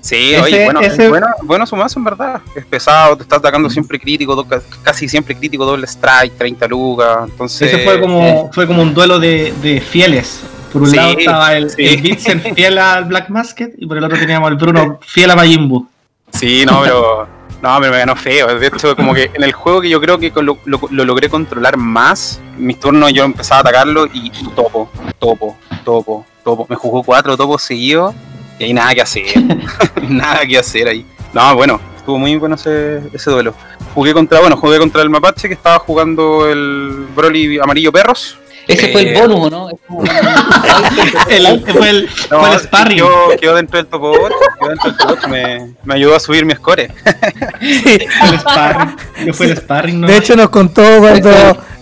Sí, 0.00 0.34
Ese- 0.34 0.40
oye, 0.42 0.64
bueno, 0.64 0.80
ese- 0.80 1.08
bueno, 1.08 1.26
bueno 1.42 1.66
su 1.66 1.74
mazo 1.74 1.98
en 1.98 2.04
verdad. 2.04 2.40
Es 2.54 2.64
pesado, 2.66 3.16
te 3.16 3.24
está 3.24 3.36
atacando 3.36 3.68
siempre 3.68 3.98
crítico, 3.98 4.36
do- 4.36 4.46
casi 4.82 5.08
siempre 5.08 5.34
crítico, 5.36 5.64
doble 5.64 5.86
strike, 5.86 6.36
30 6.38 6.68
lugas. 6.68 7.28
Entonces, 7.28 7.72
Ese 7.72 7.84
fue 7.84 8.00
como, 8.00 8.48
fue 8.52 8.66
como 8.68 8.82
un 8.82 8.94
duelo 8.94 9.18
de, 9.18 9.52
de 9.62 9.80
fieles. 9.80 10.40
Por 10.72 10.82
un 10.82 10.90
Sí, 10.90 10.96
lado 10.96 11.10
estaba 11.18 11.56
el, 11.56 11.70
sí. 11.70 11.86
el 11.86 12.00
Vincent 12.02 12.54
fiel 12.54 12.78
al 12.78 13.04
Black 13.06 13.26
Basket 13.28 13.70
y 13.78 13.86
por 13.86 13.96
el 13.98 14.04
otro 14.04 14.18
teníamos 14.18 14.48
al 14.48 14.56
Bruno 14.56 14.98
fiel 15.06 15.30
a 15.30 15.36
Majin 15.36 15.68
Buu. 15.68 15.86
Sí, 16.32 16.64
no, 16.66 16.80
pero. 16.82 17.28
No, 17.62 17.78
pero 17.80 17.90
me 17.92 17.98
ganó 17.98 18.14
feo. 18.14 18.58
De 18.58 18.66
hecho, 18.66 18.94
como 18.94 19.14
que 19.14 19.30
en 19.32 19.42
el 19.42 19.52
juego 19.52 19.80
que 19.80 19.88
yo 19.88 19.98
creo 20.00 20.18
que 20.18 20.30
lo, 20.42 20.58
lo- 20.66 20.80
lo 20.90 21.04
logré 21.04 21.30
controlar 21.30 21.76
más, 21.78 22.38
mis 22.58 22.78
turnos 22.78 23.12
yo 23.14 23.24
empezaba 23.24 23.58
a 23.58 23.60
atacarlo 23.62 24.06
y, 24.12 24.26
y 24.26 24.44
topo, 24.54 24.90
topo, 25.18 25.56
topo, 25.84 26.26
topo. 26.44 26.66
Me 26.68 26.76
jugó 26.76 27.02
cuatro 27.02 27.34
topos 27.36 27.62
seguidos 27.62 28.14
y 28.58 28.64
ahí 28.64 28.74
nada 28.74 28.94
que 28.94 29.00
hacer. 29.02 29.24
nada 30.08 30.40
que 30.46 30.58
hacer 30.58 30.86
ahí. 30.88 31.06
No, 31.32 31.54
bueno, 31.56 31.80
estuvo 31.96 32.18
muy 32.18 32.36
bueno 32.36 32.56
ese, 32.56 33.00
ese 33.12 33.30
duelo. 33.30 33.54
Jugué 33.94 34.12
contra, 34.12 34.40
bueno, 34.40 34.56
jugué 34.58 34.78
contra 34.78 35.00
el 35.00 35.08
Mapache 35.08 35.48
que 35.48 35.54
estaba 35.54 35.78
jugando 35.78 36.46
el 36.50 37.06
Broly 37.16 37.58
amarillo 37.58 37.90
perros. 37.90 38.38
Ese 38.68 38.88
fue 38.92 39.02
el 39.02 39.08
Eh, 39.08 39.20
bonus, 39.20 39.38
¿o 39.46 39.50
¿no? 39.50 39.68
El, 41.30 41.64
fue 41.66 41.90
el, 41.90 42.08
No, 42.30 42.40
fue 42.40 42.52
el 42.54 42.60
sparring. 42.60 42.96
Quedó, 42.98 43.28
quedó 43.40 43.54
dentro 43.54 43.76
del 43.78 43.86
top 43.86 44.02
8, 44.02 44.34
quedó 44.58 44.68
dentro 44.70 44.90
del 44.90 44.96
top 44.98 45.10
8, 45.18 45.28
me, 45.28 45.74
me 45.84 45.94
ayudó 45.94 46.16
a 46.16 46.20
subir 46.20 46.44
mi 46.44 46.54
score. 46.54 46.90
Fue 47.60 48.28
el 48.30 48.38
sparring. 48.40 48.96
que 49.24 49.32
fue 49.32 49.46
el 49.46 49.56
sparring, 49.56 50.00
¿no? 50.00 50.06
De 50.08 50.16
hecho, 50.16 50.36
nos 50.36 50.50
contó 50.50 50.82
cuando, 50.98 51.30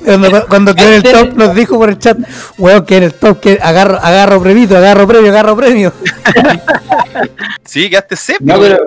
cuando, 0.05 0.47
cuando 0.47 0.75
quedó 0.75 0.89
en 0.89 0.95
el 0.95 1.03
top, 1.03 1.35
nos 1.35 1.55
dijo 1.55 1.79
por 1.79 1.89
el 1.89 1.99
chat, 1.99 2.19
weón, 2.59 2.85
que 2.85 2.97
en 2.99 3.03
el 3.05 3.15
top, 3.15 3.41
que 3.41 3.59
agarro, 3.61 3.99
agarro 4.01 4.41
premio, 4.43 4.77
agarro 4.77 5.07
premio, 5.07 5.31
agarro 5.31 5.57
premio. 5.57 5.93
Sí, 7.65 7.89
quedaste 7.89 8.17
séptimo. 8.17 8.55
No, 8.55 8.61
pero 8.61 8.79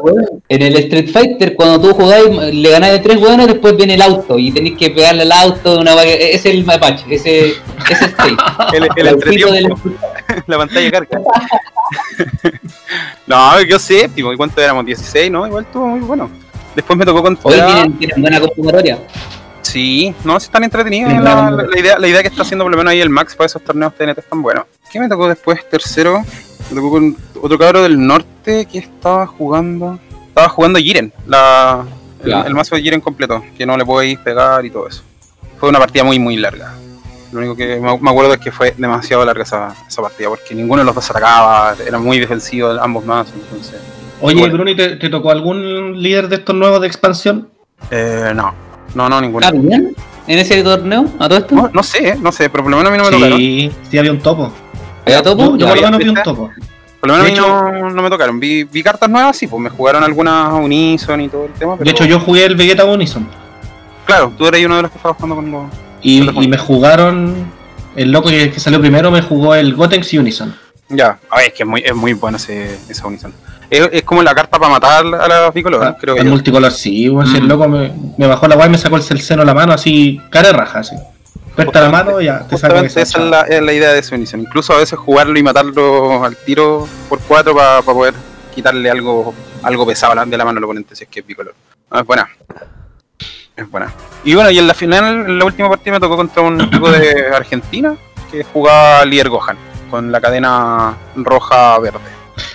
en 0.49 0.61
el 0.61 0.75
Street 0.77 1.09
Fighter, 1.11 1.55
cuando 1.55 1.81
tú 1.81 1.93
jugáis, 1.95 2.27
le 2.53 2.69
ganáis 2.69 2.93
de 2.93 2.99
tres 2.99 3.19
buenos, 3.19 3.47
después 3.47 3.75
viene 3.75 3.95
el 3.95 4.01
auto 4.01 4.37
y 4.37 4.51
tenéis 4.51 4.77
que 4.77 4.91
pegarle 4.91 5.23
al 5.23 5.31
auto 5.31 5.73
de 5.75 5.79
una 5.81 5.93
Ese 6.03 6.35
es 6.35 6.45
el 6.45 6.63
mapache, 6.65 7.03
ese, 7.09 7.49
ese 7.89 8.05
state. 8.05 8.35
el, 8.73 8.87
el 8.95 9.07
El 9.07 9.19
del- 9.19 9.73
la 10.47 10.57
pantalla 10.57 10.91
carga. 10.91 11.19
no, 13.25 13.51
quedó 13.65 13.79
séptimo. 13.79 14.31
¿Y 14.33 14.37
cuánto 14.37 14.61
éramos? 14.61 14.85
16, 14.85 15.31
¿no? 15.31 15.47
Igual 15.47 15.63
estuvo 15.63 15.87
muy 15.87 15.99
bueno. 16.01 16.29
Después 16.75 16.97
me 16.99 17.05
tocó 17.05 17.19
Hoy 17.19 17.23
contra... 17.23 17.65
tienen, 17.65 17.97
tienen 17.97 18.21
buena 18.21 18.39
convocatoria. 18.39 18.99
Sí, 19.71 20.13
no, 20.23 20.39
sí 20.39 20.45
están 20.45 20.63
entretenidos. 20.63 21.11
Sí, 21.11 21.17
La, 21.17 21.21
claro. 21.21 21.57
la- 21.57 21.63
la 21.63 21.79
idea, 21.79 21.99
la 21.99 22.07
idea 22.07 22.21
que 22.21 22.27
está 22.29 22.43
haciendo 22.43 22.63
por 22.63 22.71
lo 22.71 22.77
menos 22.77 22.91
ahí 22.91 23.01
el 23.01 23.09
Max 23.09 23.35
para 23.35 23.45
esos 23.47 23.61
torneos 23.63 23.93
TNT 23.95 24.19
están 24.19 24.41
buenos. 24.41 24.65
¿Qué 24.91 24.99
me 24.99 25.09
tocó 25.09 25.27
después? 25.27 25.67
Tercero. 25.69 26.23
Me 26.69 26.75
tocó 26.75 26.89
con 26.91 27.15
otro 27.41 27.57
cabro 27.57 27.83
del 27.83 28.05
norte 28.05 28.65
que 28.65 28.79
estaba 28.79 29.27
jugando. 29.27 29.99
Estaba 30.27 30.49
jugando 30.49 30.79
Jiren, 30.79 31.11
la, 31.25 31.83
el, 32.23 32.31
el 32.33 32.53
mazo 32.53 32.75
de 32.75 32.81
Jiren 32.81 33.01
completo, 33.01 33.43
que 33.57 33.65
no 33.65 33.75
le 33.77 33.85
podéis 33.85 34.19
pegar 34.19 34.65
y 34.65 34.69
todo 34.69 34.87
eso. 34.87 35.03
Fue 35.59 35.67
una 35.69 35.79
partida 35.79 36.03
muy, 36.03 36.19
muy 36.19 36.37
larga. 36.37 36.73
Lo 37.31 37.39
único 37.39 37.55
que 37.55 37.77
me, 37.79 37.91
acuerdo 37.91 38.33
es 38.33 38.39
que 38.39 38.51
fue 38.51 38.73
demasiado 38.77 39.25
larga 39.25 39.43
esa, 39.43 39.75
esa 39.87 40.01
partida, 40.01 40.29
porque 40.29 40.55
ninguno 40.55 40.81
de 40.81 40.85
los 40.85 40.95
dos 40.95 41.09
atacaba, 41.09 41.75
eran 41.85 42.01
muy 42.03 42.19
defensivos 42.19 42.77
ambos 42.79 43.03
mazos, 43.05 43.33
entonces. 43.35 43.81
Oye. 44.21 44.47
Bruno, 44.49 44.69
¿y 44.71 44.75
te, 44.75 44.95
te 44.95 45.09
tocó 45.09 45.29
algún 45.31 46.01
líder 46.01 46.29
de 46.29 46.37
estos 46.37 46.55
nuevos 46.55 46.79
de 46.81 46.87
expansión? 46.87 47.49
Eh, 47.91 48.31
no, 48.35 48.53
no, 48.97 49.07
no, 49.07 49.21
ninguno. 49.21 49.45
¿Está 49.45 49.57
bien 49.57 49.95
en 50.27 50.39
ese 50.39 50.63
torneo? 50.63 51.05
¿A 51.19 51.29
todo 51.29 51.37
esto? 51.39 51.55
No, 51.55 51.69
no 51.71 51.83
sé, 51.83 52.15
no 52.19 52.31
sé, 52.31 52.49
pero 52.49 52.63
por 52.63 52.71
lo 52.71 52.77
menos 52.77 52.89
a 52.89 52.91
mí 52.91 52.97
no 52.97 53.03
me 53.05 53.11
tocaron. 53.11 53.37
Sí, 53.37 53.71
sí 53.89 53.97
había 53.97 54.11
un 54.11 54.19
topo. 54.19 54.51
¿Había 55.05 55.21
topo? 55.21 55.55
Yo, 55.55 55.67
por 55.67 55.77
lo 55.77 55.83
menos 55.83 55.99
vi 55.99 56.09
un 56.09 56.23
topo. 56.23 56.49
Por 56.99 57.09
lo 57.09 57.15
menos 57.15 57.27
a 57.27 57.31
mí 57.31 57.79
no, 57.79 57.89
no 57.91 58.01
me 58.01 58.09
tocaron. 58.09 58.39
Vi, 58.39 58.63
vi 58.63 58.81
cartas 58.81 59.07
nuevas, 59.07 59.37
sí, 59.37 59.45
pues 59.45 59.61
me 59.61 59.69
jugaron 59.69 60.03
algunas 60.03 60.51
a 60.51 60.55
Unison 60.55 61.21
y 61.21 61.29
todo 61.29 61.45
el 61.45 61.53
tema. 61.53 61.77
Pero, 61.77 61.85
De 61.85 61.91
hecho, 61.91 62.05
yo 62.05 62.19
jugué 62.19 62.45
el 62.45 62.55
Vegeta 62.55 62.85
Unison. 62.85 63.27
Claro, 64.05 64.33
tú 64.35 64.47
eres 64.47 64.65
uno 64.65 64.77
de 64.77 64.81
los 64.81 64.91
que 64.91 64.97
estaba 64.97 65.13
jugando 65.13 65.35
con 65.35 65.51
los. 65.51 65.63
Y, 66.01 66.27
y 66.43 66.47
me 66.47 66.57
jugaron. 66.57 67.55
El 67.95 68.11
loco 68.11 68.29
que, 68.29 68.51
que 68.51 68.59
salió 68.59 68.79
primero 68.79 69.11
me 69.11 69.21
jugó 69.21 69.55
el 69.55 69.75
Gotenks 69.75 70.13
Unison. 70.13 70.55
Ya, 70.89 71.19
a 71.29 71.37
ver, 71.37 71.47
es 71.47 71.53
que 71.53 71.63
es 71.63 71.69
muy, 71.69 71.81
es 71.81 71.95
muy 71.95 72.13
bueno 72.13 72.37
ese, 72.37 72.77
esa 72.87 73.07
Unison. 73.07 73.33
Es, 73.69 73.89
es 73.91 74.03
como 74.03 74.23
la 74.23 74.33
carta 74.33 74.57
para 74.57 74.71
matar 74.71 75.05
a 75.05 75.27
la 75.27 75.51
bicolor, 75.51 75.97
creo 75.99 76.15
el 76.15 76.23
yo. 76.23 76.29
multicolor, 76.29 76.71
sí, 76.71 77.11
si 77.29 77.37
el 77.37 77.47
loco 77.47 77.67
me, 77.67 77.91
me 78.17 78.27
bajó 78.27 78.47
la 78.47 78.55
guay 78.55 78.69
y 78.69 78.71
me 78.71 78.77
sacó 78.77 78.95
el 78.95 79.03
seno 79.03 79.41
a 79.41 79.45
la 79.45 79.53
mano 79.53 79.73
así, 79.73 80.21
cara 80.29 80.47
de 80.47 80.53
raja, 80.53 80.79
así. 80.79 80.95
Presta 81.55 81.81
la 81.81 81.89
mano 81.89 82.21
y 82.21 82.25
ya, 82.25 82.39
te 82.47 82.55
saco 82.57 82.75
Justamente 82.75 83.01
esa 83.01 83.17
es 83.17 83.25
la, 83.25 83.41
es 83.41 83.61
la 83.61 83.73
idea 83.73 83.91
de 83.91 83.99
esa 83.99 84.15
Unison. 84.15 84.39
Incluso 84.39 84.73
a 84.73 84.77
veces 84.77 84.97
jugarlo 84.97 85.37
y 85.37 85.43
matarlo 85.43 86.23
al 86.23 86.37
tiro 86.37 86.87
por 87.09 87.19
cuatro 87.19 87.55
para 87.55 87.81
poder 87.81 88.13
quitarle 88.53 88.89
algo 88.89 89.33
algo 89.63 89.85
pesado 89.85 90.23
de 90.23 90.37
la 90.37 90.45
mano 90.45 90.59
al 90.59 90.63
oponente 90.63 90.95
si 90.95 91.03
es 91.03 91.09
que 91.09 91.21
es 91.21 91.25
bicolor. 91.25 91.55
Ah, 91.89 92.01
es 92.01 92.05
buena. 92.05 92.29
Es 93.55 93.69
buena. 93.69 93.91
Y 94.23 94.35
bueno, 94.35 94.51
y 94.51 94.59
en 94.59 94.67
la 94.67 94.75
final, 94.75 95.25
en 95.27 95.39
la 95.39 95.45
última 95.45 95.67
partida 95.67 95.95
me 95.95 95.99
tocó 95.99 96.15
contra 96.15 96.43
un 96.43 96.61
equipo 96.61 96.91
de 96.91 97.27
Argentina 97.35 97.95
que 98.31 98.43
jugaba 98.43 99.03
Lier 99.03 99.27
Gohan 99.27 99.57
con 99.89 100.11
la 100.11 100.19
cadena 100.21 100.95
roja-verde. 101.15 101.99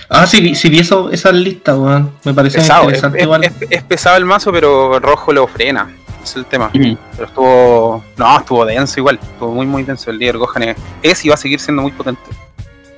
Ah, 0.09 0.25
sí, 0.27 0.39
vi- 0.41 0.55
sí 0.55 0.69
vi 0.69 0.79
eso, 0.79 1.09
esa 1.11 1.31
lista, 1.31 1.75
weón. 1.75 2.11
Me 2.23 2.33
pareció 2.33 2.61
Pesado, 2.61 2.81
es, 2.83 2.85
interesante 2.87 3.17
es- 3.17 3.23
igual. 3.23 3.43
es- 3.43 3.53
es 3.69 3.83
pesado 3.83 4.17
el 4.17 4.25
mazo, 4.25 4.51
pero 4.51 4.99
rojo 4.99 5.33
lo 5.33 5.47
frena. 5.47 5.89
Es 6.23 6.35
el 6.37 6.45
tema. 6.45 6.69
Pero 6.71 7.25
estuvo. 7.25 8.03
No, 8.15 8.37
estuvo 8.39 8.65
denso 8.65 8.99
igual. 8.99 9.19
Estuvo 9.21 9.51
muy, 9.53 9.65
muy 9.65 9.83
denso. 9.83 10.09
El 10.09 10.19
líder 10.19 10.37
Gohan 10.37 10.63
es, 10.63 10.77
es 11.01 11.25
y 11.25 11.29
va 11.29 11.33
a 11.35 11.37
seguir 11.37 11.59
siendo 11.59 11.81
muy 11.81 11.91
potente. 11.91 12.21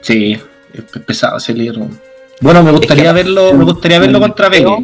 Sí. 0.01 0.39
Es 0.73 0.83
pesado 1.01 1.37
ese 1.37 1.53
líder. 1.53 1.79
Bueno, 2.41 2.61
me 2.61 2.71
gustaría 2.71 3.05
que- 3.05 3.13
verlo, 3.13 3.53
me 3.53 3.63
gustaría 3.63 3.97
verlo 3.97 4.19
contra 4.19 4.49
feo. 4.51 4.77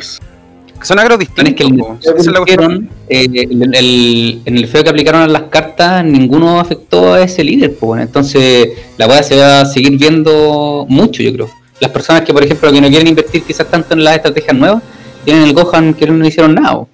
Son 0.84 1.00
agros 1.00 1.20
distintos. 1.20 1.54
que 1.56 2.54
el 2.54 2.90
eh, 3.10 4.40
en 4.46 4.58
el 4.58 4.68
feo 4.68 4.84
que 4.84 4.90
aplicaron 4.90 5.22
a 5.22 5.28
las 5.28 5.44
cartas, 5.44 6.04
ninguno 6.04 6.60
afectó 6.60 7.14
a 7.14 7.22
ese 7.22 7.44
líder. 7.44 7.72
Pues, 7.72 7.88
bueno. 7.88 8.04
Entonces, 8.04 8.70
la 8.98 9.08
weá 9.08 9.24
se 9.24 9.38
va 9.38 9.62
a 9.62 9.66
seguir 9.66 9.98
viendo 9.98 10.86
mucho, 10.90 11.22
yo 11.24 11.34
creo. 11.34 11.50
Las 11.80 11.92
personas 11.92 12.24
que, 12.24 12.34
por 12.34 12.44
ejemplo, 12.44 12.72
que 12.72 12.82
no 12.82 12.90
quieren 12.90 13.08
invertir 13.08 13.44
quizás 13.44 13.68
tanto 13.68 13.94
en 13.94 14.04
las 14.04 14.16
estrategias 14.16 14.56
nuevas, 14.56 14.84
tienen 15.26 15.44
el 15.44 15.54
Gohan 15.54 15.94
que 15.94 16.06
no 16.08 16.26
hicieron 16.26 16.56
nada. 16.56 16.74
po. 16.74 16.90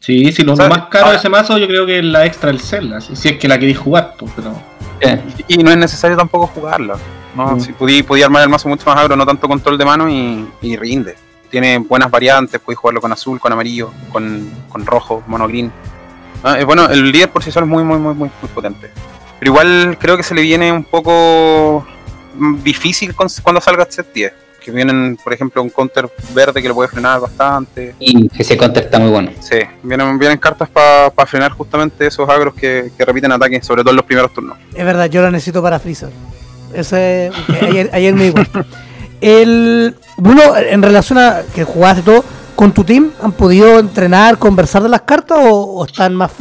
Sí, 0.00 0.32
sí, 0.32 0.42
lo 0.42 0.52
O 0.52 0.56
sea, 0.56 0.68
más 0.68 0.86
caro 0.88 1.10
de 1.10 1.16
ese 1.16 1.28
mazo 1.28 1.58
yo 1.58 1.66
creo 1.66 1.84
que 1.84 1.98
es 1.98 2.04
la 2.04 2.24
extra 2.24 2.50
del 2.50 2.60
Zelda, 2.60 3.00
si, 3.00 3.12
es 3.12 3.36
que 3.36 3.48
la 3.48 3.58
queréis 3.58 3.78
jugar, 3.78 4.14
pues, 4.18 4.32
pero... 4.34 4.52
Eh, 5.00 5.20
Y 5.48 5.58
no 5.58 5.70
es 5.70 5.76
necesario 5.76 6.16
tampoco 6.16 6.46
jugarla. 6.46 6.96
¿no? 7.34 7.56
Mm. 7.56 7.60
Si 7.60 7.72
podí, 7.72 8.02
podí 8.02 8.22
armar 8.22 8.42
el 8.42 8.48
mazo 8.48 8.68
mucho 8.68 8.84
más 8.86 8.98
agro, 8.98 9.16
no 9.16 9.26
tanto 9.26 9.48
control 9.48 9.76
de 9.76 9.84
mano 9.84 10.08
y, 10.08 10.46
y 10.62 10.76
rinde. 10.76 11.16
Tiene 11.50 11.78
buenas 11.78 12.10
variantes, 12.10 12.60
podéis 12.60 12.78
jugarlo 12.78 13.00
con 13.00 13.10
azul, 13.12 13.40
con 13.40 13.52
amarillo, 13.52 13.90
con, 14.12 14.50
con 14.68 14.84
rojo, 14.84 15.22
mono 15.26 15.48
green. 15.48 15.72
Ah, 16.44 16.58
eh, 16.60 16.64
bueno, 16.64 16.88
el 16.88 17.10
líder 17.10 17.30
por 17.30 17.42
sí 17.42 17.50
solo 17.50 17.66
es 17.66 17.70
muy, 17.70 17.82
muy, 17.84 17.98
muy, 17.98 18.14
muy, 18.14 18.30
muy 18.40 18.50
potente. 18.54 18.90
Pero 19.38 19.52
igual 19.52 19.96
creo 20.00 20.16
que 20.16 20.22
se 20.22 20.34
le 20.34 20.42
viene 20.42 20.70
un 20.72 20.84
poco 20.84 21.86
mm, 22.34 22.62
difícil 22.62 23.14
con- 23.14 23.28
cuando 23.42 23.60
salga 23.60 23.86
set 23.88 24.12
10. 24.12 24.32
Que 24.60 24.72
vienen, 24.72 25.16
por 25.22 25.32
ejemplo, 25.32 25.62
un 25.62 25.70
counter 25.70 26.10
verde 26.34 26.60
que 26.60 26.68
lo 26.68 26.74
puede 26.74 26.88
frenar 26.90 27.20
bastante. 27.20 27.94
y 27.98 28.28
ese 28.38 28.56
counter 28.58 28.84
está 28.84 28.98
muy 28.98 29.08
bueno. 29.10 29.30
Sí, 29.40 29.56
vienen, 29.82 30.18
vienen 30.18 30.36
cartas 30.36 30.68
para 30.68 31.10
frenar 31.26 31.52
justamente 31.52 32.06
esos 32.06 32.28
agros 32.28 32.52
que, 32.54 32.90
que 32.98 33.04
repiten 33.04 33.32
ataques, 33.32 33.64
sobre 33.64 33.82
todo 33.82 33.90
en 33.92 33.96
los 33.96 34.04
primeros 34.04 34.32
turnos. 34.34 34.58
Es 34.74 34.84
verdad, 34.84 35.06
yo 35.08 35.22
la 35.22 35.30
necesito 35.30 35.62
para 35.62 35.78
Freezer. 35.78 36.10
Ese, 36.74 37.30
ayer, 37.62 37.88
ayer 37.94 38.14
me. 38.14 38.34
El, 39.20 39.96
Bruno, 40.16 40.42
en 40.56 40.82
relación 40.82 41.18
a 41.18 41.42
que 41.54 41.64
jugaste 41.64 42.02
todo, 42.02 42.24
¿con 42.54 42.72
tu 42.72 42.84
team 42.84 43.10
han 43.22 43.32
podido 43.32 43.78
entrenar, 43.78 44.38
conversar 44.38 44.82
de 44.82 44.88
las 44.88 45.02
cartas 45.02 45.38
o, 45.40 45.50
o 45.80 45.84
están 45.84 46.14
más 46.14 46.32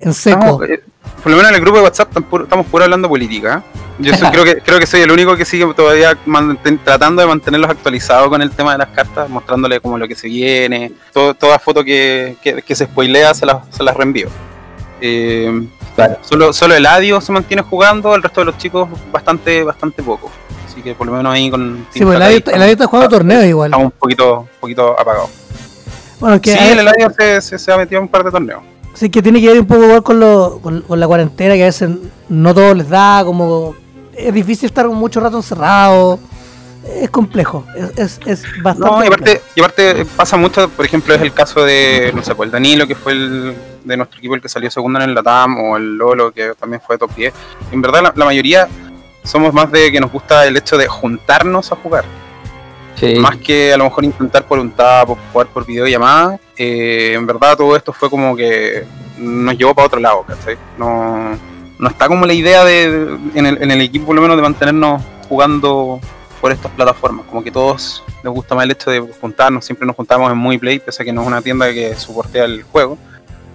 en 0.00 0.12
seco? 0.14 0.38
Estamos, 0.40 0.68
eh, 0.68 0.82
por 1.22 1.30
lo 1.32 1.36
menos 1.36 1.50
en 1.50 1.56
el 1.56 1.60
grupo 1.62 1.78
de 1.78 1.84
WhatsApp 1.84 2.08
estamos 2.08 2.28
puro, 2.30 2.44
estamos 2.44 2.66
puro 2.66 2.84
hablando 2.84 3.08
política. 3.08 3.62
Yo 3.98 4.14
soy- 4.14 4.28
creo, 4.32 4.44
que, 4.44 4.56
creo 4.58 4.78
que 4.78 4.86
soy 4.86 5.00
el 5.00 5.10
único 5.10 5.36
que 5.36 5.44
sigue 5.44 5.66
todavía 5.74 6.16
manten- 6.26 6.78
tratando 6.82 7.20
de 7.22 7.28
mantenerlos 7.28 7.70
actualizados 7.70 8.28
con 8.28 8.40
el 8.40 8.50
tema 8.52 8.72
de 8.72 8.78
las 8.78 8.88
cartas, 8.88 9.28
mostrándole 9.28 9.80
como 9.80 9.98
lo 9.98 10.06
que 10.08 10.14
se 10.14 10.28
viene. 10.28 10.92
Todo- 11.12 11.34
toda 11.34 11.58
foto 11.58 11.82
que, 11.84 12.36
que- 12.42 12.62
que 12.62 12.74
se 12.74 12.84
spoilea 12.86 13.34
se 13.34 13.44
las, 13.46 13.56
se 13.70 13.82
las 13.82 13.96
reenvío. 13.96 14.28
Eh, 15.00 15.66
Claro. 15.94 16.16
solo, 16.20 16.52
solo 16.52 16.76
el 16.76 16.86
Adio 16.86 17.20
se 17.20 17.32
mantiene 17.32 17.62
jugando, 17.62 18.14
el 18.14 18.22
resto 18.22 18.40
de 18.40 18.44
los 18.44 18.56
chicos 18.58 18.88
bastante 19.10 19.64
bastante 19.64 20.00
poco. 20.00 20.30
Así 20.78 20.84
que 20.84 20.94
por 20.94 21.08
lo 21.08 21.12
menos 21.14 21.32
ahí 21.34 21.50
con 21.50 21.86
sí, 21.90 22.04
pues 22.04 22.14
el 22.14 22.22
Eladio 22.22 22.36
el 22.46 22.54
Eladio 22.54 22.72
está 22.74 22.86
jugando 22.86 23.10
torneos 23.10 23.44
igual. 23.44 23.70
estamos 23.70 23.86
un 23.86 23.98
poquito, 23.98 24.38
un 24.42 24.48
poquito 24.60 25.00
apagados. 25.00 25.28
Bueno, 26.20 26.40
que, 26.40 26.52
Sí, 26.52 26.58
hay- 26.58 26.70
el 26.70 26.78
Eladio 26.78 27.10
se, 27.18 27.40
se, 27.40 27.58
se 27.58 27.72
ha 27.72 27.76
metido 27.76 27.98
en 27.98 28.04
un 28.04 28.08
par 28.08 28.22
de 28.22 28.30
torneos. 28.30 28.62
sí 28.94 29.10
que 29.10 29.20
tiene 29.20 29.40
que 29.40 29.48
ver 29.48 29.58
un 29.60 29.66
poco 29.66 29.82
igual 29.84 30.04
con, 30.04 30.20
lo, 30.20 30.60
con, 30.62 30.82
con 30.82 31.00
la 31.00 31.08
cuarentena, 31.08 31.54
que 31.54 31.62
a 31.64 31.66
veces 31.66 31.90
no 32.28 32.54
todo 32.54 32.74
les 32.74 32.88
da, 32.88 33.24
como 33.24 33.74
es 34.16 34.32
difícil 34.32 34.66
estar 34.66 34.86
mucho 34.88 35.18
rato 35.18 35.36
encerrado. 35.38 36.20
Es 36.88 37.10
complejo, 37.10 37.64
es, 37.76 37.98
es, 37.98 38.20
es 38.24 38.62
bastante 38.62 38.88
No, 38.90 39.04
y 39.04 39.08
aparte, 39.08 39.42
y 39.56 39.60
aparte 39.60 40.06
pasa 40.16 40.36
mucho, 40.36 40.68
por 40.70 40.86
ejemplo, 40.86 41.12
es 41.12 41.20
el 41.20 41.34
caso 41.34 41.64
de, 41.64 42.12
no 42.14 42.22
sé, 42.22 42.34
pues 42.36 42.46
el 42.46 42.52
Danilo, 42.52 42.86
que 42.86 42.94
fue 42.94 43.12
el 43.12 43.54
de 43.84 43.96
nuestro 43.96 44.18
equipo 44.18 44.36
el 44.36 44.40
que 44.40 44.48
salió 44.48 44.70
segundo 44.70 45.00
en 45.00 45.08
el 45.10 45.14
Latam, 45.14 45.58
o 45.58 45.76
el 45.76 45.96
Lolo, 45.96 46.30
que 46.32 46.52
también 46.58 46.80
fue 46.80 46.96
top 46.96 47.10
10. 47.14 47.34
En 47.72 47.82
verdad, 47.82 48.02
la, 48.04 48.12
la 48.16 48.24
mayoría 48.24 48.68
somos 49.28 49.52
más 49.52 49.70
de 49.70 49.92
que 49.92 50.00
nos 50.00 50.10
gusta 50.10 50.46
el 50.46 50.56
hecho 50.56 50.76
de 50.78 50.86
juntarnos 50.88 51.70
a 51.70 51.76
jugar, 51.76 52.04
Sí. 52.96 53.14
más 53.16 53.36
que 53.36 53.72
a 53.72 53.76
lo 53.76 53.84
mejor 53.84 54.04
intentar 54.04 54.44
por 54.44 54.58
un 54.58 54.70
tap 54.72 55.10
jugar 55.32 55.46
por 55.48 55.64
videollamada. 55.66 56.40
Eh, 56.56 57.12
en 57.14 57.26
verdad, 57.26 57.56
todo 57.56 57.76
esto 57.76 57.92
fue 57.92 58.10
como 58.10 58.34
que 58.34 58.84
nos 59.18 59.56
llevó 59.56 59.74
para 59.74 59.86
otro 59.86 60.00
lado, 60.00 60.24
¿cachai? 60.26 60.56
No, 60.76 61.38
no 61.78 61.88
está 61.88 62.08
como 62.08 62.26
la 62.26 62.32
idea 62.32 62.64
de, 62.64 63.16
en 63.34 63.46
el, 63.46 63.62
en 63.62 63.70
el 63.70 63.80
equipo, 63.82 64.06
por 64.06 64.16
lo 64.16 64.22
menos, 64.22 64.36
de 64.36 64.42
mantenernos 64.42 65.02
jugando 65.28 66.00
por 66.40 66.50
estas 66.50 66.72
plataformas. 66.72 67.26
Como 67.26 67.44
que 67.44 67.50
todos 67.52 68.02
les 68.24 68.32
gusta 68.32 68.54
más 68.56 68.64
el 68.64 68.72
hecho 68.72 68.90
de 68.90 69.00
juntarnos. 69.20 69.64
Siempre 69.64 69.86
nos 69.86 69.94
juntamos 69.94 70.32
en 70.32 70.38
Muy 70.38 70.58
Play, 70.58 70.78
pese 70.80 71.02
a 71.02 71.04
que 71.04 71.12
no 71.12 71.20
es 71.22 71.26
una 71.28 71.42
tienda 71.42 71.72
que 71.72 71.94
soportea 71.94 72.46
el 72.46 72.62
juego. 72.64 72.98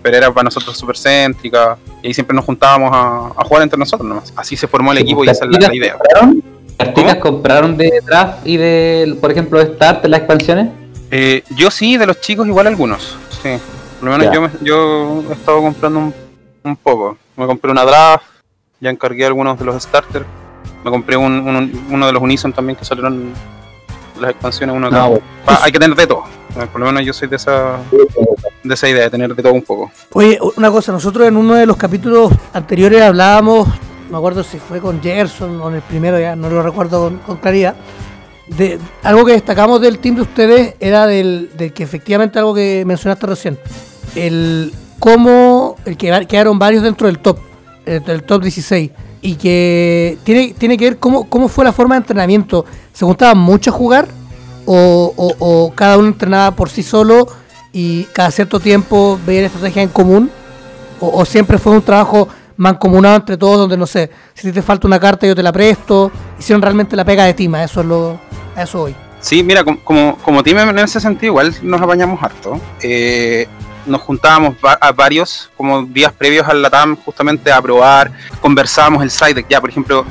Pero 0.03 0.17
era 0.17 0.31
para 0.31 0.43
nosotros 0.43 0.77
súper 0.77 0.97
céntrica. 0.97 1.77
Y 2.01 2.07
ahí 2.07 2.13
siempre 2.13 2.35
nos 2.35 2.45
juntábamos 2.45 2.91
a, 2.93 3.39
a 3.41 3.43
jugar 3.45 3.63
entre 3.63 3.79
nosotros 3.79 4.07
nomás. 4.07 4.33
Así 4.35 4.55
se 4.57 4.67
formó 4.67 4.91
el 4.91 4.97
equipo 4.99 5.23
y 5.23 5.29
esa 5.29 5.45
es 5.45 5.51
la, 5.51 5.73
idea. 5.73 5.97
compraron- 5.97 6.43
¿Las 6.77 6.93
chicas 6.93 7.15
compraron 7.17 7.77
de 7.77 8.01
draft 8.05 8.45
y 8.45 8.57
de, 8.57 9.17
por 9.21 9.31
ejemplo, 9.31 9.59
de 9.63 9.73
Start, 9.75 10.05
las 10.05 10.19
expansiones? 10.19 10.67
Eh, 11.11 11.43
yo 11.55 11.71
sí, 11.71 11.97
de 11.97 12.05
los 12.05 12.19
chicos 12.19 12.45
igual 12.47 12.67
algunos. 12.67 13.15
Sí. 13.41 13.49
Por 13.99 14.09
lo 14.09 14.17
menos 14.17 14.33
yo, 14.33 14.41
me- 14.41 14.49
yo 14.61 15.23
he 15.29 15.33
estado 15.33 15.61
comprando 15.61 15.99
un, 15.99 16.13
un 16.63 16.75
poco. 16.75 17.17
Me 17.37 17.45
compré 17.45 17.71
una 17.71 17.85
draft, 17.85 18.25
ya 18.81 18.89
encargué 18.89 19.25
algunos 19.25 19.57
de 19.57 19.63
los 19.65 19.81
starters. 19.81 20.25
Me 20.83 20.91
compré 20.91 21.15
un, 21.15 21.31
un- 21.47 21.85
uno 21.91 22.05
de 22.07 22.11
los 22.11 22.21
Unison 22.21 22.51
también 22.51 22.75
que 22.75 22.83
salieron 22.83 23.31
las 24.19 24.31
expansiones. 24.31 24.75
Uno 24.75 24.87
acá. 24.87 24.97
No, 25.07 25.19
Ah, 25.47 25.59
hay 25.63 25.71
que 25.71 25.79
tener 25.79 25.95
de 25.95 26.07
todo. 26.07 26.23
Por 26.53 26.79
lo 26.79 26.85
menos 26.85 27.03
yo 27.03 27.13
soy 27.13 27.27
de 27.27 27.35
esa, 27.35 27.79
de 28.63 28.73
esa 28.73 28.89
idea, 28.89 29.03
de 29.03 29.09
tener 29.09 29.35
de 29.35 29.41
todo 29.41 29.53
un 29.53 29.61
poco. 29.63 29.91
Oye, 30.13 30.39
una 30.55 30.69
cosa, 30.69 30.91
nosotros 30.91 31.27
en 31.27 31.35
uno 31.35 31.55
de 31.55 31.65
los 31.65 31.77
capítulos 31.77 32.31
anteriores 32.53 33.01
hablábamos, 33.01 33.67
no 33.67 34.11
me 34.11 34.17
acuerdo 34.17 34.43
si 34.43 34.59
fue 34.59 34.79
con 34.79 35.01
Gerson 35.01 35.59
o 35.59 35.69
en 35.69 35.75
el 35.75 35.81
primero, 35.81 36.19
ya 36.19 36.35
no 36.35 36.49
lo 36.49 36.61
recuerdo 36.61 37.11
con, 37.25 37.37
claridad, 37.37 37.75
de 38.47 38.77
algo 39.01 39.25
que 39.25 39.33
destacamos 39.33 39.81
del 39.81 39.99
team 39.99 40.15
de 40.15 40.21
ustedes 40.21 40.75
era 40.79 41.07
del, 41.07 41.49
del 41.57 41.73
que 41.73 41.83
efectivamente 41.83 42.37
algo 42.37 42.53
que 42.53 42.83
mencionaste 42.85 43.25
recién, 43.25 43.59
el 44.15 44.71
cómo 44.99 45.75
el 45.85 45.97
que 45.97 46.25
quedaron 46.27 46.59
varios 46.59 46.83
dentro 46.83 47.07
del 47.07 47.19
top, 47.19 47.39
eh, 47.85 47.99
del 48.05 48.23
top 48.23 48.43
16, 48.43 48.91
y 49.21 49.35
que 49.35 50.17
tiene, 50.23 50.53
tiene 50.57 50.77
que 50.77 50.85
ver 50.85 50.99
cómo, 50.99 51.27
cómo 51.29 51.47
fue 51.47 51.65
la 51.65 51.73
forma 51.73 51.95
de 51.95 51.99
entrenamiento. 51.99 52.65
¿Se 52.91 53.05
juntaban 53.05 53.37
mucho 53.37 53.71
jugar? 53.71 54.07
O, 54.65 55.13
o- 55.39 55.73
cada 55.75 55.97
uno 55.97 56.07
entrenaba 56.07 56.51
por 56.55 56.69
sí 56.69 56.83
solo 56.83 57.27
y 57.71 58.03
cada 58.13 58.31
cierto 58.31 58.59
tiempo 58.59 59.19
veían 59.25 59.45
estrategias 59.45 59.83
en 59.83 59.89
común? 59.89 60.31
O, 60.99 61.25
siempre 61.25 61.57
fue 61.57 61.73
un 61.73 61.81
trabajo 61.81 62.27
mancomunado 62.55 63.15
entre 63.17 63.35
todos 63.35 63.57
donde, 63.57 63.75
no 63.75 63.85
sé, 63.87 64.09
si 64.35 64.51
te 64.51 64.61
falta 64.61 64.87
una 64.87 64.99
carta 64.99 65.27
yo 65.27 65.35
te 65.35 65.43
la 65.43 65.51
presto? 65.51 66.11
Hicieron 66.39 66.61
realmente 66.61 66.95
la 66.95 67.03
pega 67.03 67.25
de 67.25 67.33
tima, 67.33 67.63
eso 67.63 67.81
es 67.81 67.87
lo, 67.87 68.19
eso 68.55 68.83
hoy. 68.83 68.95
Sí, 69.19 69.43
mira, 69.43 69.63
com- 69.63 69.77
como, 69.83 70.17
como 70.17 70.43
team 70.43 70.59
en 70.69 70.79
ese 70.79 70.99
sentido 71.01 71.31
igual 71.33 71.53
nos 71.61 71.81
apañamos 71.81 72.21
harto. 72.23 72.59
Eh, 72.81 73.47
nos 73.85 74.01
juntábamos 74.01 74.55
a 74.79 74.91
varios 74.93 75.49
como 75.57 75.81
días 75.83 76.13
previos 76.13 76.47
al 76.47 76.61
LATAM 76.61 76.95
justamente 77.03 77.51
a 77.51 77.61
probar, 77.61 78.11
conversábamos 78.39 79.03
el 79.03 79.11
side 79.11 79.33
deck. 79.33 79.47
Ya, 79.49 79.59
por 79.59 79.69
ejemplo, 79.71 80.05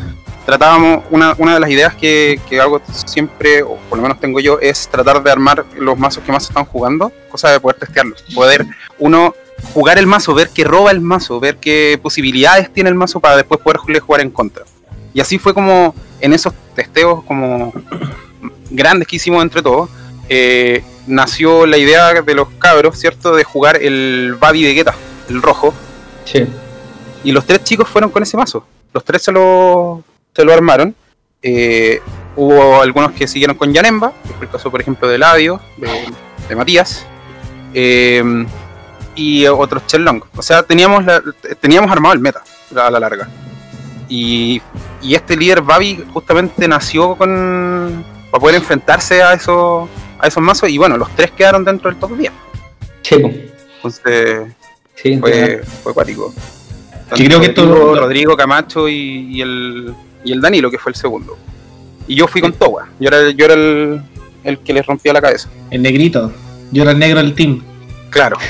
tratábamos, 0.45 1.05
una, 1.11 1.35
una 1.39 1.55
de 1.55 1.61
las 1.61 1.71
ideas 1.71 1.95
que, 1.95 2.41
que 2.49 2.61
hago 2.61 2.81
siempre, 3.07 3.63
o 3.63 3.77
por 3.89 3.99
lo 3.99 4.03
menos 4.03 4.21
tengo 4.21 4.41
yo, 4.41 4.59
es 4.61 4.89
tratar 4.89 5.23
de 5.23 5.31
armar 5.31 5.65
los 5.77 5.99
mazos 5.99 6.25
que 6.25 6.33
más 6.33 6.49
están 6.49 6.65
jugando, 6.65 7.13
cosa 7.31 7.51
de 7.51 7.61
poder 7.61 7.79
testearlos. 7.79 8.23
Poder 8.35 8.67
uno 8.99 9.35
jugar 9.75 9.99
el 9.99 10.07
mazo, 10.07 10.35
ver 10.35 10.51
qué 10.53 10.65
roba 10.65 10.91
el 10.91 11.01
mazo, 11.01 11.41
ver 11.41 11.57
qué 11.57 11.99
posibilidades 12.03 12.73
tiene 12.73 12.91
el 12.91 12.97
mazo 12.97 13.21
para 13.21 13.37
después 13.37 13.61
poderle 13.61 14.01
jugar 14.01 14.21
en 14.21 14.31
contra. 14.31 14.65
Y 15.15 15.21
así 15.21 15.39
fue 15.39 15.55
como 15.55 15.95
en 16.21 16.33
esos 16.33 16.53
testeos 16.75 17.23
como 17.25 17.73
grandes 18.71 19.07
que 19.07 19.17
hicimos 19.17 19.43
entre 19.43 19.63
todos, 19.63 19.91
eh, 20.29 20.83
nació 21.07 21.67
la 21.67 21.77
idea 21.77 22.23
de 22.23 22.35
los 22.35 22.49
cabros, 22.59 22.99
¿cierto? 22.99 23.35
De 23.35 23.45
jugar 23.45 23.83
el 23.83 24.37
Babi 24.39 24.63
de 24.63 24.75
Guetta, 24.75 24.95
el 25.29 25.43
rojo. 25.43 25.75
Sí. 26.25 26.47
Y 27.25 27.33
los 27.33 27.45
tres 27.45 27.63
chicos 27.65 27.89
fueron 27.89 28.11
con 28.11 28.23
ese 28.23 28.37
mazo. 28.37 28.65
Los 28.93 29.05
tres 29.05 29.23
se 29.23 29.33
lo, 29.33 30.03
se 30.35 30.45
lo 30.45 30.53
armaron. 30.53 30.95
Eh, 31.42 32.01
hubo 32.37 32.81
algunos 32.81 33.12
que 33.12 33.27
siguieron 33.27 33.57
con 33.57 33.73
Yanemba, 33.73 34.12
que 34.27 34.35
fue 34.35 34.47
el 34.47 34.53
caso, 34.53 34.71
por 34.71 34.81
ejemplo, 34.81 35.09
de 35.09 35.18
Ladio, 35.18 35.61
de, 35.77 35.88
de 36.49 36.57
Matías. 36.57 37.05
Eh, 37.75 38.47
y 39.14 39.47
otros 39.47 39.87
Chelong. 39.87 40.23
O 40.37 40.42
sea, 40.42 40.62
teníamos, 40.62 41.05
la- 41.05 41.23
teníamos 41.61 41.90
armado 41.90 42.14
el 42.14 42.21
meta 42.21 42.42
a 42.77 42.90
la 42.90 42.99
larga. 43.01 43.29
Y, 44.09 44.61
y 45.03 45.14
este 45.14 45.37
líder 45.37 45.62
Babi 45.62 46.05
justamente 46.12 46.66
nació 46.68 47.14
con 47.16 48.05
para 48.31 48.40
poder 48.40 48.57
enfrentarse 48.57 49.23
a 49.23 49.35
esos, 49.35 49.88
a 50.18 50.27
esos 50.27 50.42
mazos. 50.42 50.68
Y 50.71 50.79
bueno, 50.79 50.97
los 50.97 51.11
tres 51.14 51.31
quedaron 51.33 51.64
dentro 51.64 51.90
del 51.90 51.99
top 52.01 52.16
10. 52.16 52.33
Sí. 53.03 53.16
Entonces 53.77 54.52
sí. 54.94 55.19
fue, 55.19 55.63
fue 55.83 55.92
acuático. 55.92 56.33
Que 57.15 57.27
creo 57.27 57.40
que 57.40 57.46
esto- 57.48 57.67
Rodrigo, 57.67 57.94
Rodrigo 57.96 58.37
Camacho 58.37 58.88
y, 58.88 59.29
y 59.37 59.42
el, 59.42 59.94
y 60.25 60.33
el 60.33 60.40
Danilo, 60.40 60.70
que 60.70 60.79
fue 60.79 60.92
el 60.92 60.96
segundo. 60.96 61.37
Y 62.06 62.16
yo 62.16 62.27
fui 62.27 62.40
con 62.40 62.52
Towa. 62.52 62.88
Yo 62.98 63.08
era, 63.08 63.31
yo 63.31 63.44
era 63.44 63.54
el, 63.54 64.02
el 64.44 64.58
que 64.58 64.73
les 64.73 64.87
rompía 64.87 65.12
la 65.12 65.20
cabeza. 65.20 65.48
El 65.70 65.83
negrito. 65.83 66.33
Yo 66.70 66.83
era 66.83 66.92
el 66.92 66.98
negro 66.98 67.20
del 67.20 67.35
team. 67.35 67.62
Claro. 68.10 68.37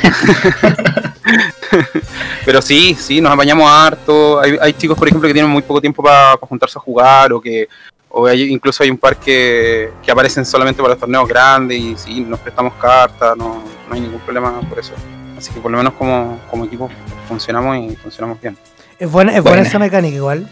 Pero 2.45 2.61
sí, 2.61 2.97
sí, 2.99 3.21
nos 3.21 3.33
apañamos 3.33 3.71
harto. 3.71 4.41
Hay, 4.41 4.57
hay 4.61 4.73
chicos, 4.73 4.99
por 4.99 5.09
ejemplo, 5.09 5.27
que 5.29 5.35
tienen 5.35 5.51
muy 5.51 5.63
poco 5.63 5.81
tiempo 5.81 6.03
para 6.03 6.37
juntarse 6.41 6.79
a 6.79 6.81
jugar 6.81 7.33
o 7.33 7.41
que, 7.41 7.69
O 8.11 8.27
hay, 8.27 8.43
incluso 8.53 8.83
hay 8.83 8.91
un 8.91 8.99
par 8.99 9.17
que, 9.17 9.91
que 10.03 10.11
aparecen 10.11 10.45
solamente 10.45 10.83
para 10.83 10.95
los 10.95 11.01
torneos 11.01 11.29
grandes 11.29 11.79
y 11.79 11.95
sí, 11.97 12.21
nos 12.21 12.41
prestamos 12.41 12.75
cartas, 12.75 13.37
no, 13.37 13.63
no 13.89 13.95
hay 13.95 14.01
ningún 14.01 14.21
problema 14.21 14.61
por 14.69 14.79
eso. 14.79 14.93
Así 15.39 15.53
que 15.53 15.61
por 15.61 15.71
lo 15.71 15.79
menos 15.79 15.95
como, 15.95 16.39
como 16.51 16.65
equipo 16.65 16.91
funcionamos 17.29 17.77
y 17.79 17.97
funcionamos 17.97 18.41
bien. 18.41 18.57
Es 18.99 19.11
buena, 19.11 19.33
es 19.33 19.43
buena 19.43 19.57
Buena. 19.57 19.69
esa 19.69 19.79
mecánica 19.79 20.17
igual. 20.17 20.49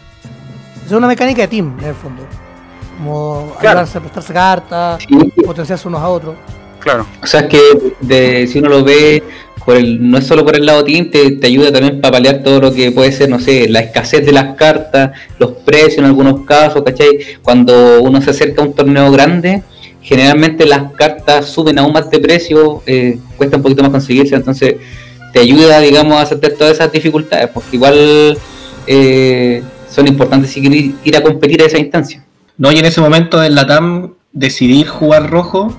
Es 0.91 0.97
una 0.97 1.07
mecánica 1.07 1.43
de 1.43 1.47
team, 1.47 1.77
en 1.79 1.87
el 1.87 1.95
fondo. 1.95 2.23
Como 2.97 3.55
Claro. 3.61 3.79
ayudarse 3.79 3.97
a 3.97 4.01
prestarse 4.01 4.33
cartas, 4.33 5.01
Sí, 5.07 5.31
potenciarse 5.45 5.87
unos 5.87 6.01
a 6.01 6.09
otros. 6.09 6.35
Claro. 6.79 7.05
O 7.23 7.25
sea, 7.27 7.41
es 7.41 7.47
que 7.47 7.59
de, 8.01 8.45
si 8.47 8.59
uno 8.59 8.67
lo 8.67 8.83
ve, 8.83 9.23
por 9.65 9.77
el, 9.77 10.11
no 10.11 10.17
es 10.17 10.27
solo 10.27 10.43
por 10.43 10.53
el 10.57 10.65
lado 10.65 10.83
team, 10.83 11.09
te, 11.09 11.31
te 11.31 11.47
ayuda 11.47 11.71
también 11.71 12.01
para 12.01 12.11
paliar 12.13 12.43
todo 12.43 12.59
lo 12.59 12.73
que 12.73 12.91
puede 12.91 13.13
ser, 13.13 13.29
no 13.29 13.39
sé, 13.39 13.69
la 13.69 13.79
escasez 13.79 14.25
de 14.25 14.33
las 14.33 14.55
cartas, 14.55 15.11
los 15.39 15.51
precios 15.63 15.99
en 15.99 16.05
algunos 16.05 16.45
casos, 16.45 16.83
¿cachai? 16.83 17.19
Cuando 17.41 18.01
uno 18.01 18.21
se 18.21 18.31
acerca 18.31 18.61
a 18.61 18.65
un 18.65 18.73
torneo 18.73 19.09
grande, 19.13 19.63
generalmente 20.01 20.65
las 20.65 20.91
cartas 20.91 21.45
suben 21.45 21.79
aún 21.79 21.93
más 21.93 22.09
de 22.09 22.19
precio, 22.19 22.83
eh, 22.85 23.17
cuesta 23.37 23.55
un 23.55 23.63
poquito 23.63 23.81
más 23.81 23.91
conseguirse, 23.91 24.35
entonces 24.35 24.75
te 25.31 25.39
ayuda, 25.39 25.79
digamos, 25.79 26.17
a 26.17 26.23
aceptar 26.23 26.51
todas 26.51 26.73
esas 26.73 26.91
dificultades, 26.91 27.47
porque 27.53 27.77
igual 27.77 28.37
eh, 28.87 29.63
son 29.91 30.07
importantes 30.07 30.51
si 30.51 30.61
querés 30.61 30.91
ir 31.03 31.17
a 31.17 31.21
competir 31.21 31.61
a 31.61 31.65
esa 31.65 31.77
instancia. 31.77 32.23
No, 32.57 32.71
y 32.71 32.79
en 32.79 32.85
ese 32.85 33.01
momento 33.01 33.43
en 33.43 33.55
la 33.55 33.65
TAM 33.67 34.13
decidir 34.31 34.87
jugar 34.87 35.29
rojo 35.29 35.75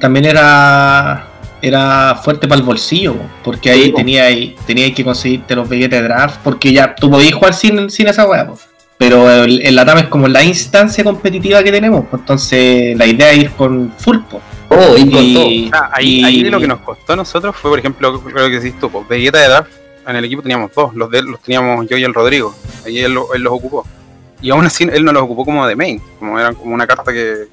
también 0.00 0.24
era 0.26 1.24
era 1.60 2.14
fuerte 2.22 2.46
para 2.46 2.60
el 2.60 2.64
bolsillo, 2.64 3.14
po, 3.14 3.24
porque 3.42 3.70
ahí 3.70 3.84
Sí, 3.84 3.90
po. 3.90 3.96
tenías 3.98 4.32
tenía 4.64 4.94
que 4.94 5.02
conseguirte 5.02 5.56
los 5.56 5.68
billetes 5.68 6.00
de 6.00 6.06
draft, 6.06 6.36
porque 6.44 6.72
ya 6.72 6.94
tú 6.94 7.10
podías 7.10 7.34
jugar 7.34 7.52
sin, 7.54 7.90
sin 7.90 8.06
esa 8.06 8.26
weá, 8.28 8.46
po. 8.46 8.56
pero 8.96 9.28
el, 9.42 9.60
el 9.66 9.74
LATAM 9.74 9.98
es 9.98 10.06
como 10.06 10.28
la 10.28 10.44
instancia 10.44 11.02
competitiva 11.02 11.62
que 11.64 11.72
tenemos, 11.72 12.04
entonces 12.12 12.96
la 12.96 13.06
idea 13.06 13.32
es 13.32 13.38
ir 13.38 13.50
con 13.52 13.92
full, 13.98 14.18
po. 14.30 14.40
Oh, 14.68 14.96
y 14.96 15.10
con 15.10 15.34
todo. 15.34 15.50
y, 15.50 15.70
Ah, 15.72 15.90
ahí, 15.94 16.20
y- 16.20 16.24
ahí 16.24 16.40
lo 16.44 16.60
que 16.60 16.68
nos 16.68 16.80
costó 16.80 17.14
a 17.14 17.16
nosotros 17.16 17.56
fue, 17.56 17.70
por 17.70 17.78
ejemplo, 17.80 18.20
creo 18.22 18.48
que 18.50 18.60
decís 18.60 18.78
tú, 18.78 18.88
pues, 18.90 19.08
Vegeta 19.08 19.38
de 19.38 19.48
draft, 19.48 19.70
en 20.08 20.16
el 20.16 20.24
equipo 20.24 20.42
teníamos 20.42 20.72
dos, 20.74 20.94
los 20.94 21.10
de 21.10 21.18
él 21.18 21.26
los 21.26 21.40
teníamos 21.40 21.86
yo 21.86 21.96
y 21.96 22.04
el 22.04 22.14
Rodrigo, 22.14 22.54
ahí 22.84 22.98
él, 22.98 23.18
él 23.34 23.42
los 23.42 23.52
ocupó. 23.52 23.86
Y 24.40 24.50
aún 24.50 24.64
así 24.64 24.84
él 24.90 25.04
no 25.04 25.12
los 25.12 25.22
ocupó 25.22 25.44
como 25.44 25.66
de 25.66 25.76
main, 25.76 26.00
como 26.18 26.38
eran 26.38 26.54
como 26.54 26.74
una 26.74 26.86
carta 26.86 27.12
que, 27.12 27.48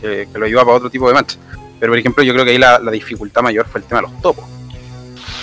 que, 0.00 0.28
lo 0.34 0.46
ayuda 0.46 0.64
para 0.64 0.76
otro 0.76 0.90
tipo 0.90 1.08
de 1.08 1.14
match. 1.14 1.36
Pero 1.78 1.92
por 1.92 1.98
ejemplo 1.98 2.22
yo 2.22 2.32
creo 2.32 2.44
que 2.44 2.52
ahí 2.52 2.58
la, 2.58 2.78
dificultad 2.90 3.42
mayor 3.42 3.66
fue 3.66 3.80
el 3.80 3.86
tema 3.86 4.02
de 4.02 4.08
los 4.08 4.22
topos. 4.22 4.44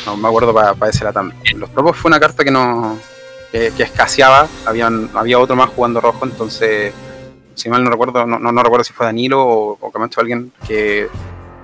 No 0.05 0.15
me 0.15 0.27
acuerdo 0.27 0.53
para 0.53 0.89
ese 0.89 1.03
latam. 1.03 1.33
Los 1.55 1.73
topos 1.73 1.97
fue 1.97 2.09
una 2.09 2.19
carta 2.19 2.43
que 2.43 2.51
no 2.51 2.97
que, 3.51 3.71
que 3.75 3.83
escaseaba, 3.83 4.47
habían, 4.65 5.09
había 5.13 5.39
otro 5.39 5.55
más 5.55 5.69
jugando 5.69 5.99
rojo, 5.99 6.25
entonces 6.25 6.93
si 7.55 7.69
mal 7.69 7.83
no 7.83 7.89
recuerdo, 7.89 8.25
no, 8.25 8.39
no, 8.39 8.51
no 8.51 8.63
recuerdo 8.63 8.83
si 8.83 8.93
fue 8.93 9.05
Danilo 9.05 9.43
o, 9.43 9.77
o 9.79 9.91
Camacho 9.91 10.21
alguien 10.21 10.51
que 10.67 11.07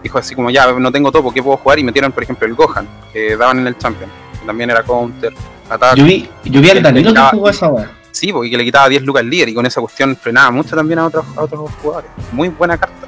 dijo 0.01 0.17
así 0.17 0.33
como 0.35 0.49
ya 0.49 0.71
no 0.73 0.91
tengo 0.91 1.11
topo, 1.11 1.33
¿qué 1.33 1.41
puedo 1.41 1.57
jugar? 1.57 1.79
Y 1.79 1.83
metieron 1.83 2.11
por 2.11 2.23
ejemplo 2.23 2.47
el 2.47 2.55
Gohan, 2.55 2.87
que 3.13 3.37
daban 3.37 3.59
en 3.59 3.67
el 3.67 3.77
Champion, 3.77 4.09
que 4.43 4.47
también 4.47 4.69
era 4.69 4.83
counter, 4.83 5.33
ataque. 5.69 5.99
yo 5.99 6.05
vi, 6.05 6.29
yo 6.45 6.61
vi 6.61 6.69
al 6.69 6.81
Danilo 6.83 7.13
que 7.13 7.19
jugó 7.31 7.49
esa 7.49 7.67
weá. 7.69 7.89
Sí, 8.11 8.31
porque 8.31 8.51
que 8.51 8.57
le 8.57 8.63
quitaba 8.65 8.87
10 8.89 9.01
lucas 9.03 9.21
al 9.21 9.29
líder 9.29 9.49
y 9.49 9.53
con 9.55 9.65
esa 9.65 9.81
cuestión 9.81 10.15
frenaba 10.15 10.51
mucho 10.51 10.75
también 10.75 10.99
a 10.99 11.07
otros, 11.07 11.25
a 11.35 11.41
otros 11.41 11.71
jugadores. 11.81 12.11
Muy 12.31 12.49
buena 12.49 12.77
carta. 12.77 13.07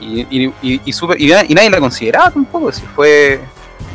Y, 0.00 0.20
y, 0.30 0.52
y, 0.62 0.80
y 0.84 0.92
súper- 0.92 1.20
y 1.20 1.26
na- 1.28 1.44
y 1.46 1.54
nadie 1.54 1.68
la 1.70 1.80
consideraba 1.80 2.30
tampoco. 2.30 2.72
Si 2.72 2.82
fue, 2.94 3.40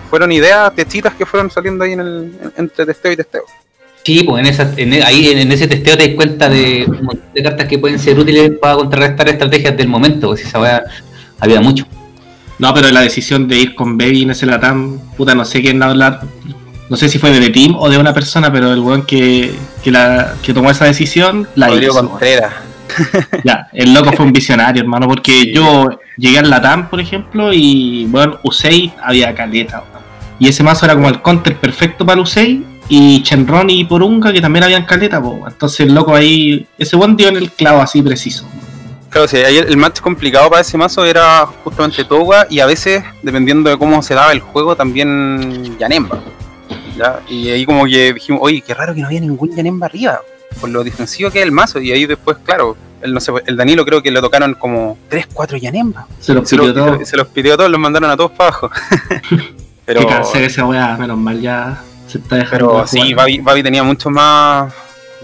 fueron 0.10 0.32
ideas 0.32 0.74
techitas 0.76 1.14
que 1.14 1.26
fueron 1.26 1.50
saliendo 1.50 1.84
ahí 1.84 1.94
en 1.94 2.00
el, 2.02 2.38
en- 2.42 2.54
entre 2.58 2.86
testeo 2.86 3.12
y 3.14 3.18
testeo. 3.18 3.44
Sí, 4.04 4.24
pues 4.24 4.40
en 4.42 4.46
esa, 4.54 4.72
en, 4.78 4.94
ahí 5.04 5.30
en, 5.30 5.52
ese 5.52 5.68
testeo 5.68 5.98
te 5.98 6.08
das 6.08 6.16
cuenta 6.16 6.48
de 6.50 6.86
un 6.88 7.06
montón 7.06 7.34
de 7.34 7.42
cartas 7.44 7.68
que 7.68 7.80
pueden 7.80 7.98
ser 7.98 8.20
útiles 8.20 8.52
para 8.62 8.76
contrarrestar 8.76 9.30
estrategias 9.30 9.76
del 9.76 9.88
momento, 9.88 10.28
pues 10.28 10.42
esa 10.46 10.60
weá 10.60 10.84
había 11.40 11.60
mucho. 11.62 11.86
No, 12.58 12.74
pero 12.74 12.90
la 12.92 13.02
decisión 13.02 13.48
de 13.48 13.60
ir 13.60 13.76
con 13.76 13.98
Baby 13.98 14.24
en 14.24 14.32
ese 14.32 14.46
Latam, 14.46 15.00
puta, 15.18 15.36
no 15.36 15.46
sé 15.46 15.62
quién 15.62 15.82
hablar. 15.84 16.22
No 16.90 16.98
sé 16.98 17.10
si 17.10 17.18
fue 17.18 17.32
de 17.32 17.50
Team 17.50 17.76
o 17.76 17.90
de 17.90 17.98
una 17.98 18.14
persona, 18.14 18.52
pero 18.52 18.72
el 18.72 18.80
weón 18.80 19.06
que, 19.06 19.54
que, 19.84 19.92
la, 19.92 20.36
que 20.42 20.54
tomó 20.54 20.70
esa 20.70 20.86
decisión 20.86 21.48
la 21.56 21.68
Rodrigo 21.68 21.94
hizo. 21.94 22.10
Contreras. 22.10 22.54
Ya, 23.44 23.68
el 23.74 23.94
loco 23.94 24.12
fue 24.14 24.26
un 24.26 24.32
visionario, 24.32 24.82
hermano, 24.82 25.08
porque 25.08 25.52
yo 25.52 25.90
llegué 26.18 26.40
al 26.40 26.50
Latam, 26.50 26.90
por 26.90 27.00
ejemplo, 27.00 27.52
y 27.52 28.06
bueno, 28.06 28.40
Usei 28.44 28.94
había 29.04 29.34
caleta, 29.34 29.80
weón. 29.80 30.06
Y 30.38 30.48
ese 30.48 30.64
mazo 30.64 30.86
era 30.86 30.96
como 30.96 31.10
el 31.10 31.22
counter 31.22 31.58
perfecto 31.58 32.06
para 32.06 32.22
Usei, 32.22 32.64
y 32.88 33.22
Shenron 33.24 33.70
y 33.70 33.84
Porunga, 33.86 34.32
que 34.32 34.42
también 34.42 34.64
habían 34.64 34.86
caleta, 34.86 35.22
po. 35.22 35.44
entonces 35.48 35.82
el 35.82 35.94
loco 35.94 36.16
ahí, 36.16 36.68
ese 36.78 36.96
buen 36.96 37.16
dio 37.16 37.30
en 37.30 37.38
el 37.38 37.52
clavo 37.52 37.82
así 37.82 38.02
preciso. 38.02 38.48
Claro, 39.16 39.30
sí, 39.30 39.38
ahí 39.38 39.58
el, 39.60 39.78
match 39.78 40.02
complicado 40.02 40.50
para 40.50 40.62
ese 40.62 40.78
mazo 40.78 41.06
era 41.06 41.46
justamente 41.64 42.04
Toga 42.04 42.48
y 42.50 42.60
a 42.60 42.66
veces, 42.66 43.02
dependiendo 43.24 43.70
de 43.70 43.78
cómo 43.78 44.04
se 44.04 44.14
daba 44.14 44.34
el 44.34 44.42
juego, 44.42 44.76
también 44.76 45.78
Yanemba. 45.80 46.20
¿ya? 46.98 47.22
Y 47.30 47.48
ahí 47.48 47.66
como 47.66 47.86
que 47.86 48.12
dijimos, 48.14 48.42
oye, 48.44 48.60
qué 48.60 48.74
raro 48.74 48.94
que 48.94 49.00
no 49.00 49.08
había 49.08 49.22
ningún 49.22 49.56
Yanemba 49.56 49.86
arriba, 49.86 50.20
por 50.60 50.70
lo 50.70 50.84
defensivo 50.84 51.32
que 51.32 51.40
es 51.40 51.46
el 51.46 51.54
mazo. 51.54 51.80
Y 51.80 51.94
ahí 51.94 52.06
después, 52.06 52.36
claro, 52.44 52.76
el, 53.02 53.14
no 53.14 53.22
sé, 53.22 53.32
el 53.46 53.56
Danilo 53.56 53.86
creo 53.86 54.04
que 54.04 54.12
le 54.12 54.20
tocaron 54.20 54.54
como 54.56 54.98
3, 55.08 55.28
4 55.34 55.60
Yanemba. 55.60 56.08
Se 56.20 56.34
los 56.34 56.50
pidió 56.50 56.68
lo- 56.68 56.74
todo. 56.74 57.06
se- 57.06 57.16
los 57.16 57.28
pidió 57.30 57.54
a 57.54 57.56
todos, 57.58 57.72
los 57.72 57.80
mandaron 57.80 58.10
a 58.10 58.18
todos 58.18 58.32
para 58.32 58.50
abajo. 58.50 58.70
pero 59.86 60.02
Que 60.02 60.08
cansé 60.08 60.40
de 60.40 60.48
esa 60.48 60.66
weá, 60.66 60.98
menos 60.98 61.18
mal 61.18 61.40
ya 61.40 61.82
se 62.08 62.18
está 62.18 62.36
dejando. 62.36 62.68
pero 62.68 62.82
de 62.82 62.88
sí, 62.90 63.14
Babi 63.14 63.64
tenía 63.64 63.82
mucho 63.82 64.10
más, 64.10 64.74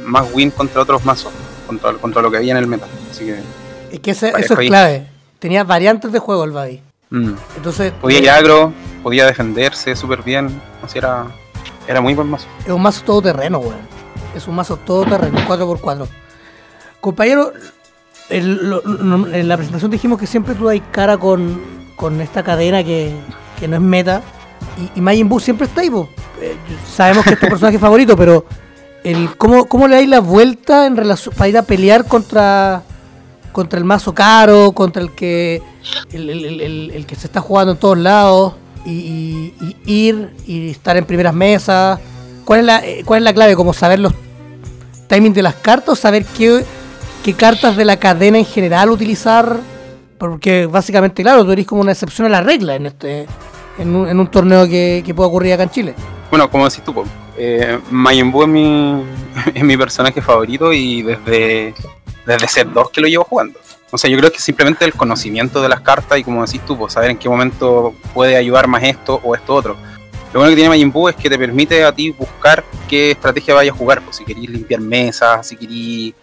más 0.05 0.25
win 0.31 0.49
contra 0.49 0.81
otros 0.81 1.03
mazos, 1.03 1.33
contra, 1.67 1.91
contra 1.95 2.21
lo 2.21 2.31
que 2.31 2.37
había 2.37 2.51
en 2.53 2.57
el 2.59 2.67
meta. 2.67 2.85
Así 3.11 3.25
que, 3.25 3.35
Es 3.91 3.99
que 3.99 4.11
ese- 4.11 4.33
eso 4.37 4.59
es 4.59 4.67
clave. 4.69 5.07
Tenía 5.39 5.63
variantes 5.63 6.11
de 6.11 6.19
juego 6.19 6.43
el 6.43 6.51
Babi. 6.51 6.81
mm. 7.09 7.33
Entonces, 7.57 7.91
Podía 7.99 8.19
eh, 8.19 8.23
ir 8.23 8.29
agro, 8.29 8.73
podía 9.03 9.25
defenderse 9.25 9.95
súper 9.95 10.21
bien. 10.23 10.61
Así 10.83 10.97
era, 10.97 11.25
era 11.87 11.99
muy 12.01 12.13
buen 12.13 12.29
mazo. 12.29 12.47
es 12.65 12.69
un 12.71 12.81
mazo 12.81 13.03
todoterreno, 13.03 13.59
weón. 13.59 13.75
Es 14.35 14.47
un 14.47 14.55
mazo 14.55 14.77
todoterreno, 14.77 15.39
4x4. 15.47 16.07
Compañero, 16.99 17.51
el- 18.29 18.69
lo- 18.69 18.81
lo- 18.83 19.33
en 19.33 19.47
la 19.47 19.57
presentación 19.57 19.91
dijimos 19.91 20.19
que 20.19 20.27
siempre 20.27 20.53
tú 20.55 20.69
hay 20.69 20.79
cara 20.79 21.17
con, 21.17 21.59
con 21.95 22.21
esta 22.21 22.43
cadena 22.43 22.83
que, 22.83 23.11
que 23.59 23.67
no 23.67 23.75
es 23.75 23.81
meta. 23.81 24.21
Y, 24.95 24.99
y 24.99 25.01
Majin 25.01 25.27
Buu 25.27 25.39
siempre 25.39 25.67
está 25.67 25.81
ahí, 25.81 25.89
po. 25.89 26.07
Eh, 26.39 26.55
sabemos 26.89 27.25
que 27.25 27.33
es 27.33 27.39
tu 27.39 27.47
personaje 27.49 27.79
favorito, 27.79 28.15
pero 28.15 28.45
el, 29.03 29.35
¿cómo, 29.37 29.65
¿cómo 29.65 29.87
le 29.87 29.95
dais 29.95 30.07
la 30.07 30.19
vuelta 30.21 30.85
en 30.85 30.95
relación 30.95 31.33
para 31.35 31.49
ir 31.49 31.57
a 31.57 31.63
pelear 31.63 32.05
contra 32.05 32.83
contra 33.51 33.77
el 33.79 33.85
mazo 33.85 34.13
caro, 34.13 34.71
contra 34.71 35.01
el 35.01 35.11
que 35.11 35.61
el, 36.13 37.05
que 37.07 37.15
se 37.15 37.27
está 37.27 37.41
jugando 37.41 37.73
en 37.73 37.77
todos 37.79 37.97
lados 37.97 38.53
y, 38.85 39.53
y- 39.61 39.75
ir 39.85 40.29
y 40.47 40.69
estar 40.69 40.97
en 40.97 41.05
primeras 41.05 41.33
mesas? 41.33 41.99
¿Cuál 42.45 42.61
es 42.61 42.65
la, 42.65 42.85
eh, 42.85 43.03
cuál 43.05 43.19
es 43.19 43.23
la 43.25 43.33
clave? 43.33 43.55
¿Como 43.55 43.73
saber 43.73 43.99
los 43.99 44.13
timings 45.07 45.35
de 45.35 45.43
las 45.43 45.55
cartas 45.55 45.99
saber 45.99 46.25
qué, 46.37 46.63
qué 47.23 47.33
cartas 47.33 47.77
de 47.77 47.85
la 47.85 47.97
cadena 47.97 48.37
en 48.37 48.45
general 48.45 48.89
utilizar? 48.89 49.59
Porque 50.17 50.65
básicamente, 50.67 51.23
claro, 51.23 51.43
tú 51.45 51.51
eres 51.51 51.65
como 51.65 51.81
una 51.81 51.91
excepción 51.93 52.27
a 52.27 52.29
la 52.29 52.41
regla 52.41 52.75
en 52.75 52.85
este 52.87 53.27
en 53.77 53.95
un, 53.95 54.07
en 54.07 54.19
un 54.19 54.27
torneo 54.27 54.67
que, 54.67 55.01
que 55.05 55.13
pueda 55.13 55.27
ocurrir 55.29 55.53
acá 55.53 55.63
en 55.63 55.69
Chile. 55.69 55.95
Bueno, 56.29 56.49
como 56.51 56.65
decís 56.69 56.83
tú, 56.83 56.93
eh, 57.37 57.79
Majin 57.89 58.31
Buu 58.31 58.43
es 58.43 58.47
mi, 58.49 59.03
es 59.55 59.63
mi 59.63 59.77
personaje 59.77 60.21
favorito 60.21 60.71
y 60.73 61.01
desde, 61.01 61.73
desde 62.25 62.47
set 62.47 62.67
2 62.69 62.89
que 62.91 63.01
lo 63.01 63.07
llevo 63.07 63.23
jugando. 63.23 63.59
O 63.91 63.97
sea, 63.97 64.09
yo 64.09 64.17
creo 64.17 64.31
que 64.31 64.39
simplemente 64.39 64.85
el 64.85 64.93
conocimiento 64.93 65.61
de 65.61 65.67
las 65.69 65.81
cartas 65.81 66.17
y 66.17 66.23
como 66.23 66.45
decís 66.45 66.61
tú, 66.65 66.77
pues, 66.77 66.93
saber 66.93 67.11
en 67.11 67.17
qué 67.17 67.27
momento 67.27 67.93
puede 68.13 68.37
ayudar 68.37 68.67
más 68.67 68.83
esto 68.83 69.19
o 69.23 69.35
esto 69.35 69.53
otro. 69.53 69.75
Lo 70.33 70.39
bueno 70.39 70.49
que 70.51 70.55
tiene 70.55 70.69
Majin 70.69 70.91
Buu 70.93 71.09
es 71.09 71.15
que 71.17 71.29
te 71.29 71.37
permite 71.37 71.83
a 71.83 71.91
ti 71.91 72.11
buscar 72.11 72.63
qué 72.87 73.11
estrategia 73.11 73.53
vayas 73.53 73.75
a 73.75 73.77
jugar. 73.77 74.01
Pues, 74.01 74.15
si 74.15 74.23
queréis 74.23 74.49
limpiar 74.49 74.79
mesas, 74.79 75.45
si 75.45 75.57
queréis 75.57 76.13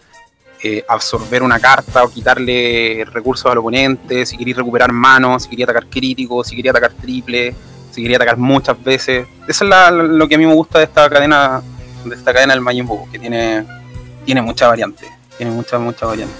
eh, 0.63 0.83
absorber 0.87 1.43
una 1.43 1.59
carta 1.59 2.03
o 2.03 2.09
quitarle 2.09 3.05
recursos 3.13 3.49
al 3.51 3.59
oponente, 3.59 4.25
si 4.25 4.35
queréis 4.35 4.57
recuperar 4.57 4.91
manos, 4.91 5.43
si 5.43 5.49
queréis 5.49 5.65
atacar 5.69 5.85
crítico, 5.87 6.43
si 6.43 6.55
queréis 6.55 6.71
atacar 6.71 6.91
triple, 6.93 7.53
si 7.91 8.01
quería 8.01 8.17
atacar 8.17 8.37
muchas 8.37 8.83
veces. 8.83 9.27
Eso 9.47 9.63
es 9.63 9.69
la- 9.69 9.91
lo 9.91 10.27
que 10.27 10.33
a 10.35 10.37
mí 10.39 10.45
me 10.47 10.53
gusta 10.55 10.79
de 10.79 10.85
esta 10.85 11.07
cadena, 11.07 11.61
de 12.03 12.15
esta 12.15 12.33
cadena 12.33 12.53
del 12.53 12.61
Majin 12.61 12.87
Buu, 12.87 13.07
que 13.11 13.19
tiene, 13.19 13.63
tiene 14.25 14.41
mucha 14.41 14.67
variante, 14.67 15.05
tiene 15.39 15.51
mucha, 15.53 15.79
mucha 15.79 16.05
variante. 16.05 16.35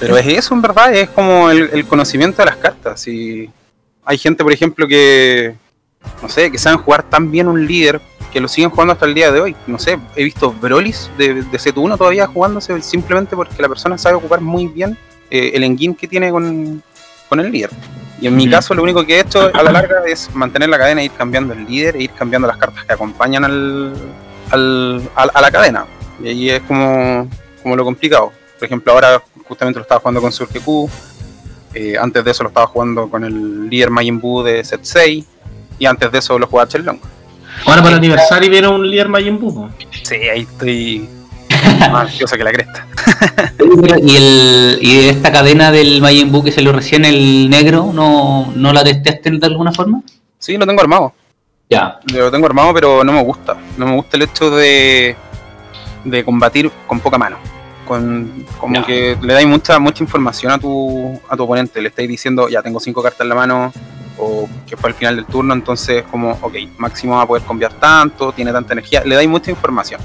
Pero 0.00 0.16
es 0.18 0.26
eso 0.26 0.52
en 0.54 0.60
verdad, 0.60 0.92
es 0.92 1.08
como 1.08 1.48
el, 1.50 1.70
el 1.72 1.86
conocimiento 1.86 2.42
de 2.42 2.46
las 2.46 2.56
cartas. 2.56 3.00
Si 3.00 3.48
hay 4.04 4.18
gente, 4.18 4.42
por 4.44 4.52
ejemplo, 4.52 4.86
que 4.86 5.54
no 6.20 6.28
sé, 6.28 6.50
que 6.50 6.58
saben 6.58 6.78
jugar 6.80 7.02
tan 7.04 7.30
bien 7.30 7.48
un 7.48 7.64
líder 7.66 8.00
que 8.32 8.40
lo 8.40 8.48
siguen 8.48 8.68
jugando 8.70 8.92
hasta 8.92 9.06
el 9.06 9.14
día 9.14 9.30
de 9.30 9.40
hoy. 9.40 9.56
No 9.68 9.78
sé, 9.78 9.98
he 10.16 10.24
visto 10.24 10.52
Brolis 10.52 11.08
de, 11.16 11.34
de 11.34 11.58
C1 11.58 11.96
todavía 11.96 12.26
jugándose 12.26 12.82
simplemente 12.82 13.36
porque 13.36 13.62
la 13.62 13.68
persona 13.68 13.96
sabe 13.96 14.16
ocupar 14.16 14.40
muy 14.40 14.66
bien 14.66 14.98
eh, 15.30 15.52
el 15.54 15.62
engine 15.64 15.94
que 15.94 16.08
tiene 16.08 16.30
con, 16.32 16.82
con 17.28 17.38
el 17.40 17.50
líder. 17.52 17.70
Y 18.20 18.26
en 18.26 18.36
mi 18.36 18.44
caso 18.50 18.74
lo 18.74 18.82
único 18.82 19.06
que 19.06 19.16
he 19.16 19.20
hecho 19.20 19.50
a 19.54 19.62
la 19.62 19.70
larga 19.72 19.96
es 20.06 20.34
mantener 20.34 20.68
la 20.68 20.78
cadena 20.78 21.00
e 21.00 21.04
ir 21.06 21.12
cambiando 21.12 21.54
el 21.54 21.64
líder 21.64 21.96
e 21.96 22.02
ir 22.04 22.10
cambiando 22.10 22.48
las 22.48 22.56
cartas 22.56 22.84
que 22.84 22.92
acompañan 22.92 23.44
al, 23.44 23.94
al- 24.50 25.02
al- 25.14 25.30
a 25.32 25.40
la 25.40 25.50
cadena. 25.50 25.86
Y 26.22 26.28
ahí 26.28 26.50
es 26.50 26.62
como, 26.62 27.28
como 27.64 27.74
lo 27.74 27.84
complicado. 27.84 28.30
Por 28.58 28.66
ejemplo, 28.66 28.92
ahora 28.92 29.20
justamente 29.48 29.80
lo 29.80 29.82
estaba 29.82 30.00
jugando 30.00 30.20
con 30.20 30.30
Surgeku. 30.30 30.88
Eh, 31.74 31.96
antes 32.00 32.24
de 32.24 32.30
eso 32.30 32.44
lo 32.44 32.50
estaba 32.50 32.68
jugando 32.68 33.10
con 33.10 33.24
el 33.24 33.68
líder 33.68 33.90
Majin 33.90 34.20
Buu 34.20 34.44
de 34.44 34.62
Set 34.62 34.80
6. 34.84 35.24
Y 35.80 35.86
antes 35.86 36.12
de 36.12 36.18
eso 36.18 36.38
lo 36.38 36.46
jugaba 36.46 36.68
Chenlong. 36.68 37.00
Ahora 37.66 37.82
para 37.82 37.88
el 37.92 37.98
aniversario 37.98 38.48
viene 38.50 38.68
un 38.68 38.88
líder 38.88 39.08
Majin 39.08 39.40
Buu. 39.40 39.70
Sí, 40.02 40.14
ahí 40.14 40.42
estoy 40.42 41.08
más 41.90 42.06
ansioso 42.06 42.36
que 42.36 42.44
la 42.44 42.52
cresta. 42.52 42.86
Y, 44.02 44.16
el, 44.16 44.78
y 44.82 45.08
esta 45.08 45.32
cadena 45.32 45.72
del 45.72 46.00
Majin 46.02 46.30
Buu 46.30 46.44
que 46.44 46.52
salió 46.52 46.72
recién, 46.72 47.04
el 47.04 47.48
negro, 47.48 47.90
¿no, 47.94 48.52
no 48.54 48.72
la 48.72 48.84
testeaste 48.84 49.30
de 49.30 49.46
alguna 49.46 49.72
forma? 49.72 50.02
Sí, 50.38 50.56
lo 50.58 50.66
tengo 50.66 50.82
armado. 50.82 51.14
Ya. 51.70 51.98
Lo 52.12 52.30
tengo 52.30 52.46
armado, 52.46 52.74
pero 52.74 53.02
no 53.02 53.12
me 53.12 53.22
gusta. 53.22 53.56
No 53.78 53.86
me 53.86 53.94
gusta 53.94 54.16
el 54.16 54.24
hecho 54.24 54.50
de, 54.50 55.16
de 56.04 56.24
combatir 56.24 56.70
con 56.86 57.00
poca 57.00 57.18
mano. 57.18 57.36
Con, 57.86 58.46
como 58.58 58.84
que 58.86 59.16
le 59.20 59.34
dais 59.34 59.46
mucha 59.46 59.78
mucha 59.78 60.02
información 60.02 60.50
a 60.52 60.58
tu, 60.58 61.20
a 61.28 61.36
tu 61.36 61.42
oponente. 61.42 61.82
Le 61.82 61.88
estáis 61.88 62.08
diciendo, 62.08 62.48
ya 62.48 62.62
tengo 62.62 62.80
cinco 62.80 63.02
cartas 63.02 63.20
en 63.22 63.28
la 63.28 63.34
mano, 63.34 63.72
o 64.18 64.48
que 64.66 64.76
fue 64.76 64.90
al 64.90 64.94
final 64.94 65.16
del 65.16 65.26
turno, 65.26 65.52
entonces 65.54 66.04
como, 66.10 66.32
ok, 66.40 66.54
máximo 66.78 67.16
va 67.16 67.22
a 67.22 67.26
poder 67.26 67.42
cambiar 67.42 67.72
tanto, 67.74 68.32
tiene 68.32 68.52
tanta 68.52 68.72
energía. 68.72 69.02
Le 69.04 69.14
dais 69.14 69.28
mucha 69.28 69.50
información. 69.50 70.00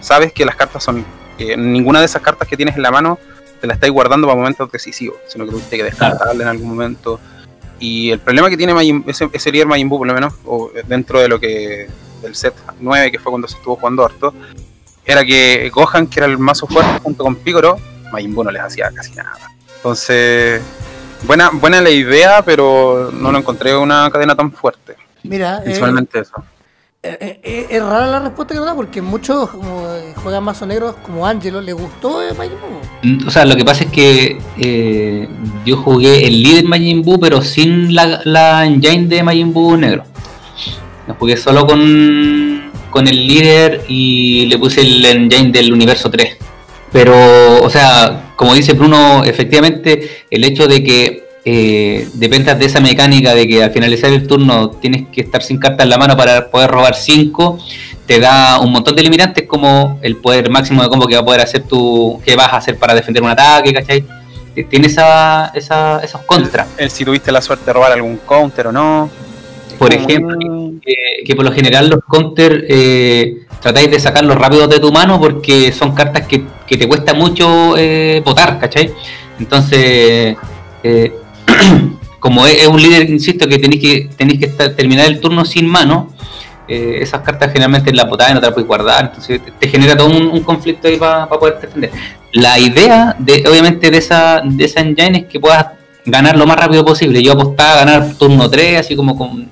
Sabes 0.00 0.32
que 0.32 0.44
las 0.44 0.54
cartas 0.54 0.84
son, 0.84 1.04
que 1.36 1.56
ninguna 1.56 1.98
de 1.98 2.04
esas 2.04 2.22
cartas 2.22 2.46
que 2.46 2.56
tienes 2.56 2.76
en 2.76 2.82
la 2.82 2.90
mano 2.92 3.18
te 3.60 3.66
la 3.66 3.74
estáis 3.74 3.92
guardando 3.92 4.28
para 4.28 4.36
momentos 4.38 4.70
decisivos, 4.70 5.16
sino 5.26 5.44
que 5.44 5.50
tuviste 5.50 5.76
que 5.76 5.82
descartarla 5.84 6.42
en 6.44 6.48
algún 6.48 6.68
momento. 6.68 7.18
Y 7.80 8.10
el 8.10 8.20
problema 8.20 8.48
que 8.50 8.56
tiene 8.56 8.72
Majin- 8.74 9.02
ese, 9.08 9.28
ese 9.32 9.50
líder 9.50 9.66
Majin 9.66 9.88
Buu, 9.88 9.98
por 9.98 10.06
lo 10.06 10.14
menos, 10.14 10.34
o 10.44 10.70
dentro 10.86 11.18
de 11.20 11.28
lo 11.28 11.40
que 11.40 11.88
del 12.22 12.34
set 12.36 12.54
9, 12.80 13.10
que 13.10 13.18
fue 13.18 13.30
cuando 13.32 13.48
se 13.48 13.56
estuvo 13.56 13.74
jugando 13.76 14.04
harto, 14.04 14.32
era 15.08 15.24
que 15.24 15.70
Gohan, 15.74 16.06
que 16.06 16.20
era 16.20 16.26
el 16.26 16.38
mazo 16.38 16.66
fuerte 16.66 17.00
junto 17.02 17.24
con 17.24 17.34
Piccolo, 17.36 17.78
Majin 18.12 18.34
Buu 18.34 18.44
no 18.44 18.50
les 18.50 18.62
hacía 18.62 18.90
casi 18.94 19.14
nada. 19.14 19.32
Entonces, 19.76 20.60
buena, 21.24 21.50
buena 21.52 21.80
la 21.80 21.90
idea, 21.90 22.42
pero 22.44 23.10
no 23.12 23.32
lo 23.32 23.38
encontré 23.38 23.76
una 23.76 24.10
cadena 24.10 24.34
tan 24.36 24.52
fuerte. 24.52 24.96
Mira, 25.22 25.62
eh, 25.64 25.72
eso. 25.72 26.44
eh, 27.02 27.40
eh, 27.42 27.66
es 27.70 27.82
rara 27.82 28.06
la 28.06 28.20
respuesta 28.20 28.54
que 28.54 28.58
nos 28.58 28.66
da 28.66 28.74
porque 28.74 29.00
muchos 29.02 29.50
como, 29.50 29.88
eh, 29.94 30.12
juegan 30.22 30.44
mazo 30.44 30.66
negros 30.66 30.96
como 31.02 31.26
Angelo, 31.26 31.60
le 31.60 31.72
gustó 31.72 32.22
eh, 32.22 32.34
Majin 32.34 32.54
Buu. 32.60 32.80
Mm, 33.02 33.26
O 33.26 33.30
sea, 33.30 33.44
lo 33.44 33.56
que 33.56 33.64
pasa 33.64 33.84
es 33.84 33.90
que 33.90 34.38
eh, 34.58 35.28
yo 35.64 35.76
jugué 35.78 36.26
el 36.26 36.42
líder 36.42 36.64
Majin 36.64 37.02
Buu, 37.02 37.18
pero 37.18 37.40
sin 37.42 37.94
la, 37.94 38.20
la 38.24 38.66
engine 38.66 39.06
de 39.06 39.22
Majin 39.22 39.52
Buu 39.52 39.76
negro. 39.76 40.04
Lo 41.06 41.14
jugué 41.14 41.36
solo 41.36 41.66
con, 41.66 41.80
con 42.90 43.06
el 43.08 43.26
líder 43.26 43.82
y 43.88 44.46
le 44.46 44.58
puse 44.58 44.80
el 44.80 45.04
engine 45.04 45.50
del 45.50 45.72
universo 45.72 46.10
3. 46.10 46.36
Pero, 46.92 47.62
o 47.62 47.70
sea, 47.70 48.32
como 48.36 48.54
dice 48.54 48.72
Bruno, 48.72 49.24
efectivamente 49.24 50.24
el 50.30 50.44
hecho 50.44 50.66
de 50.66 50.82
que 50.82 51.28
eh, 51.44 52.08
dependas 52.14 52.58
de 52.58 52.66
esa 52.66 52.80
mecánica 52.80 53.34
de 53.34 53.46
que 53.46 53.62
al 53.62 53.70
finalizar 53.70 54.12
el 54.12 54.26
turno 54.26 54.70
tienes 54.70 55.08
que 55.12 55.22
estar 55.22 55.42
sin 55.42 55.58
cartas 55.58 55.84
en 55.84 55.90
la 55.90 55.98
mano 55.98 56.16
para 56.16 56.50
poder 56.50 56.70
robar 56.70 56.94
5, 56.94 57.58
te 58.06 58.20
da 58.20 58.58
un 58.60 58.72
montón 58.72 58.96
de 58.96 59.02
limitantes 59.02 59.44
como 59.46 59.98
el 60.02 60.16
poder 60.16 60.50
máximo 60.50 60.82
de 60.82 60.88
combo 60.88 61.06
que 61.06 61.14
va 61.14 61.20
a 61.20 61.24
poder 61.24 61.40
hacer 61.42 61.62
tu, 61.62 62.20
que 62.24 62.36
vas 62.36 62.52
a 62.52 62.56
hacer 62.56 62.76
para 62.76 62.94
defender 62.94 63.22
un 63.22 63.30
ataque, 63.30 63.72
¿cachai? 63.72 64.04
Eh, 64.56 64.64
Tiene 64.64 64.88
esa, 64.88 65.52
esa, 65.54 66.00
esos 66.00 66.22
contras. 66.22 66.66
El 66.76 66.90
si 66.90 67.04
tuviste 67.04 67.30
la 67.30 67.40
suerte 67.40 67.66
de 67.66 67.72
robar 67.72 67.92
algún 67.92 68.18
counter 68.18 68.68
o 68.68 68.72
no. 68.72 69.10
Por 69.78 69.94
ejemplo, 69.94 70.36
que, 70.80 71.34
por 71.36 71.44
lo 71.44 71.52
general 71.52 71.88
los 71.88 72.00
counter 72.06 72.66
eh, 72.68 73.38
tratáis 73.60 73.90
de 73.90 74.00
sacarlos 74.00 74.36
rápidos 74.36 74.68
de 74.70 74.80
tu 74.80 74.92
mano 74.92 75.20
porque 75.20 75.72
son 75.72 75.94
cartas 75.94 76.26
que, 76.26 76.44
que 76.66 76.76
te 76.76 76.88
cuesta 76.88 77.14
mucho 77.14 77.76
eh, 77.76 78.22
votar, 78.24 78.58
¿cachai? 78.58 78.92
Entonces, 79.38 80.36
eh, 80.82 81.12
como 82.20 82.46
es, 82.46 82.66
un 82.66 82.80
líder, 82.80 83.08
insisto, 83.10 83.46
que 83.48 83.58
tenéis 83.58 83.80
que, 83.80 84.10
tenéis 84.16 84.40
que 84.40 84.46
estar- 84.46 84.74
terminar 84.74 85.06
el 85.06 85.20
turno 85.20 85.44
sin 85.44 85.66
mano, 85.66 86.12
eh, 86.66 86.98
esas 87.00 87.22
cartas 87.22 87.50
generalmente 87.50 87.92
las 87.94 88.08
botáis 88.08 88.34
no 88.34 88.40
te 88.40 88.46
las 88.46 88.54
puedes 88.54 88.66
guardar, 88.66 89.06
entonces 89.06 89.40
te, 89.58 89.68
genera 89.68 89.96
todo 89.96 90.08
un, 90.08 90.40
conflicto 90.42 90.88
ahí 90.88 90.96
para 90.96 91.28
poder 91.28 91.58
defender. 91.60 91.90
La 92.32 92.58
idea, 92.58 93.16
de 93.18 93.44
obviamente, 93.48 93.90
de 93.90 93.98
esa, 93.98 94.42
de 94.44 94.64
esa 94.64 94.80
engine 94.80 95.18
es 95.20 95.24
que 95.26 95.40
puedas 95.40 95.66
ganar 96.04 96.36
lo 96.36 96.46
más 96.46 96.58
rápido 96.58 96.84
posible. 96.84 97.22
Yo 97.22 97.32
apostaba 97.32 97.72
a 97.72 97.84
ganar 97.84 98.14
turno 98.18 98.50
3, 98.50 98.80
así 98.80 98.94
como 98.96 99.16
con- 99.16 99.48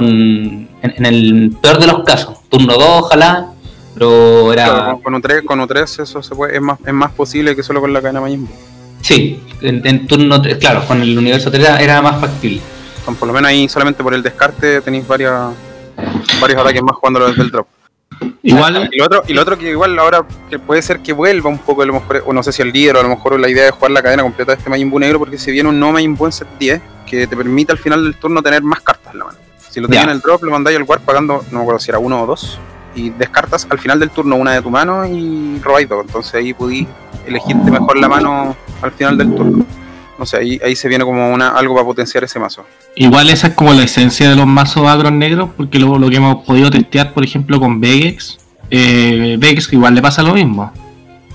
en, 0.00 0.68
en 0.82 1.06
el 1.06 1.56
peor 1.60 1.78
de 1.78 1.86
los 1.86 2.04
casos, 2.04 2.38
turno 2.48 2.74
2 2.74 2.84
ojalá, 3.02 3.48
pero 3.94 4.52
era... 4.52 4.64
Claro, 4.64 5.00
con, 5.02 5.14
con 5.14 5.22
U3, 5.22 5.44
con 5.44 5.60
U3 5.60 6.02
eso 6.02 6.22
se 6.22 6.34
puede, 6.34 6.56
es, 6.56 6.62
más, 6.62 6.78
es 6.84 6.92
más 6.92 7.12
posible 7.12 7.56
que 7.56 7.62
solo 7.62 7.80
con 7.80 7.92
la 7.92 8.00
cadena 8.02 8.20
Majin. 8.20 8.48
Sí, 9.00 9.40
en, 9.62 9.86
en 9.86 10.06
turno 10.06 10.40
3, 10.42 10.56
claro, 10.58 10.84
con 10.86 11.00
el 11.00 11.16
universo 11.16 11.50
3 11.50 11.62
era, 11.62 11.80
era 11.80 12.02
más 12.02 12.20
factible. 12.20 12.60
Con 13.04 13.14
por 13.14 13.28
lo 13.28 13.34
menos 13.34 13.48
ahí 13.48 13.68
solamente 13.68 14.02
por 14.02 14.14
el 14.14 14.22
descarte 14.22 14.80
tenéis 14.80 15.06
varias, 15.06 15.52
varios 16.40 16.60
ataques 16.60 16.82
más 16.82 16.96
jugándolo 16.96 17.28
desde 17.28 17.42
el 17.42 17.50
drop. 17.50 17.68
Igual, 18.42 18.88
Y 18.92 18.98
lo 18.98 19.04
otro, 19.06 19.22
y 19.26 19.32
lo 19.34 19.42
otro 19.42 19.58
que 19.58 19.70
igual 19.70 19.98
ahora 19.98 20.24
que 20.48 20.58
puede 20.58 20.80
ser 20.82 21.00
que 21.00 21.12
vuelva 21.12 21.50
un 21.50 21.58
poco, 21.58 21.82
a 21.82 21.86
lo 21.86 21.94
mejor, 21.94 22.22
o 22.26 22.32
no 22.32 22.42
sé 22.42 22.52
si 22.52 22.62
el 22.62 22.72
líder 22.72 22.96
o 22.96 23.00
a 23.00 23.02
lo 23.02 23.08
mejor 23.08 23.38
la 23.38 23.48
idea 23.48 23.64
de 23.64 23.70
jugar 23.70 23.90
la 23.90 24.02
cadena 24.02 24.22
completa 24.22 24.52
de 24.52 24.58
este 24.58 24.70
Majin 24.70 24.90
Buu 24.90 24.98
negro, 24.98 25.18
porque 25.18 25.38
se 25.38 25.50
viene 25.50 25.68
un 25.68 25.78
no 25.78 25.92
Majin 25.92 26.16
Buu 26.16 26.26
en 26.26 26.32
set 26.32 26.48
10 26.58 26.80
que 27.06 27.26
te 27.26 27.36
permite 27.36 27.72
al 27.72 27.78
final 27.78 28.02
del 28.04 28.14
turno 28.14 28.42
tener 28.42 28.62
más 28.62 28.80
cartas 28.80 29.12
en 29.12 29.18
la 29.20 29.24
mano. 29.26 29.38
Si 29.76 29.80
lo 29.82 29.88
tenías 29.88 30.06
Ya. 30.06 30.10
en 30.10 30.16
el 30.16 30.22
drop, 30.22 30.42
lo 30.42 30.52
mandáis 30.52 30.78
al 30.78 30.84
war 30.84 31.00
pagando, 31.00 31.44
no 31.50 31.58
me 31.58 31.60
acuerdo 31.60 31.78
si 31.80 31.90
era 31.90 31.98
uno 31.98 32.22
o 32.22 32.26
dos, 32.26 32.58
y 32.94 33.10
descartas 33.10 33.66
al 33.68 33.78
final 33.78 34.00
del 34.00 34.08
turno 34.08 34.36
una 34.36 34.52
de 34.52 34.62
tu 34.62 34.70
mano 34.70 35.04
y 35.04 35.58
robáis 35.62 35.86
dos. 35.86 36.02
Entonces 36.06 36.32
ahí 36.34 36.54
pudís 36.54 36.86
elegirte 37.26 37.70
mejor 37.70 37.98
la 37.98 38.08
mano 38.08 38.56
al 38.80 38.92
final 38.92 39.18
del 39.18 39.34
turno. 39.34 39.66
No 40.18 40.24
sé, 40.24 40.38
ahí, 40.38 40.58
ahí 40.64 40.74
se 40.74 40.88
viene 40.88 41.04
como 41.04 41.30
una 41.30 41.50
algo 41.50 41.74
para 41.74 41.84
potenciar 41.84 42.24
ese 42.24 42.38
mazo. 42.38 42.64
igual 42.94 43.28
esa 43.28 43.48
es 43.48 43.52
como 43.52 43.74
la 43.74 43.82
esencia 43.82 44.30
de 44.30 44.34
los 44.36 44.46
mazos 44.46 44.88
agros 44.88 45.12
negros, 45.12 45.50
porque 45.54 45.78
lo, 45.78 45.98
lo 45.98 46.08
que 46.08 46.16
hemos 46.16 46.42
podido 46.46 46.70
testear, 46.70 47.12
por 47.12 47.22
ejemplo, 47.22 47.60
con 47.60 47.78
Vegex, 47.78 48.38
eh, 48.70 49.36
Vegex 49.38 49.70
igual 49.74 49.94
le 49.94 50.00
pasa 50.00 50.22
lo 50.22 50.32
mismo. 50.32 50.72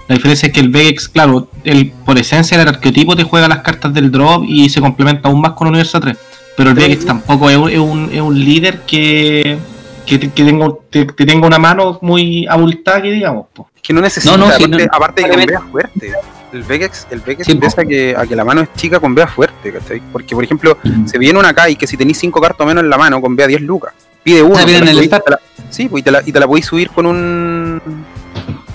La 0.08 0.16
diferencia 0.16 0.48
es 0.48 0.54
que 0.54 0.62
el 0.62 0.70
Vegex, 0.70 1.10
claro, 1.10 1.48
el, 1.64 1.92
por 1.92 2.18
esencia 2.18 2.60
el 2.60 2.68
arquetipo 2.68 3.16
te 3.16 3.24
juega 3.24 3.48
las 3.48 3.60
cartas 3.60 3.94
del 3.94 4.10
drop 4.12 4.44
y 4.48 4.68
se 4.70 4.82
complementa 4.82 5.30
aún 5.30 5.42
más 5.42 5.52
con 5.52 5.68
Universo 5.68 6.00
3. 6.00 6.18
Pero 6.64 6.70
el. 6.72 6.76
Vegex 6.88 7.06
tampoco 7.06 7.50
es 7.50 7.58
un, 7.58 7.70
es 7.70 7.80
un, 7.80 8.10
es 8.14 8.22
un 8.22 8.40
líder 8.40 8.82
que, 8.82 9.58
que, 10.06 10.20
que 10.20 10.44
tenga, 10.44 10.68
te- 10.90 11.08
que 11.08 11.26
tenga 11.26 11.48
una 11.48 11.60
mano 11.60 12.00
muy 12.02 12.46
abultada, 12.48 13.02
que 13.02 13.12
digamos. 13.12 13.48
po. 13.54 13.70
Es 13.76 13.82
que 13.82 13.94
no 13.94 14.02
necesita, 14.02 14.38
No, 14.38 14.46
no, 14.46 14.52
sí, 14.52 14.64
aparte, 14.64 14.86
no, 14.86 14.90
aparte 14.92 15.22
de 15.24 15.30
que 15.30 15.46
vea 15.46 15.62
fuerte. 15.62 16.12
El 16.54 16.64
Vegex, 16.64 17.08
el 17.12 17.22
Vegex 17.22 17.46
Sí, 17.46 17.54
empieza 17.54 17.82
a 17.82 17.86
que, 17.86 18.14
a 18.18 18.26
que 18.28 18.36
la 18.36 18.44
mano 18.44 18.60
es 18.62 18.74
chica 18.74 19.00
con 19.00 19.16
vea 19.16 19.26
fuerte, 19.28 19.72
¿cachai? 19.72 20.02
Porque, 20.12 20.36
por 20.36 20.44
ejemplo, 20.44 20.78
se 21.06 21.18
viene 21.18 21.40
una 21.40 21.50
acá 21.50 21.70
y 21.70 21.76
que 21.78 21.88
si 21.88 21.96
tenéis 21.96 22.18
5 22.20 22.42
cartas 22.42 22.62
o 22.62 22.68
menos 22.68 22.84
en 22.84 22.90
la 22.90 22.98
mano, 22.98 23.22
con 23.22 23.36
vea 23.38 23.48
10 23.48 23.62
lucas. 23.62 23.94
Pide 24.22 24.44
uno. 24.44 24.58
te 24.58 24.72
la 24.72 24.78
en 24.80 24.88
el 24.90 25.10
te 25.10 25.18
la- 25.32 25.40
sí, 25.70 25.88
pues, 25.88 26.02
y 26.02 26.04
te 26.04 26.12
la, 26.12 26.22
y 26.26 26.32
te 26.32 26.40
la 26.40 26.46
podéis 26.48 26.66
subir 26.66 26.90
con 26.90 27.06
un. 27.06 27.82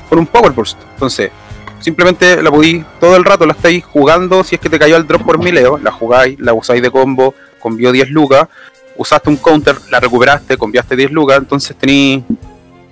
con 0.09 0.19
un 0.19 0.27
Power 0.27 0.53
Burst. 0.53 0.79
Entonces, 0.95 1.31
simplemente 1.81 2.43
la 2.43 2.51
podéis 2.51 2.83
todo 2.99 3.15
el 3.15 3.25
rato, 3.25 3.45
la 3.47 3.53
estáis 3.53 3.85
jugando. 3.85 4.43
Si 4.43 4.55
es 4.55 4.61
que 4.61 4.71
te 4.71 4.79
cayó 4.79 4.97
el 4.97 5.07
drop 5.07 5.23
por 5.23 5.39
mileo, 5.39 5.79
la 5.79 5.93
jugáis, 5.93 6.41
la 6.41 6.55
usáis 6.55 6.81
de 6.81 6.91
combo, 6.91 7.35
convió 7.59 7.93
10 7.93 8.11
lucas. 8.11 8.49
Usaste 8.97 9.29
un 9.29 9.37
counter, 9.37 9.77
la 9.91 10.01
recuperaste, 10.01 10.57
conviaste 10.57 10.97
10 10.97 11.11
lucas. 11.13 11.39
Entonces 11.39 11.77
tenéis 11.77 12.23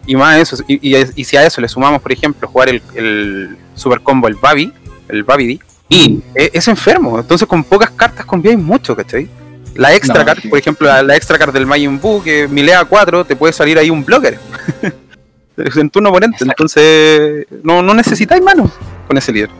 y 0.07 0.17
más 0.17 0.39
eso, 0.39 0.63
y, 0.69 0.95
y- 0.97 1.03
y 1.17 1.25
si 1.25 1.37
a 1.37 1.47
eso 1.47 1.61
le 1.63 1.69
sumamos, 1.69 2.03
por 2.03 2.13
ejemplo, 2.13 2.47
jugar 2.47 2.69
el, 2.69 2.83
el 2.95 3.57
super 3.75 4.01
combo, 4.01 4.29
el 4.29 4.35
Babi, 4.35 4.71
el 5.09 5.23
Babidi, 5.25 5.59
Y 5.89 6.21
es, 6.35 6.51
es 6.53 6.69
enfermo. 6.69 7.19
Entonces 7.19 7.49
con 7.49 7.65
pocas 7.65 7.91
cartas 7.91 8.27
conviáis 8.27 8.59
mucho, 8.59 8.95
¿cachai? 8.95 9.29
La 9.75 9.95
extra 9.95 10.21
No, 10.21 10.25
card, 10.27 10.39
sí. 10.41 10.49
por 10.49 10.59
ejemplo, 10.59 10.87
la, 10.87 11.03
la 11.03 11.17
extra 11.17 11.39
card 11.39 11.53
del 11.53 11.67
Majin 11.67 11.99
Buu, 12.01 12.23
que 12.23 12.47
milea 12.47 12.85
4, 12.85 13.25
te 13.25 13.35
puede 13.35 13.53
salir 13.53 13.79
ahí 13.79 13.89
un 13.91 14.05
blocker. 14.05 14.39
en 15.57 15.91
turno 15.91 16.11
oponente. 16.11 16.37
Exacto. 16.45 16.53
Entonces, 16.65 17.47
no, 17.63 17.83
no 17.83 17.95
necesitáis 17.95 18.43
manos 18.43 18.71
con 19.07 19.17
ese 19.19 19.33
líder. 19.33 19.51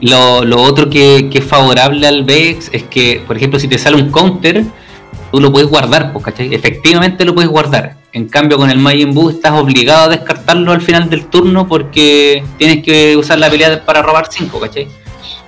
lo, 0.00 0.62
otro 0.62 0.88
que, 0.88 1.28
es 1.32 1.44
favorable 1.44 2.06
al 2.06 2.24
Vex 2.24 2.70
es 2.72 2.84
que, 2.84 3.22
por 3.26 3.36
ejemplo, 3.36 3.58
si 3.58 3.68
te 3.68 3.78
sale 3.78 3.96
un 3.96 4.10
counter, 4.10 4.64
tú 5.32 5.40
lo 5.40 5.50
puedes 5.52 5.68
guardar, 5.68 6.12
pues, 6.12 6.24
¿cachai? 6.24 6.54
Efectivamente 6.54 7.24
lo 7.24 7.34
puedes 7.34 7.50
guardar. 7.50 7.96
En 8.12 8.28
cambio, 8.28 8.56
con 8.56 8.70
el 8.70 8.78
Majin 8.78 9.12
Buu 9.12 9.28
estás 9.30 9.52
obligado 9.52 10.04
a 10.04 10.08
descartarlo 10.08 10.72
al 10.72 10.80
final 10.80 11.10
del 11.10 11.26
turno 11.26 11.68
porque 11.68 12.42
tienes 12.56 12.82
que 12.82 13.16
usar 13.16 13.38
la 13.38 13.46
habilidad 13.46 13.84
para 13.84 14.00
robar 14.02 14.28
5, 14.30 14.58
¿cachai? 14.58 14.88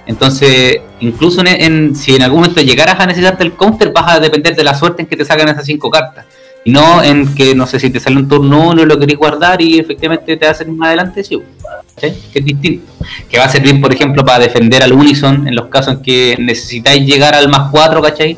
Entonces, 0.07 0.81
incluso 1.01 1.41
en, 1.43 1.47
en- 1.49 1.97
si 1.97 2.17
en 2.17 2.23
algún 2.23 2.41
momento 2.41 2.61
llegaras 2.61 2.99
a 2.99 3.07
necesitarte 3.07 3.45
el 3.45 3.53
counter, 3.55 3.93
vas 3.93 4.13
a 4.17 4.21
depender 4.21 4.55
de 4.57 4.65
la 4.65 4.75
suerte 4.75 5.03
en 5.03 5.09
que 5.09 5.17
te 5.17 5.25
sacan 5.25 5.49
esas 5.49 5.65
5 5.67 5.91
cartas. 5.91 6.27
Y 6.65 6.71
no 6.73 7.03
en 7.03 7.35
que, 7.35 7.55
no 7.55 7.67
sé, 7.67 7.79
si 7.81 7.89
te 7.91 8.01
sale 8.01 8.17
un 8.17 8.29
turno 8.29 8.69
1 8.69 8.83
y 8.83 8.87
lo 8.87 8.99
querés 8.99 9.17
guardar 9.17 9.61
y 9.63 9.79
efectivamente 9.79 10.37
te 10.37 10.47
hacen 10.47 10.77
más 10.77 10.89
adelante, 10.89 11.25
sí. 11.25 11.41
Que 11.97 12.39
es 12.39 12.45
distinto. 12.45 12.93
Que 13.29 13.39
va 13.39 13.45
a 13.45 13.49
servir, 13.49 13.81
por 13.81 13.93
ejemplo, 13.93 14.25
para 14.25 14.41
defender 14.45 14.83
al 14.83 14.93
Unison 14.93 15.49
en 15.49 15.55
los 15.55 15.67
casos 15.67 15.95
en 15.95 16.03
que 16.03 16.37
necesitáis 16.39 17.05
llegar 17.07 17.35
al 17.35 17.49
más 17.49 17.71
4, 17.71 18.03
¿cachai? 18.03 18.37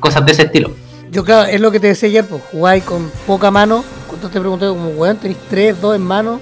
Cosas 0.00 0.24
de 0.26 0.32
ese 0.32 0.42
estilo. 0.42 0.72
Yo, 1.10 1.24
claro, 1.24 1.48
es 1.48 1.60
lo 1.60 1.70
que 1.70 1.80
te 1.80 1.88
decía 1.88 2.08
ayer, 2.08 2.24
pues 2.24 2.42
jugáis 2.50 2.84
con 2.84 3.10
poca 3.26 3.50
mano. 3.50 3.84
Cuando 4.06 4.28
te 4.28 4.38
pregunté, 4.40 4.66
como, 4.66 4.88
weón, 4.90 5.16
tenéis 5.16 5.38
3, 5.48 5.80
2 5.80 5.96
en 5.96 6.02
mano. 6.02 6.40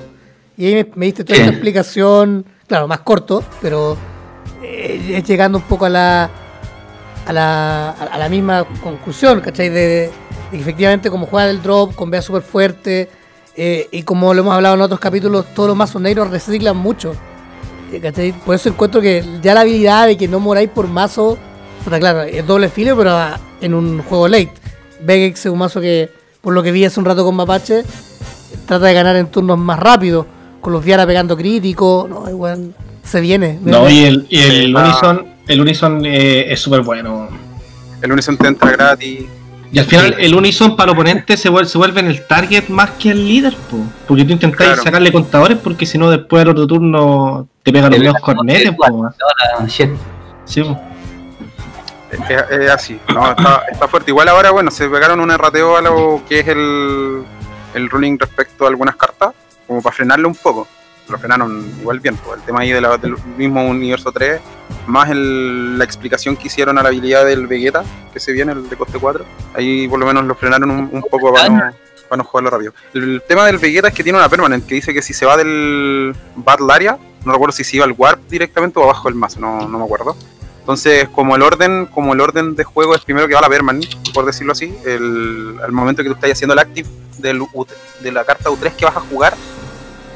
Y 0.57 0.67
ahí 0.67 0.75
me, 0.75 0.87
me 0.95 1.07
diste 1.07 1.25
toda 1.25 1.37
Sí. 1.37 1.43
esta 1.43 1.53
explicación 1.55 2.45
claro, 2.67 2.87
más 2.89 3.01
corto, 3.01 3.43
pero 3.63 3.97
eh, 4.63 5.15
es 5.17 5.25
llegando 5.25 5.59
un 5.59 5.65
poco 5.65 5.87
a 5.87 5.89
la, 5.89 6.31
a 7.27 7.33
la, 7.33 7.91
a 7.91 8.19
la 8.19 8.29
misma 8.29 8.65
conclusión, 8.83 9.41
¿cachai? 9.41 9.71
De, 9.71 9.87
de 9.87 10.11
efectivamente 10.53 11.11
como 11.11 11.27
juega 11.27 11.51
el 11.51 11.63
drop, 11.63 11.95
con 11.95 12.11
vea 12.11 12.23
súper 12.23 12.43
fuerte, 12.43 13.09
eh, 13.57 13.89
y 13.91 14.03
como 14.03 14.33
lo 14.35 14.41
hemos 14.41 14.55
hablado 14.55 14.75
en 14.75 14.81
otros 14.81 15.01
capítulos, 15.01 15.47
todos 15.55 15.69
los 15.69 15.77
mazos 15.77 16.01
negros 16.01 16.31
reciclan 16.31 16.77
mucho. 16.77 17.15
eh, 17.93 18.01
¿cachai? 18.01 18.33
Por 18.33 18.55
eso 18.55 18.69
encuentro 18.69 19.01
que 19.01 19.25
ya 19.43 19.55
la 19.55 19.63
habilidad 19.63 20.07
de 20.07 20.17
que 20.17 20.29
no 20.29 20.41
moráis 20.41 20.71
por 20.71 20.87
mazo, 20.89 21.37
puta, 21.85 21.99
claro, 21.99 22.23
es 22.23 22.47
doble 22.47 22.69
filo, 22.69 22.97
pero 22.97 23.17
en 23.61 23.75
un 23.75 24.03
juego 24.03 24.29
late. 24.29 24.53
Vegex 25.03 25.47
es 25.47 25.53
un 25.53 25.59
mazo 25.59 25.81
que, 25.81 26.11
por 26.41 26.53
lo 26.55 26.63
que 26.63 26.73
vi 26.73 26.85
hace 26.85 27.01
un 27.01 27.07
rato 27.07 27.25
con 27.25 27.35
Mapache, 27.35 27.83
trata 28.67 28.87
de 28.87 28.95
ganar 28.95 29.17
en 29.17 29.27
turnos 29.31 29.59
más 29.59 29.79
rápido, 29.79 30.27
con 30.61 30.73
los 30.73 30.85
Viara 30.85 31.07
pegando 31.07 31.37
crítico, 31.37 32.07
no, 32.09 32.29
igual 32.29 32.75
se 33.03 33.21
viene. 33.21 33.59
No, 33.63 33.89
y 33.89 34.05
el, 34.05 34.27
y. 34.29 34.75
Unison, 34.75 35.27
el 35.49 35.61
Unison 35.61 36.05
eh, 36.05 36.53
es 36.53 36.61
súper 36.61 36.83
bueno. 36.83 37.29
El 38.03 38.13
Unison 38.13 38.37
te 38.37 38.47
entra 38.47 38.71
gratis. 38.71 39.25
Y 39.73 39.79
al 39.79 39.85
final 39.85 40.17
el 40.19 40.35
Unison 40.35 40.75
para 40.75 40.91
el 40.91 40.97
oponente 40.99 41.37
se 41.37 41.49
vuelve, 41.49 41.69
se 41.69 41.79
vuelve 41.79 42.01
en 42.01 42.09
el 42.09 42.27
target 42.27 42.69
más 42.69 42.91
que 42.93 43.11
el 43.11 43.25
líder, 43.27 43.55
po. 43.71 43.79
porque 44.09 44.25
tú 44.25 44.33
intentáis 44.33 44.71
Claro. 44.71 44.83
sacarle 44.83 45.13
contadores 45.13 45.59
porque 45.59 45.87
si 45.87 45.97
no 45.97 46.11
después 46.11 46.43
al 46.43 46.49
otro 46.49 46.67
turno 46.67 47.47
te 47.63 47.73
pegan 47.73 47.93
los 48.03 48.15
cornetes. 48.21 48.73
po. 48.75 49.09
Sí, 50.45 50.63
po. 50.63 50.81
Es, 52.11 52.21
es 52.51 52.71
así, 52.71 52.99
no, 53.15 53.31
está, 53.31 53.63
está 53.71 53.87
fuerte. 53.87 54.11
Igual 54.11 54.29
ahora, 54.29 54.51
bueno, 54.51 54.73
se 54.73 54.89
pegaron 54.89 55.21
un 55.21 55.31
errateo 55.31 55.77
a 55.77 55.81
lo 55.83 56.21
que 56.29 56.41
es 56.41 56.49
el, 56.49 57.23
el 57.75 57.89
ruling 57.89 58.19
respecto 58.19 58.65
a 58.65 58.69
algunas 58.69 58.97
cartas, 58.97 59.31
como 59.69 59.81
para 59.81 59.95
frenarlo 59.95 60.27
un 60.27 60.35
poco. 60.35 60.67
Lo 61.11 61.19
frenaron 61.19 61.67
igual 61.81 62.01
bien, 62.01 62.17
pues, 62.17 62.39
el 62.39 62.45
tema 62.47 62.61
ahí 62.61 62.71
de 62.73 62.81
la- 62.81 62.97
del 62.97 63.17
mismo 63.37 63.65
universo 63.67 64.13
3, 64.13 64.41
más 64.87 65.11
el- 65.11 65.79
la 65.79 65.85
explicación 65.85 66.37
que 66.37 66.47
hicieron 66.49 66.79
a 66.79 66.83
la 66.83 66.89
habilidad 66.89 67.25
del 67.27 67.47
Vegeta, 67.47 67.83
que 68.13 68.21
se 68.21 68.33
viene, 68.33 68.53
el 68.53 68.69
de 68.69 68.77
coste 68.77 68.99
4. 68.99 69.25
Ahí 69.55 69.89
por 69.89 69.99
lo 69.99 70.07
menos 70.07 70.25
lo 70.25 70.35
frenaron 70.35 70.71
un, 70.71 70.89
un 70.93 71.03
poco 71.03 71.33
para 71.33 71.49
no, 71.49 71.73
para 72.09 72.23
no 72.23 72.25
jugarlo 72.29 72.51
rápido. 72.51 72.73
El 72.95 73.23
tema 73.27 73.45
del 73.47 73.59
Vegeta 73.59 73.89
es 73.89 73.95
que 73.95 74.03
tiene 74.03 74.19
una 74.19 74.29
permanent 74.29 74.67
que 74.67 74.75
dice 74.77 74.93
que 74.95 75.03
si 75.03 75.13
se 75.13 75.27
va 75.27 75.37
del 75.37 76.15
Battle 76.37 76.73
Area, 76.73 76.99
no 77.25 77.33
recuerdo 77.33 77.53
si 77.53 77.65
se 77.65 77.77
iba 77.77 77.85
al 77.85 77.93
Warp 77.97 78.21
directamente 78.29 78.79
o 78.79 78.85
abajo 78.85 79.09
del 79.09 79.15
mazo, 79.17 79.41
no, 79.41 79.69
no 79.69 79.79
me 79.79 79.85
acuerdo. 79.85 80.17
Entonces, 80.61 81.09
como 81.09 81.35
el 81.37 81.43
orden, 81.43 81.87
como 81.87 82.13
el 82.15 82.21
orden 82.21 82.55
de 82.55 82.65
juego 82.65 82.95
es 82.95 83.01
primero 83.03 83.27
que 83.27 83.35
va 83.35 83.41
la 83.41 83.49
permanent, 83.49 83.87
por 84.15 84.25
decirlo 84.25 84.53
así, 84.53 84.73
el, 84.85 85.57
al 85.63 85.73
momento 85.73 86.03
que 86.03 86.09
tú 86.09 86.15
estás 86.15 86.31
haciendo 86.33 86.53
el 86.53 86.59
active 86.61 86.89
del 87.19 87.43
de 88.01 88.13
la 88.13 88.25
carta 88.25 88.51
U3 88.51 88.73
que 88.77 88.85
vas 88.85 88.97
a 88.97 89.01
jugar, 89.01 89.35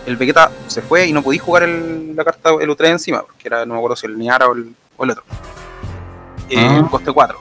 el 0.06 0.16
Vegeta 0.16 0.50
se 0.66 0.82
fue 0.82 1.06
y 1.06 1.12
no 1.12 1.22
podías 1.22 1.42
jugar 1.44 1.62
el- 1.64 2.14
la 2.16 2.24
carta 2.24 2.50
el 2.60 2.68
U3 2.70 2.90
encima, 2.90 3.22
porque 3.22 3.48
era, 3.48 3.64
no 3.66 3.74
me 3.74 3.78
acuerdo 3.78 3.96
si 3.96 4.06
el 4.06 4.18
Niara 4.18 4.46
o 4.48 4.54
el, 4.54 4.74
o 4.96 5.04
el 5.04 5.10
otro. 5.10 5.24
Eh, 6.50 6.56
Ah. 6.82 6.86
coste 6.90 7.12
4. 7.12 7.38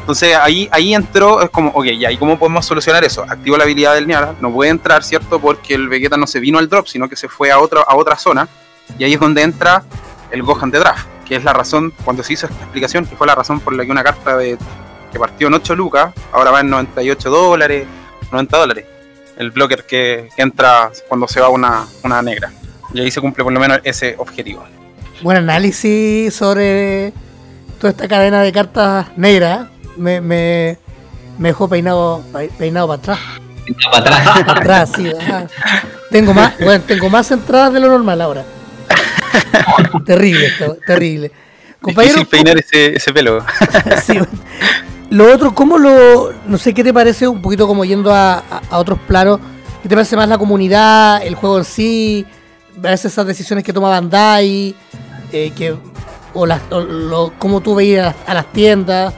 Entonces 0.00 0.36
ahí, 0.36 0.68
ahí 0.70 0.94
entró, 0.94 1.42
es 1.42 1.50
como, 1.50 1.70
ok, 1.70 1.86
ya, 1.98 2.12
¿y 2.12 2.16
cómo 2.16 2.38
podemos 2.38 2.64
solucionar 2.64 3.02
eso? 3.04 3.24
Activo 3.28 3.56
la 3.56 3.64
habilidad 3.64 3.94
del 3.94 4.06
Niara, 4.06 4.34
no 4.40 4.52
puede 4.52 4.70
entrar, 4.70 5.02
¿cierto? 5.02 5.40
Porque 5.40 5.74
el 5.74 5.88
Vegeta 5.88 6.16
no 6.16 6.26
se 6.28 6.38
vino 6.38 6.58
al 6.58 6.68
drop, 6.68 6.86
sino 6.86 7.08
que 7.08 7.16
se 7.16 7.28
fue 7.28 7.50
a 7.50 7.58
otra, 7.58 7.80
a 7.80 7.96
otra 7.96 8.16
zona, 8.16 8.46
y 8.98 9.04
ahí 9.04 9.14
es 9.14 9.20
donde 9.20 9.42
entra 9.42 9.82
el 10.30 10.42
Gohan 10.44 10.70
de 10.70 10.78
draft, 10.78 11.06
que 11.26 11.34
es 11.34 11.42
la 11.42 11.52
razón, 11.52 11.92
cuando 12.04 12.22
se 12.22 12.34
hizo 12.34 12.46
esta 12.46 12.62
explicación, 12.62 13.04
que 13.06 13.16
fue 13.16 13.26
la 13.26 13.34
razón 13.34 13.58
por 13.58 13.74
la 13.74 13.84
que 13.84 13.90
una 13.90 14.04
carta 14.04 14.36
de, 14.36 14.56
que 15.12 15.18
partió 15.18 15.48
en 15.48 15.54
8 15.54 15.74
lucas, 15.74 16.12
ahora 16.30 16.52
va 16.52 16.60
en 16.60 16.70
98 16.70 17.28
dólares, 17.30 17.86
90 18.30 18.58
dólares, 18.58 18.84
el 19.36 19.50
blocker 19.50 19.84
que, 19.84 20.28
que 20.34 20.42
entra 20.42 20.90
cuando 21.08 21.28
se 21.28 21.40
va 21.40 21.48
una, 21.48 21.86
una 22.02 22.22
negra. 22.22 22.52
Y 22.92 23.00
ahí 23.00 23.10
se 23.10 23.20
cumple 23.20 23.44
por 23.44 23.52
lo 23.52 23.60
menos 23.60 23.80
ese 23.84 24.14
objetivo. 24.18 24.64
Buen 25.22 25.38
análisis 25.38 26.34
sobre 26.34 27.12
toda 27.80 27.90
esta 27.90 28.08
cadena 28.08 28.42
de 28.42 28.52
cartas 28.52 29.06
negras. 29.16 29.68
Me, 29.96 30.20
me, 30.20 30.78
me 31.38 31.48
dejó 31.48 31.68
peinado, 31.68 32.22
peinado 32.58 32.88
para 32.88 32.98
atrás. 32.98 33.18
Para 33.90 33.98
atrás. 33.98 34.44
Para 34.44 34.60
atrás, 34.60 34.92
sí. 34.94 35.12
ajá. 35.20 35.46
Tengo 36.10 36.32
más, 36.32 36.58
bueno, 36.58 36.84
tengo 36.86 37.10
más 37.10 37.30
entradas 37.30 37.72
de 37.72 37.80
lo 37.80 37.88
normal 37.88 38.20
ahora. 38.20 38.44
terrible 40.06 40.46
esto, 40.46 40.78
terrible. 40.86 41.32
Compañero, 41.80 42.14
Difícil 42.14 42.28
peinar 42.28 42.58
ese, 42.58 42.96
ese 42.96 43.12
pelo. 43.12 43.44
sí. 44.04 44.18
Lo 45.16 45.32
otro, 45.34 45.54
¿cómo 45.54 45.78
lo.? 45.78 46.30
No 46.46 46.58
sé 46.58 46.74
qué 46.74 46.84
te 46.84 46.92
parece, 46.92 47.26
un 47.26 47.40
poquito 47.40 47.66
como 47.66 47.86
yendo 47.86 48.12
a, 48.12 48.42
a- 48.70 48.78
otros 48.78 48.98
planos. 49.06 49.40
¿Qué 49.82 49.88
te 49.88 49.94
parece 49.94 50.14
más 50.14 50.28
la 50.28 50.36
comunidad, 50.36 51.24
el 51.24 51.34
juego 51.36 51.56
en 51.56 51.64
sí? 51.64 52.26
A 52.78 52.90
veces 52.90 53.12
esas 53.12 53.26
decisiones 53.26 53.64
que 53.64 53.72
toma 53.72 53.88
Bandai, 53.88 54.74
eh, 55.32 55.52
que, 55.56 55.74
o, 56.34 56.44
las, 56.44 56.60
o 56.70 56.80
lo- 56.80 57.32
cómo 57.38 57.62
tú 57.62 57.74
veías 57.74 58.14
a, 58.26 58.34
las- 58.34 58.52
tiendas, 58.52 59.14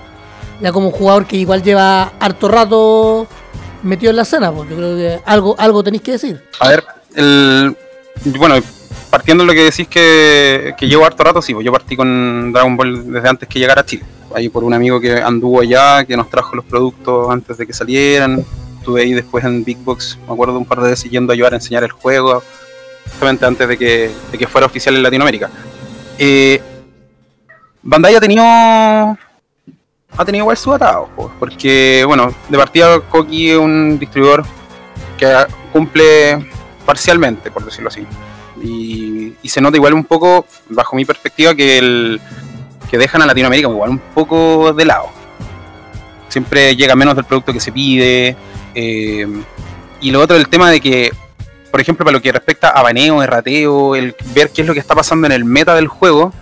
ya 0.60 0.70
como 0.70 0.92
jugador 0.92 1.26
que 1.26 1.36
igual 1.36 1.64
lleva 1.64 2.12
harto 2.20 2.46
rato 2.46 3.26
metido 3.82 4.10
en 4.10 4.16
la 4.16 4.22
escena, 4.22 4.52
pues 4.52 4.70
yo 4.70 4.76
creo 4.76 4.96
que 4.96 5.20
algo, 5.26 5.56
algo 5.58 5.82
tenéis 5.82 6.02
que 6.04 6.12
decir. 6.12 6.44
A 6.60 6.68
ver, 6.68 6.84
el, 7.16 7.76
bueno, 8.36 8.54
partiendo 9.10 9.42
de 9.42 9.48
lo 9.48 9.52
que 9.52 9.64
decís 9.64 9.88
que, 9.88 10.74
que 10.78 10.86
llevo 10.86 11.04
harto 11.04 11.24
rato, 11.24 11.42
sí, 11.42 11.54
pues 11.54 11.64
yo 11.66 11.72
partí 11.72 11.96
con 11.96 12.52
Dragon 12.52 12.76
Ball 12.76 13.12
desde 13.12 13.28
antes 13.28 13.48
que 13.48 13.58
llegara 13.58 13.80
a 13.80 13.84
Chile. 13.84 14.04
Ahí 14.34 14.48
por 14.48 14.64
un 14.64 14.74
amigo 14.74 15.00
que 15.00 15.20
anduvo 15.20 15.60
allá, 15.60 16.04
que 16.04 16.16
nos 16.16 16.28
trajo 16.28 16.54
los 16.54 16.64
productos 16.64 17.30
antes 17.30 17.56
de 17.56 17.66
que 17.66 17.72
salieran. 17.72 18.44
Estuve 18.78 19.02
ahí 19.02 19.12
después 19.12 19.44
en 19.44 19.64
Big 19.64 19.78
Box, 19.78 20.18
me 20.26 20.32
acuerdo 20.32 20.58
un 20.58 20.64
par 20.64 20.80
de 20.80 20.90
veces 20.90 21.10
yendo 21.10 21.32
a 21.32 21.34
ayudar 21.34 21.52
a 21.52 21.56
enseñar 21.56 21.84
el 21.84 21.90
juego, 21.90 22.42
justamente 23.04 23.44
antes 23.44 23.68
de 23.68 23.76
que, 23.76 24.10
de 24.30 24.38
que 24.38 24.46
fuera 24.46 24.66
oficial 24.66 24.94
en 24.96 25.02
Latinoamérica. 25.02 25.50
Eh, 26.18 26.60
Bandai 27.82 28.14
ha 28.14 28.20
tenido 28.20 28.42
ha 30.18 30.24
tenido 30.24 30.42
igual 30.42 30.56
su 30.56 30.72
atado, 30.72 31.08
po, 31.14 31.30
porque 31.38 32.02
bueno, 32.06 32.34
de 32.48 32.58
partida 32.58 32.98
Koki 33.00 33.50
es 33.50 33.58
un 33.58 33.98
distribuidor 33.98 34.44
que 35.16 35.32
cumple 35.72 36.48
parcialmente, 36.84 37.50
por 37.50 37.64
decirlo 37.64 37.88
así. 37.88 38.06
Y, 38.62 39.34
y 39.42 39.48
se 39.48 39.60
nota 39.60 39.76
igual 39.76 39.94
un 39.94 40.04
poco, 40.04 40.44
bajo 40.70 40.96
mi 40.96 41.04
perspectiva, 41.04 41.54
que 41.54 41.78
el 41.78 42.20
que 42.90 42.98
dejan 42.98 43.22
a 43.22 43.26
Latinoamérica 43.26 43.68
igual 43.68 43.90
un 43.90 43.98
poco 43.98 44.72
de 44.72 44.84
lado. 44.84 45.08
Siempre 46.28 46.76
llega 46.76 46.94
menos 46.94 47.14
del 47.16 47.24
producto 47.24 47.52
que 47.52 47.60
se 47.60 47.72
pide. 47.72 48.36
eh, 48.74 49.26
y 50.00 50.10
lo 50.10 50.20
otro, 50.20 50.36
el 50.36 50.48
tema 50.48 50.70
de 50.70 50.80
que, 50.80 51.12
por 51.70 51.80
ejemplo, 51.80 52.04
para 52.04 52.16
lo 52.16 52.22
que 52.22 52.30
respecta 52.30 52.68
a 52.68 52.82
baneo, 52.82 53.22
errateo, 53.22 53.96
el 53.96 54.14
ver 54.34 54.50
qué 54.50 54.62
es 54.62 54.68
lo 54.68 54.74
que 54.74 54.80
está 54.80 54.94
pasando 54.94 55.26
en 55.26 55.32
el 55.32 55.44
meta 55.44 55.74
del 55.74 55.88
juego, 55.88 56.32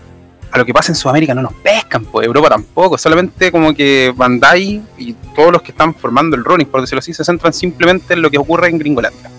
a 0.50 0.58
lo 0.58 0.66
que 0.66 0.74
pasa 0.74 0.92
en 0.92 0.96
Sudamérica 0.96 1.34
no 1.34 1.42
nos 1.42 1.54
pescan, 1.54 2.04
pues 2.04 2.26
Europa 2.26 2.50
tampoco, 2.50 2.98
solamente 2.98 3.50
como 3.50 3.74
que 3.74 4.12
Bandai 4.14 4.82
y 4.98 5.12
todos 5.34 5.52
los 5.52 5.62
que 5.62 5.72
están 5.72 5.94
formando 5.94 6.36
el 6.36 6.44
running, 6.44 6.66
por 6.66 6.80
decirlo 6.80 7.00
así, 7.00 7.14
se 7.14 7.24
centran 7.24 7.52
simplemente 7.52 8.14
en 8.14 8.22
lo 8.22 8.30
que 8.30 8.38
ocurre 8.38 8.68
en 8.68 8.78
Gringolandia. 8.78 9.30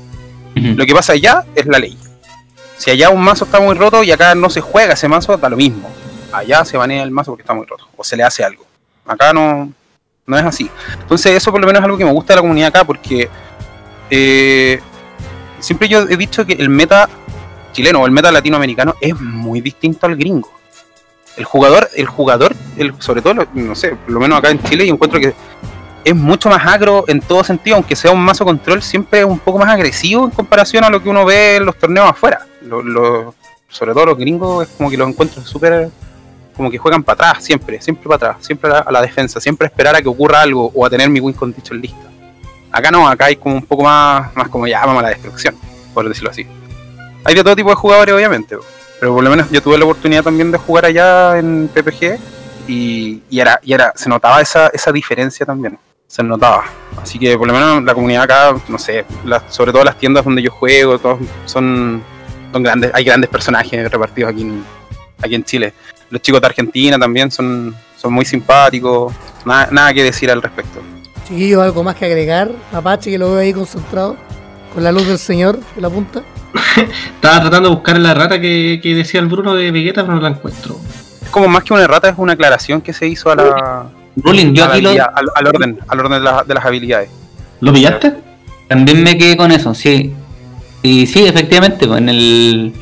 Lo 0.55 0.85
que 0.87 0.93
pasa 0.93 1.13
allá 1.13 1.45
es 1.53 1.67
la 1.67 1.77
ley. 1.77 1.95
Si 2.77 2.89
allá 2.89 3.11
un 3.11 3.21
mazo 3.21 3.45
está 3.45 3.59
muy 3.59 3.75
roto 3.75 4.03
y 4.03 4.11
acá 4.11 4.33
no 4.33 4.49
se 4.49 4.61
juega 4.61 4.93
ese 4.93 5.07
mazo, 5.07 5.37
da 5.37 5.49
lo 5.49 5.57
mismo. 5.57 5.87
Allá 6.31 6.65
se 6.65 6.77
banea 6.77 7.03
el 7.03 7.11
mazo 7.11 7.31
porque 7.31 7.43
está 7.43 7.53
muy 7.53 7.65
roto, 7.65 7.87
o 7.95 8.03
se 8.03 8.17
le 8.17 8.23
hace 8.23 8.43
algo. 8.43 8.65
Acá 9.05 9.33
no, 9.33 9.71
no 10.25 10.37
es 10.37 10.43
así. 10.43 10.69
Entonces 10.99 11.33
eso 11.33 11.51
por 11.51 11.61
lo 11.61 11.67
menos 11.67 11.79
es 11.79 11.85
algo 11.85 11.97
que 11.97 12.05
me 12.05 12.11
gusta 12.11 12.33
de 12.33 12.37
la 12.37 12.41
comunidad 12.41 12.67
acá 12.69 12.83
porque 12.83 13.29
eh, 14.09 14.79
siempre 15.59 15.87
yo 15.87 16.01
he 16.01 16.17
dicho 16.17 16.45
que 16.45 16.53
el 16.53 16.69
meta 16.69 17.09
chileno 17.71 18.01
o 18.01 18.05
el 18.05 18.11
meta 18.11 18.31
latinoamericano 18.31 18.95
es 19.01 19.19
muy 19.19 19.61
distinto 19.61 20.05
al 20.05 20.15
gringo. 20.15 20.51
El 21.37 21.45
jugador, 21.45 21.89
el 21.95 22.07
jugador, 22.07 22.55
el, 22.77 22.93
sobre 22.99 23.21
todo, 23.21 23.47
no 23.53 23.75
sé, 23.75 23.95
por 23.95 24.11
lo 24.11 24.19
menos 24.19 24.39
acá 24.39 24.49
en 24.49 24.61
Chile 24.63 24.87
yo 24.87 24.93
encuentro 24.93 25.19
que 25.19 25.35
es 26.03 26.15
mucho 26.15 26.49
más 26.49 26.65
agro 26.65 27.05
en 27.07 27.19
todo 27.19 27.43
sentido, 27.43 27.75
aunque 27.75 27.95
sea 27.95 28.11
un 28.11 28.21
mazo 28.21 28.45
control, 28.45 28.81
siempre 28.81 29.19
es 29.19 29.25
un 29.25 29.39
poco 29.39 29.59
más 29.59 29.69
agresivo 29.69 30.23
en 30.23 30.31
comparación 30.31 30.83
a 30.83 30.89
lo 30.89 31.03
que 31.03 31.09
uno 31.09 31.25
ve 31.25 31.57
en 31.57 31.65
los 31.65 31.77
torneos 31.77 32.09
afuera. 32.09 32.47
Sobre 33.69 33.93
todo 33.93 34.05
los 34.07 34.17
gringos 34.17 34.67
es 34.67 34.73
como 34.75 34.89
que 34.89 34.97
los 34.97 35.09
encuentro 35.09 35.43
súper 35.43 35.91
como 36.57 36.69
que 36.71 36.77
juegan 36.77 37.03
para 37.03 37.29
atrás, 37.29 37.45
siempre, 37.45 37.79
siempre 37.81 38.03
para 38.03 38.31
atrás, 38.31 38.45
siempre 38.45 38.69
a 38.71 38.73
la, 38.73 38.79
a 38.79 38.91
la 38.91 39.01
defensa, 39.01 39.39
siempre 39.39 39.65
a 39.65 39.69
esperar 39.69 39.95
a 39.95 40.01
que 40.01 40.09
ocurra 40.09 40.41
algo 40.41 40.71
o 40.73 40.85
a 40.85 40.89
tener 40.89 41.09
mi 41.09 41.19
win 41.19 41.33
condition 41.33 41.79
lista. 41.79 42.07
Acá 42.71 42.91
no, 42.91 43.07
acá 43.07 43.25
hay 43.25 43.35
como 43.35 43.55
un 43.55 43.65
poco 43.65 43.83
más, 43.83 44.35
más 44.35 44.49
como 44.49 44.67
ya 44.67 44.85
vamos 44.85 44.99
a 44.99 45.03
la 45.03 45.09
destrucción, 45.09 45.55
por 45.93 46.07
decirlo 46.07 46.31
así. 46.31 46.45
Hay 47.23 47.35
de 47.35 47.43
todo 47.43 47.55
tipo 47.55 47.69
de 47.69 47.75
jugadores, 47.75 48.13
obviamente, 48.13 48.57
pero 48.99 49.13
por 49.13 49.23
lo 49.23 49.29
menos 49.29 49.49
yo 49.51 49.61
tuve 49.61 49.77
la 49.77 49.85
oportunidad 49.85 50.23
también 50.23 50.51
de 50.51 50.57
jugar 50.57 50.85
allá 50.85 51.37
en 51.37 51.69
PPG 51.73 52.19
y, 52.67 53.21
y 53.29 53.39
era, 53.39 53.59
y 53.63 53.73
era, 53.73 53.93
se 53.95 54.09
notaba 54.09 54.41
esa, 54.41 54.67
esa 54.67 54.91
diferencia 54.91 55.45
también, 55.45 55.77
se 56.07 56.23
notaba. 56.23 56.65
Así 57.01 57.19
que 57.19 57.37
por 57.37 57.47
lo 57.47 57.53
menos 57.53 57.83
la 57.83 57.93
comunidad 57.93 58.23
acá, 58.23 58.55
no 58.67 58.77
sé, 58.77 59.05
sobre 59.49 59.71
todo 59.71 59.83
las 59.83 59.97
tiendas 59.97 60.25
donde 60.25 60.41
yo 60.41 60.51
juego, 60.51 60.97
todos 60.99 61.19
son, 61.45 62.03
son 62.51 62.63
grandes, 62.63 62.91
hay 62.93 63.03
grandes 63.03 63.29
personajes 63.29 63.89
repartidos 63.91 64.31
aquí 64.31 64.41
en, 64.41 64.63
aquí 65.21 65.35
en 65.35 65.43
Chile. 65.43 65.73
Los 66.09 66.21
chicos 66.21 66.39
de 66.41 66.47
Argentina 66.47 66.97
también 66.97 67.29
son, 67.31 67.75
son 67.97 68.13
muy 68.13 68.25
simpáticos, 68.25 69.13
nada, 69.45 69.69
nada 69.71 69.93
que 69.93 70.03
decir 70.03 70.31
al 70.31 70.41
respecto. 70.41 70.81
Chiquillos, 71.27 71.61
algo 71.61 71.83
más 71.83 71.95
que 71.95 72.05
agregar. 72.05 72.49
Apache, 72.71 73.11
que 73.11 73.17
lo 73.17 73.31
veo 73.31 73.39
ahí 73.41 73.53
concentrado. 73.53 74.15
con 74.73 74.83
la 74.83 74.91
luz 74.91 75.07
del 75.07 75.17
señor 75.17 75.59
en 75.75 75.81
la 75.81 75.89
punta. 75.89 76.21
Estaba 77.15 77.41
tratando 77.41 77.69
de 77.69 77.75
buscar 77.75 77.97
la 77.99 78.13
rata 78.13 78.39
que, 78.39 78.79
que 78.81 78.95
decía 78.95 79.19
el 79.19 79.27
Bruno 79.27 79.53
de 79.55 79.71
Vegeta, 79.71 80.03
pero 80.03 80.15
no 80.15 80.21
la 80.21 80.29
encuentro. 80.29 80.77
Es 81.21 81.29
como 81.29 81.47
más 81.49 81.63
que 81.63 81.73
una 81.73 81.83
errata, 81.83 82.07
es 82.09 82.15
una 82.17 82.33
aclaración 82.33 82.79
que 82.81 82.93
se 82.93 83.07
hizo 83.07 83.29
a 83.29 83.35
la, 83.35 83.89
Ruling, 84.15 84.53
yo 84.53 84.65
aquí 84.65 84.81
lo, 84.81 84.91
al, 84.91 85.29
al 85.35 85.47
orden, 85.47 85.79
al 85.87 85.99
orden 85.99 86.11
de, 86.13 86.19
la- 86.21 86.43
de 86.43 86.53
las 86.53 86.65
habilidades. 86.65 87.09
¿Lo 87.59 87.73
pillaste? 87.73 88.13
también 88.67 89.03
me 89.03 89.17
quedé 89.17 89.35
con 89.37 89.51
eso, 89.51 89.73
sí. 89.73 90.13
Y 90.83 91.05
sí, 91.07 91.25
efectivamente, 91.25 91.85
pues, 91.87 91.99
en 91.99 92.09
el 92.09 92.73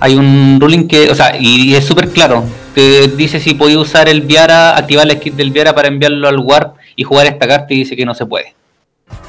hay 0.00 0.14
un 0.16 0.58
ruling 0.60 0.86
que, 0.88 1.10
o 1.10 1.14
sea, 1.14 1.36
y, 1.38 1.70
y 1.70 1.74
es 1.74 1.84
súper 1.86 2.08
claro, 2.10 2.44
que 2.74 3.10
dice 3.16 3.40
si 3.40 3.54
podía 3.54 3.78
usar 3.78 4.08
el 4.08 4.22
Viara, 4.22 4.76
activar 4.76 5.06
la 5.06 5.14
skip 5.14 5.34
del 5.34 5.50
Viara 5.50 5.74
para 5.74 5.88
enviarlo 5.88 6.28
al 6.28 6.38
Warp 6.38 6.76
y 6.96 7.04
jugar 7.04 7.26
esta 7.26 7.46
carta 7.46 7.66
y 7.70 7.78
dice 7.78 7.96
que 7.96 8.04
no 8.04 8.14
se 8.14 8.26
puede. 8.26 8.54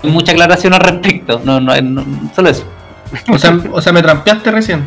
Hay 0.03 0.09
mucha 0.09 0.32
aclaración 0.32 0.74
al 0.74 0.82
respecto, 0.82 1.41
no, 1.43 1.59
no, 1.59 1.80
no- 1.82 2.05
solo 2.36 2.49
eso. 2.49 2.66
O 3.32 3.38
sea, 3.38 3.57
o 3.72 3.82
sea, 3.82 3.93
me 3.93 4.01
trampeaste 4.01 4.51
recién. 4.51 4.80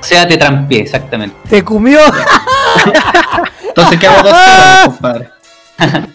O 0.00 0.02
sea, 0.04 0.26
te 0.26 0.36
trampié, 0.36 0.80
exactamente. 0.80 1.36
Te 1.48 1.62
comió. 1.64 1.98
Entonces, 3.68 3.98
¿qué 3.98 4.06
hago 4.06 4.22
dos 4.28 4.32
temas, 4.44 4.84
compadre? 4.86 5.28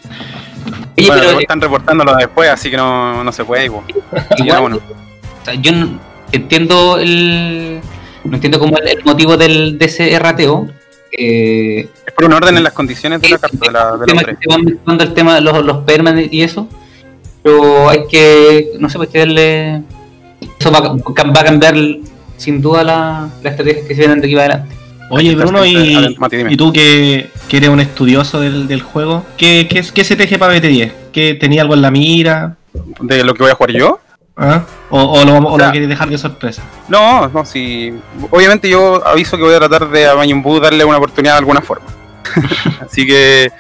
Oye, 0.97 1.07
bueno, 1.07 1.13
pero 1.13 1.24
luego 1.24 1.39
están 1.39 1.61
reportándolo 1.61 2.15
después, 2.15 2.49
así 2.49 2.69
que 2.69 2.78
no, 2.78 3.24
no 3.24 3.32
se 3.32 3.43
puede. 3.45 3.65
igual, 3.65 4.61
bueno. 4.61 4.78
o 4.78 5.45
sea, 5.45 5.53
yo 5.55 5.72
no 5.72 5.99
entiendo 6.32 6.97
el 6.97 7.70
no 8.24 8.36
entiendo 8.36 8.59
como 8.59 8.78
el, 8.78 8.88
el 8.88 9.03
motivo 9.03 9.38
del, 9.38 9.78
de 9.78 9.86
ese 9.86 10.17
rateo. 10.19 10.67
Eh, 11.11 11.88
Es 12.05 12.13
por 12.13 12.26
un 12.26 12.34
orden 12.34 12.55
en 12.57 12.63
las 12.63 12.74
condiciones 12.74 13.22
de 13.22 13.30
la 13.30 13.38
carta, 13.38 13.57
de, 13.65 13.72
la, 13.72 13.97
de 13.97 14.03
el 14.03 14.38
tema 14.38 14.97
que 14.97 15.03
el 15.03 15.13
tema 15.13 15.36
de 15.36 15.41
los, 15.41 15.63
los 15.65 15.78
permanentes 15.80 16.32
y 16.34 16.41
eso. 16.41 16.67
Pero 17.43 17.89
hay 17.89 18.03
que, 18.09 18.72
no 18.80 18.89
sé, 18.89 18.97
pues 18.97 19.09
que 19.09 19.19
darle. 19.19 19.82
Eso 20.59 20.72
va, 20.72 20.78
a- 20.80 20.93
va 20.93 21.41
a 21.41 21.43
cambiar 21.43 21.76
sin 22.38 22.61
duda 22.61 22.84
la, 22.84 23.30
la 23.43 23.49
estrategia 23.49 23.82
que 23.88 23.95
se 23.95 24.01
vienen 24.01 24.22
de 24.22 24.28
aquí 24.28 24.36
para 24.36 24.45
adelante. 24.53 24.76
Oye, 25.09 25.36
Bruno, 25.36 25.65
y, 25.65 26.15
y 26.49 26.55
tú 26.55 26.72
que, 26.72 27.30
que 27.49 27.57
eres 27.57 27.69
un 27.69 27.82
estudioso 27.82 28.39
del, 28.39 28.67
del 28.69 28.82
juego, 28.82 29.26
¿qué, 29.36 29.67
qué, 29.69 29.84
qué 29.93 30.03
se 30.05 30.15
teje 30.15 30.39
para 30.39 30.55
BT10? 30.55 30.91
¿Qué, 31.11 31.34
¿Tenía 31.34 31.63
algo 31.63 31.74
en 31.74 31.82
la 31.82 31.91
mira? 31.91 32.55
¿De 33.01 33.22
lo 33.26 33.34
que 33.34 33.43
voy 33.43 33.51
a 33.51 33.55
jugar 33.55 33.72
yo? 33.74 33.99
¿Ah? 34.38 34.63
¿O, 34.92 35.02
o 35.02 35.26
lo, 35.26 35.36
o 35.38 35.54
O 35.54 35.58
sea- 35.58 35.68
lo 35.68 35.72
quieres 35.72 35.89
dejar 35.89 36.10
de 36.10 36.18
sorpresa? 36.18 36.62
No, 36.88 37.28
no, 37.30 37.46
sí. 37.46 37.94
Obviamente 38.30 38.70
yo 38.70 39.02
aviso 39.08 39.38
que 39.38 39.44
voy 39.44 39.54
a 39.56 39.60
tratar 39.60 39.89
de 39.89 40.08
a 40.08 40.16
Majin 40.16 40.42
Buu 40.44 40.60
darle 40.60 40.84
una 40.86 40.98
oportunidad 40.98 41.34
de 41.34 41.39
alguna 41.39 41.62
forma. 41.62 41.88
Así 42.86 43.06
que 43.08 43.52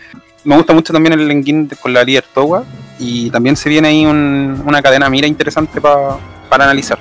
me 0.43 0.55
gusta 0.55 0.73
mucho 0.73 0.91
también 0.93 1.13
el 1.19 1.29
Engine 1.31 1.67
con 1.81 1.93
la 1.93 2.03
líder 2.03 2.25
Towa. 2.33 2.63
Y 2.99 3.31
también 3.31 3.55
se 3.55 3.67
viene 3.69 3.87
ahí 3.87 4.05
un- 4.05 4.61
una 4.65 4.81
cadena 4.81 5.09
mira 5.09 5.25
interesante 5.25 5.81
pa- 5.81 6.19
para 6.49 6.65
analizar. 6.65 6.99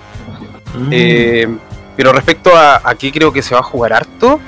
Mm. 0.74 0.89
Eh, 0.91 1.49
pero 1.97 2.12
respecto 2.12 2.57
a, 2.57 2.81
a 2.83 2.95
qué 2.95 3.12
creo 3.12 3.33
que 3.33 3.43
se 3.43 3.55
va 3.55 3.61
a 3.61 3.64
jugar 3.64 3.93
harto, 3.93 4.41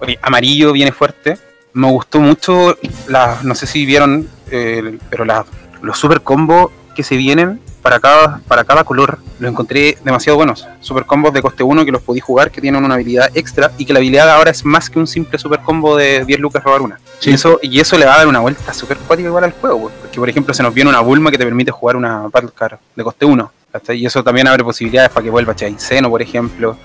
oye, 0.00 0.18
amarillo 0.20 0.72
viene 0.72 0.92
fuerte. 0.92 1.38
Me 1.72 1.86
gustó 1.88 2.20
mucho, 2.20 2.76
las, 3.08 3.44
no 3.44 3.54
sé 3.54 3.66
si 3.66 3.86
vieron, 3.86 4.28
eh, 4.50 4.98
pero 5.08 5.24
las- 5.24 5.46
los 5.80 5.96
super 5.96 6.20
combos 6.20 6.70
que 6.94 7.02
se 7.04 7.16
vienen 7.16 7.60
para 7.82 7.98
cada, 8.00 8.40
para 8.46 8.64
cada 8.64 8.84
color 8.84 9.18
los 9.38 9.50
encontré 9.50 9.98
demasiado 10.04 10.36
buenos. 10.36 10.66
Super 10.80 11.04
combos 11.06 11.32
de 11.32 11.42
coste 11.42 11.62
1 11.62 11.84
que 11.84 11.92
los 11.92 12.02
podí 12.02 12.20
jugar, 12.20 12.50
que 12.50 12.60
tienen 12.60 12.84
una 12.84 12.94
habilidad 12.94 13.30
extra 13.34 13.72
y 13.78 13.84
que 13.84 13.92
la 13.92 13.98
habilidad 13.98 14.30
ahora 14.30 14.50
es 14.50 14.64
más 14.64 14.90
que 14.90 14.98
un 14.98 15.06
simple 15.06 15.38
super 15.38 15.60
combo 15.60 15.96
de 15.96 16.24
10 16.24 16.40
lucas 16.40 16.62
robar 16.62 16.82
una. 16.82 17.00
Sí. 17.18 17.30
Y, 17.30 17.34
eso, 17.34 17.58
y 17.62 17.80
eso 17.80 17.98
le 17.98 18.06
va 18.06 18.14
a 18.14 18.18
dar 18.18 18.28
una 18.28 18.40
vuelta 18.40 18.72
super 18.74 18.96
cuática 18.98 19.28
igual 19.28 19.44
al 19.44 19.52
juego, 19.52 19.80
pues, 19.82 19.94
porque 20.00 20.18
por 20.18 20.28
ejemplo 20.28 20.54
se 20.54 20.62
nos 20.62 20.74
viene 20.74 20.90
una 20.90 21.00
Bulma 21.00 21.30
que 21.30 21.38
te 21.38 21.44
permite 21.44 21.70
jugar 21.70 21.96
una 21.96 22.28
Battle 22.28 22.50
Card 22.54 22.78
de 22.94 23.04
coste 23.04 23.24
1. 23.24 23.52
¿cachai? 23.72 23.98
Y 23.98 24.06
eso 24.06 24.22
también 24.22 24.48
abre 24.48 24.64
posibilidades 24.64 25.10
para 25.10 25.24
que 25.24 25.30
vuelva 25.30 25.54
Chaiseno, 25.54 26.10
por 26.10 26.22
ejemplo. 26.22 26.76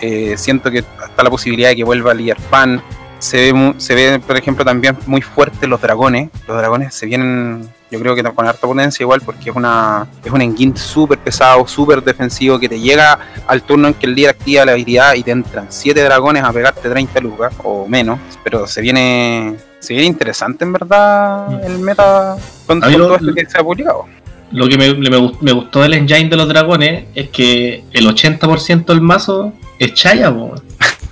Eh, 0.00 0.36
siento 0.36 0.70
que 0.70 0.78
está 0.78 1.22
la 1.22 1.30
posibilidad 1.30 1.68
de 1.70 1.76
que 1.76 1.84
vuelva 1.84 2.14
Lier 2.14 2.36
Pan. 2.48 2.82
Se 3.20 3.52
ve, 3.52 3.74
se 3.76 3.94
ve, 3.94 4.18
por 4.18 4.36
ejemplo, 4.36 4.64
también 4.64 4.96
muy 5.06 5.20
fuertes 5.22 5.68
los 5.68 5.80
dragones. 5.80 6.30
Los 6.48 6.56
dragones 6.56 6.94
se 6.94 7.04
vienen, 7.06 7.68
yo 7.90 8.00
creo 8.00 8.14
que 8.14 8.22
con 8.24 8.46
harta 8.46 8.66
potencia 8.66 9.04
igual, 9.04 9.20
porque 9.20 9.50
es 9.50 9.54
una 9.56 10.06
es 10.24 10.32
un 10.32 10.40
engine 10.40 10.76
súper 10.76 11.18
pesado, 11.18 11.66
súper 11.68 12.02
defensivo, 12.02 12.58
que 12.58 12.68
te 12.68 12.80
llega 12.80 13.18
al 13.46 13.62
turno 13.62 13.88
en 13.88 13.94
que 13.94 14.06
el 14.06 14.14
líder 14.14 14.30
activa 14.30 14.64
la 14.64 14.72
habilidad 14.72 15.14
y 15.14 15.22
te 15.22 15.30
entran 15.32 15.66
7 15.68 16.02
dragones 16.02 16.42
a 16.42 16.52
pegarte 16.52 16.88
30 16.88 17.20
lucas 17.20 17.52
o 17.62 17.86
menos. 17.86 18.18
Pero 18.42 18.66
se 18.66 18.80
viene 18.80 19.54
se 19.80 19.92
viene 19.94 20.06
interesante 20.08 20.64
en 20.64 20.72
verdad 20.74 21.62
el 21.64 21.78
meta 21.78 22.36
con, 22.66 22.80
lo- 22.80 23.06
todo 23.06 23.16
esto 23.16 23.34
que 23.34 23.46
se 23.46 23.58
ha 23.58 23.62
publicado. 23.62 24.06
Lo 24.52 24.66
que 24.66 24.76
me, 24.76 24.92
me, 24.94 25.16
gust- 25.16 25.38
me 25.42 25.52
gustó 25.52 25.80
del 25.82 25.94
engine 25.94 26.28
de 26.28 26.36
los 26.36 26.48
dragones 26.48 27.04
es 27.14 27.28
que 27.28 27.84
el 27.92 28.06
80% 28.06 28.86
del 28.86 29.00
mazo 29.02 29.52
es 29.78 29.92
Chaya. 29.94 30.34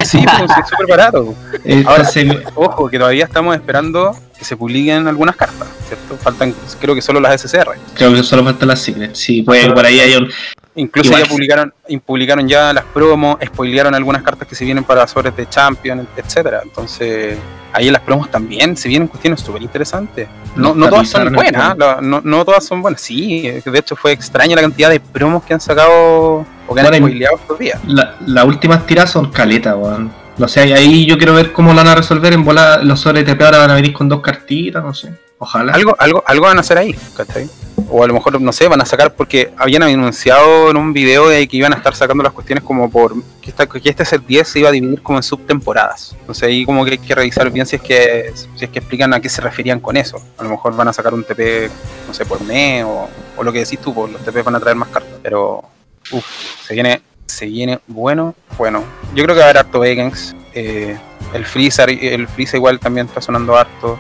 Sí, 0.09 0.25
pues, 0.25 0.51
es 0.59 0.69
súper 0.71 0.87
barato. 0.89 1.35
Entonces, 1.65 2.27
Ojo, 2.55 2.89
que 2.89 2.99
todavía 2.99 3.25
estamos 3.25 3.55
esperando 3.55 4.17
que 4.39 4.45
se 4.45 4.57
publiquen 4.57 5.07
algunas 5.07 5.37
cartas, 5.37 5.69
¿cierto? 5.87 6.17
Faltan, 6.17 6.55
creo 6.81 6.95
que 6.95 7.03
solo 7.03 7.21
las 7.21 7.43
SCR. 7.43 7.77
creo 7.95 8.15
que 8.15 8.23
solo 8.23 8.45
falta 8.45 8.65
las 8.65 8.81
secrets. 8.81 9.19
Sí, 9.19 9.43
pues 9.43 9.69
por 9.69 9.85
ahí 9.85 10.01
hay 10.01 10.15
un. 10.15 10.31
Incluso 10.79 11.09
Igual. 11.11 11.23
ya 11.25 11.29
publicaron, 11.29 11.75
publicaron 12.07 12.49
ya 12.49 12.73
las 12.73 12.85
promos, 12.85 13.37
spoilearon 13.45 13.95
algunas 13.95 14.23
cartas 14.23 14.47
que 14.49 14.55
se 14.55 14.65
vienen 14.65 14.85
para 14.85 15.07
sobres 15.09 15.35
de 15.37 15.49
Champion, 15.49 16.07
etcétera. 16.17 16.61
Entonces, 16.63 17.37
ahí 17.73 17.89
en 17.89 17.93
las 17.93 18.03
promos 18.03 18.31
también 18.31 18.77
se 18.77 18.89
vienen 18.89 19.09
cuestiones 19.09 19.41
súper 19.41 19.61
interesantes. 19.63 20.29
No, 20.55 20.75
no 20.75 20.89
todas 20.89 21.09
son 21.09 21.33
buenas, 21.33 21.77
la- 21.77 21.99
no, 22.01 22.21
no 22.23 22.45
todas 22.45 22.65
son 22.65 22.81
buenas. 22.81 23.01
Sí, 23.01 23.43
de 23.65 23.79
hecho 23.79 23.97
fue 23.97 24.13
extraña 24.13 24.55
la 24.55 24.63
cantidad 24.63 24.89
de 24.89 25.01
promos 25.01 25.43
que 25.45 25.53
han 25.55 25.61
sacado 25.61 26.47
o 26.67 26.75
que 26.75 26.81
han 26.81 26.87
Bueno, 26.87 27.07
spoileado 27.07 27.37
estos 27.37 27.59
días. 27.59 27.81
La, 27.87 28.15
las 28.27 28.45
últimas 28.45 28.87
tiras 28.87 29.11
son 29.11 29.31
caletas, 29.31 29.75
weón. 29.77 30.13
No 30.37 30.47
sé, 30.47 30.61
ahí 30.73 31.05
yo 31.07 31.19
quiero 31.19 31.35
ver 31.35 31.53
cómo 31.53 31.71
lo 31.73 31.77
van 31.79 31.89
a 31.89 31.95
resolver. 31.97 32.33
En 32.33 32.45
bola, 32.45 32.79
los 32.85 33.01
sobres 33.01 33.27
de 33.27 33.33
TP 33.35 33.43
ahora 33.45 33.59
van 33.59 33.71
a 33.73 33.75
venir 33.75 33.93
con 33.93 34.09
dos 34.09 34.21
cartitas, 34.21 34.83
no 34.85 34.95
sé. 34.95 35.13
Ojalá. 35.39 35.73
Algo, 35.73 35.95
algo, 35.99 36.23
algo 36.27 36.47
van 36.47 36.57
a 36.59 36.61
hacer 36.61 36.79
ahí, 36.79 36.97
¿cachai? 37.17 37.49
O 37.91 38.03
a 38.03 38.07
lo 38.09 38.13
mejor, 38.15 38.41
no 38.41 38.53
sé, 38.53 38.67
van 38.67 38.81
a 38.81 38.85
sacar 38.85 39.15
porque 39.15 39.53
habían 39.57 39.83
anunciado 39.85 40.71
en 40.71 40.77
un 40.77 40.93
video 40.93 41.29
de 41.29 41.47
que 41.47 41.57
iban 41.57 41.73
a 41.73 41.77
estar 41.77 41.95
sacando 41.95 42.25
las 42.25 42.33
cuestiones 42.33 42.65
como 42.65 42.91
por 42.91 43.15
que, 43.41 43.51
esta- 43.51 43.67
que 43.67 43.89
este 43.89 44.05
set 44.05 44.23
10 44.27 44.49
se 44.49 44.59
iba 44.59 44.69
a 44.69 44.73
dividir 44.73 45.01
como 45.01 45.19
en 45.19 45.23
subtemporadas. 45.23 46.17
Entonces 46.21 46.43
ahí 46.43 46.65
como 46.67 46.85
que 46.85 46.93
hay 46.93 46.99
que 46.99 47.15
revisar 47.15 47.51
bien 47.51 47.67
si 47.67 47.77
es 47.77 47.83
que 47.83 48.33
que 48.59 48.79
explican 48.79 49.15
a 49.15 49.21
qué 49.21 49.29
se 49.29 49.41
referían 49.41 49.79
con 49.81 49.97
eso. 49.97 50.21
A 50.39 50.43
lo 50.43 50.51
mejor 50.51 50.75
van 50.77 50.89
a 50.89 50.93
sacar 50.93 51.15
un 51.15 51.23
TP, 51.25 51.71
no 52.09 52.13
sé, 52.13 52.27
por 52.27 52.43
mes 52.43 52.85
o, 52.85 53.09
lo 53.43 53.53
que 53.53 53.61
decís 53.61 53.79
tú, 53.79 53.95
pues 53.95 54.13
los 54.13 54.23
TP 54.25 54.43
van 54.43 54.57
a 54.57 54.61
traer 54.61 54.77
más 54.77 54.89
cartas. 54.89 55.15
Pero 55.23 55.63
uff, 56.11 56.27
se 56.67 56.75
viene, 56.75 57.01
se 57.27 57.47
viene 57.47 57.79
bueno, 57.87 58.35
bueno. 58.59 58.83
Yo 59.15 59.23
creo 59.23 59.37
que 59.37 59.41
va 59.41 59.47
a 59.47 59.51
haber 59.51 59.59
harto 59.59 59.79
Vegans. 59.79 60.35
Eh, 60.53 60.99
el 61.33 61.47
Freezer, 61.47 61.91
el 61.91 62.27
Freezer 62.27 62.57
igual 62.57 62.81
también 62.81 63.07
está 63.07 63.21
sonando 63.21 63.57
harto. 63.57 63.99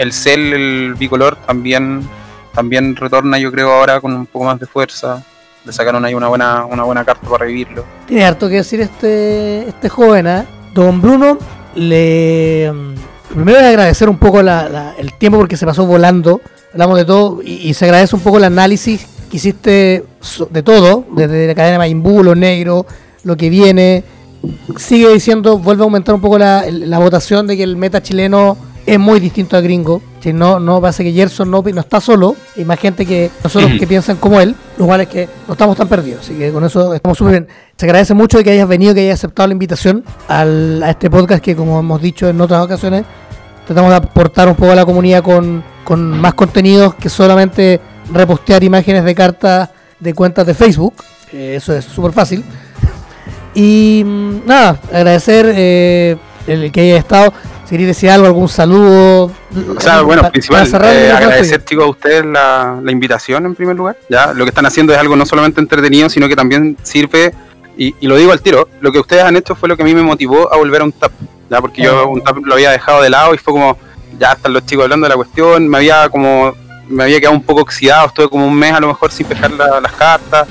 El 0.00 0.12
Cell, 0.14 0.52
el 0.54 0.94
bicolor, 0.94 1.36
también, 1.46 2.00
también 2.54 2.96
retorna, 2.96 3.38
yo 3.38 3.52
creo, 3.52 3.70
ahora 3.70 4.00
con 4.00 4.14
un 4.14 4.24
poco 4.24 4.46
más 4.46 4.58
de 4.58 4.64
fuerza. 4.66 5.22
Le 5.66 5.72
sacaron 5.74 6.02
ahí 6.06 6.14
una 6.14 6.28
buena, 6.28 6.64
una 6.64 6.84
buena 6.84 7.04
carta 7.04 7.28
para 7.28 7.44
revivirlo. 7.44 7.84
Tiene 8.06 8.24
harto 8.24 8.48
que 8.48 8.54
decir 8.56 8.80
este, 8.80 9.68
este 9.68 9.90
joven, 9.90 10.26
¿ah? 10.26 10.46
Don 10.72 11.02
Bruno, 11.02 11.36
le. 11.74 12.72
mm, 12.72 12.94
Primero 13.34 13.58
agradecer 13.58 14.08
un 14.08 14.16
poco 14.18 14.42
la- 14.42 14.94
el 14.98 15.12
tiempo 15.12 15.38
porque 15.38 15.56
se 15.58 15.66
pasó 15.66 15.84
volando. 15.86 16.40
Hablamos 16.72 16.96
de 16.96 17.04
todo 17.04 17.40
y, 17.44 17.74
se 17.74 17.84
agradece 17.84 18.16
un 18.16 18.22
poco 18.22 18.38
el 18.38 18.44
análisis 18.44 19.06
que 19.30 19.36
hiciste 19.36 20.04
de 20.50 20.62
todo, 20.62 21.04
desde 21.14 21.46
la 21.46 21.54
cadena 21.54 21.76
Majin 21.78 22.02
Buu, 22.02 22.22
lo 22.24 22.34
negro, 22.34 22.86
lo 23.22 23.36
que 23.36 23.50
viene. 23.50 24.02
Sigue 24.78 25.12
diciendo, 25.12 25.58
vuelve 25.58 25.82
a 25.82 25.84
aumentar 25.84 26.14
un 26.14 26.20
poco 26.22 26.38
la, 26.38 26.64
la 26.70 26.98
votación 26.98 27.46
de 27.46 27.56
que 27.56 27.62
el 27.62 27.76
meta 27.76 28.02
chileno 28.02 28.56
es 28.94 28.98
muy 28.98 29.20
distinto 29.20 29.56
al 29.56 29.62
gringo. 29.62 30.02
Si 30.20 30.32
no, 30.32 30.58
no 30.60 30.80
pasa 30.80 31.02
que 31.02 31.12
Gerson 31.12 31.50
no, 31.50 31.62
no 31.62 31.80
está 31.80 32.00
solo, 32.00 32.36
hay 32.56 32.64
más 32.64 32.78
gente 32.78 33.06
que 33.06 33.30
nosotros 33.44 33.72
que 33.78 33.86
piensan 33.86 34.16
como 34.16 34.40
él, 34.40 34.54
lo 34.78 34.86
cual 34.86 35.02
es 35.02 35.08
que 35.08 35.28
no 35.46 35.52
estamos 35.54 35.76
tan 35.76 35.88
perdidos. 35.88 36.20
Así 36.24 36.34
que 36.34 36.50
con 36.52 36.64
eso 36.64 36.92
estamos 36.94 37.16
súper 37.16 37.32
bien. 37.32 37.48
Se 37.76 37.86
agradece 37.86 38.14
mucho 38.14 38.38
de 38.38 38.44
que 38.44 38.50
hayas 38.50 38.68
venido, 38.68 38.92
que 38.94 39.00
hayas 39.00 39.20
aceptado 39.20 39.46
la 39.48 39.52
invitación 39.52 40.04
al- 40.28 40.82
a 40.82 40.90
este 40.90 41.08
podcast 41.08 41.42
que, 41.42 41.54
como 41.56 41.78
hemos 41.78 42.02
dicho 42.02 42.28
en 42.28 42.40
otras 42.40 42.62
ocasiones, 42.64 43.04
tratamos 43.66 43.90
de 43.90 43.96
aportar 43.96 44.48
un 44.48 44.54
poco 44.56 44.72
a 44.72 44.74
la 44.74 44.84
comunidad 44.84 45.22
con, 45.22 45.62
con 45.84 46.02
más 46.20 46.34
contenidos 46.34 46.94
que 46.96 47.08
solamente 47.08 47.80
repostear 48.12 48.62
imágenes 48.64 49.04
de 49.04 49.14
cartas 49.14 49.70
de 50.00 50.12
cuentas 50.14 50.46
de 50.46 50.54
Facebook. 50.54 50.94
Eh, 51.32 51.54
eso 51.56 51.74
es 51.74 51.84
súper 51.84 52.12
fácil. 52.12 52.42
Y 53.54 54.02
mm, 54.04 54.46
nada, 54.46 54.78
agradecer 54.92 55.52
eh, 55.54 56.16
el 56.46 56.70
que 56.72 56.80
haya 56.82 56.96
estado. 56.98 57.32
Si 57.70 57.76
queréis 57.76 57.86
decir 57.86 58.10
algo, 58.10 58.26
algún 58.26 58.48
saludo. 58.48 59.30
O 59.76 59.80
sea, 59.80 60.02
bueno, 60.02 60.22
Pa- 60.22 60.30
principal, 60.32 60.58
para 60.58 60.70
cerrar, 60.70 60.92
eh, 60.92 61.12
agradecer 61.12 61.62
a 61.80 61.86
ustedes 61.86 62.24
la, 62.24 62.80
la 62.82 62.90
invitación 62.90 63.46
en 63.46 63.54
primer 63.54 63.76
lugar. 63.76 63.96
Ya, 64.08 64.32
lo 64.32 64.44
que 64.44 64.48
están 64.48 64.66
haciendo 64.66 64.92
es 64.92 64.98
algo 64.98 65.14
no 65.14 65.24
solamente 65.24 65.60
entretenido, 65.60 66.10
sino 66.10 66.26
que 66.28 66.34
también 66.34 66.76
sirve, 66.82 67.32
y, 67.76 67.94
y 68.00 68.08
lo 68.08 68.16
digo 68.16 68.32
al 68.32 68.40
tiro, 68.40 68.68
lo 68.80 68.90
que 68.90 68.98
ustedes 68.98 69.22
han 69.22 69.36
hecho 69.36 69.54
fue 69.54 69.68
lo 69.68 69.76
que 69.76 69.82
a 69.84 69.86
mí 69.86 69.94
me 69.94 70.02
motivó 70.02 70.52
a 70.52 70.56
volver 70.56 70.80
a 70.80 70.84
un 70.84 70.90
tap. 70.90 71.12
Ya, 71.48 71.60
porque 71.60 71.82
yo 71.82 72.08
un 72.08 72.20
tap 72.22 72.38
lo 72.38 72.54
había 72.54 72.72
dejado 72.72 73.02
de 73.02 73.10
lado 73.10 73.34
y 73.34 73.38
fue 73.38 73.52
como, 73.54 73.78
ya 74.18 74.32
están 74.32 74.52
los 74.52 74.66
chicos 74.66 74.82
hablando 74.82 75.04
de 75.04 75.10
la 75.10 75.16
cuestión, 75.16 75.68
me 75.68 75.76
había 75.76 76.08
como, 76.08 76.52
me 76.88 77.04
había 77.04 77.20
quedado 77.20 77.36
un 77.36 77.42
poco 77.44 77.60
oxidado, 77.60 78.08
estuve 78.08 78.28
como 78.28 78.48
un 78.48 78.54
mes 78.56 78.72
a 78.72 78.80
lo 78.80 78.88
mejor 78.88 79.12
sin 79.12 79.26
pescar 79.28 79.52
la- 79.52 79.80
las 79.80 79.92
cartas. 79.92 80.48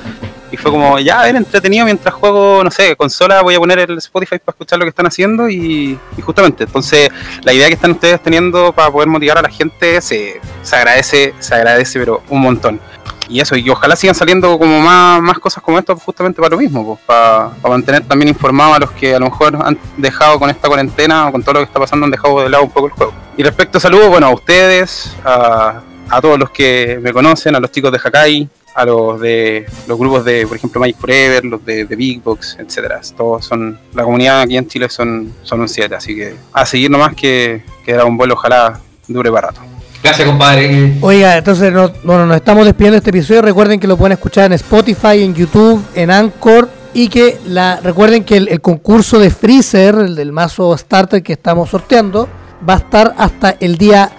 Y 0.52 0.58
fue 0.58 0.72
como, 0.72 1.00
ya, 1.00 1.22
a 1.22 1.24
ver, 1.24 1.36
entretenido 1.36 1.86
mientras 1.86 2.14
juego, 2.14 2.64
no 2.64 2.72
sé, 2.72 2.96
consola, 2.96 3.42
voy 3.42 3.56
a 3.56 3.60
poner 3.60 3.80
el 3.80 3.98
Spotify 3.98 4.40
para 4.40 4.54
escuchar 4.54 4.80
lo 4.80 4.86
que 4.86 4.90
están 4.90 5.06
haciendo 5.06 5.50
y, 5.50 5.98
justamente, 6.22 6.64
entonces, 6.64 7.10
la 7.44 7.54
idea 7.54 7.68
que 7.68 7.74
están 7.74 7.92
ustedes 7.92 8.22
teniendo 8.22 8.74
para 8.74 8.92
poder 8.92 9.08
motivar 9.08 9.38
a 9.38 9.42
la 9.42 9.50
gente 9.50 10.02
se, 10.02 10.42
se 10.64 10.76
agradece, 10.76 11.34
se 11.40 11.56
agradece, 11.56 12.00
pero 12.00 12.24
un 12.30 12.42
montón. 12.42 12.80
Y 13.28 13.40
eso, 13.40 13.56
y 13.56 13.70
ojalá 13.70 13.96
sigan 13.96 14.16
saliendo 14.16 14.58
como 14.58 14.80
más, 14.80 15.22
más 15.22 15.38
cosas 15.38 15.62
como 15.62 15.78
esto 15.78 15.96
justamente 15.96 16.42
para 16.42 16.50
lo 16.50 16.58
mismo, 16.58 16.84
pues, 16.84 17.00
para, 17.06 17.50
para 17.62 17.76
mantener 17.76 18.04
también 18.04 18.30
informados 18.30 18.78
a 18.78 18.80
los 18.80 18.92
que 18.92 19.14
a 19.14 19.20
lo 19.20 19.26
mejor 19.26 19.56
han 19.64 19.78
dejado 19.98 20.40
con 20.40 20.50
esta 20.50 20.68
cuarentena 20.68 21.28
o 21.28 21.32
con 21.32 21.44
todo 21.44 21.54
lo 21.54 21.60
que 21.60 21.66
está 21.66 21.80
pasando, 21.80 22.06
han 22.06 22.12
dejado 22.12 22.42
de 22.42 22.50
lado 22.50 22.64
un 22.64 22.72
poco 22.72 22.88
el 22.88 22.94
juego. 22.94 23.14
Y 23.38 23.44
respecto 23.44 23.78
a 23.78 23.82
saludos, 23.82 24.10
bueno, 24.10 24.26
a 24.26 24.32
ustedes, 24.32 25.16
a, 25.24 25.82
a 26.10 26.22
todos 26.22 26.40
los 26.40 26.50
que 26.50 27.00
me 27.04 27.14
conocen, 27.14 27.56
a 27.56 27.60
los 27.60 27.72
chicos 27.72 27.92
de 27.92 28.00
Hakai, 28.04 28.50
a 28.76 28.86
los 28.86 29.20
de 29.20 29.66
los 29.88 29.98
grupos 29.98 30.24
de, 30.26 30.46
por 30.48 30.58
ejemplo, 30.58 30.80
Magic 30.80 30.98
Forever, 30.98 31.46
los 31.46 31.66
de, 31.66 31.86
de 31.86 31.96
Big 31.96 32.22
Box, 32.22 32.58
etcétera. 32.60 33.02
Todos 33.16 33.46
son, 33.46 33.78
la 33.94 34.04
comunidad 34.04 34.42
aquí 34.42 34.58
en 34.58 34.68
Chile 34.68 34.90
son, 34.90 35.34
son 35.44 35.62
un 35.62 35.70
7, 35.70 35.96
así 35.96 36.16
que 36.16 36.36
a 36.54 36.66
seguir 36.66 36.90
nomás 36.90 37.16
que, 37.16 37.64
que 37.86 37.96
un 37.98 38.18
vuelo, 38.18 38.36
ojalá 38.36 38.80
dure 39.08 39.32
para 39.32 39.48
rato. 39.48 39.62
Gracias, 40.02 40.28
compadre. 40.28 40.94
Oiga, 41.02 41.38
entonces 41.38 41.74
no, 41.74 41.92
bueno, 42.04 42.26
nos 42.26 42.38
estamos 42.38 42.66
despidiendo 42.66 42.94
de 42.94 42.98
este 43.00 43.10
episodio. 43.10 43.42
Recuerden 43.42 43.80
que 43.80 43.88
lo 43.88 43.98
pueden 43.98 44.14
escuchar 44.14 44.46
en 44.46 44.54
Spotify, 44.54 45.24
en 45.24 45.36
YouTube, 45.36 45.84
en 45.96 46.12
Anchor. 46.12 46.70
Y 46.92 47.08
que 47.10 47.38
la 47.46 47.80
recuerden 47.84 48.24
que 48.24 48.38
el, 48.38 48.48
el 48.48 48.62
concurso 48.62 49.20
de 49.20 49.30
Freezer, 49.30 49.94
el 49.96 50.16
del 50.16 50.32
mazo 50.32 50.76
Starter 50.76 51.22
que 51.22 51.34
estamos 51.34 51.70
sorteando, 51.70 52.28
va 52.68 52.76
a 52.76 52.78
estar 52.78 53.14
hasta 53.18 53.58
el 53.60 53.78
día 53.78 54.10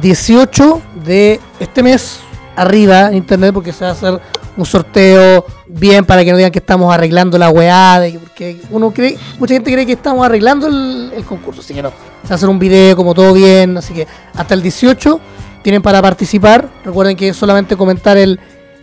18 0.00 0.80
de 1.04 1.40
este 1.58 1.82
mes 1.82 2.20
arriba 2.56 3.08
en 3.08 3.14
internet 3.14 3.52
porque 3.52 3.72
se 3.72 3.84
va 3.84 3.90
a 3.90 3.94
hacer 3.94 4.20
un 4.56 4.66
sorteo 4.66 5.46
bien 5.66 6.04
para 6.04 6.24
que 6.24 6.30
no 6.30 6.36
digan 6.36 6.52
que 6.52 6.58
estamos 6.58 6.92
arreglando 6.94 7.38
la 7.38 7.50
weá, 7.50 8.00
de, 8.00 8.18
porque 8.18 8.60
uno 8.70 8.90
cree, 8.90 9.16
mucha 9.38 9.54
gente 9.54 9.72
cree 9.72 9.86
que 9.86 9.92
estamos 9.92 10.24
arreglando 10.24 10.66
el, 10.66 11.12
el 11.16 11.24
concurso, 11.24 11.62
así 11.62 11.72
que 11.72 11.82
no, 11.82 11.90
se 11.90 12.28
va 12.28 12.32
a 12.32 12.34
hacer 12.34 12.48
un 12.48 12.58
video 12.58 12.94
como 12.96 13.14
todo 13.14 13.32
bien, 13.32 13.76
así 13.78 13.94
que 13.94 14.06
hasta 14.34 14.54
el 14.54 14.62
18 14.62 15.20
tienen 15.62 15.80
para 15.80 16.02
participar, 16.02 16.68
recuerden 16.84 17.16
que 17.16 17.28
es 17.28 17.36
solamente 17.36 17.76
comentar 17.76 18.16
el, 18.16 18.38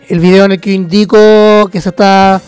el 0.08 0.18
video 0.18 0.46
en 0.46 0.52
el 0.52 0.60
que 0.60 0.72
indico 0.72 1.68
que 1.70 1.80
se 1.80 1.90
está 1.90 2.40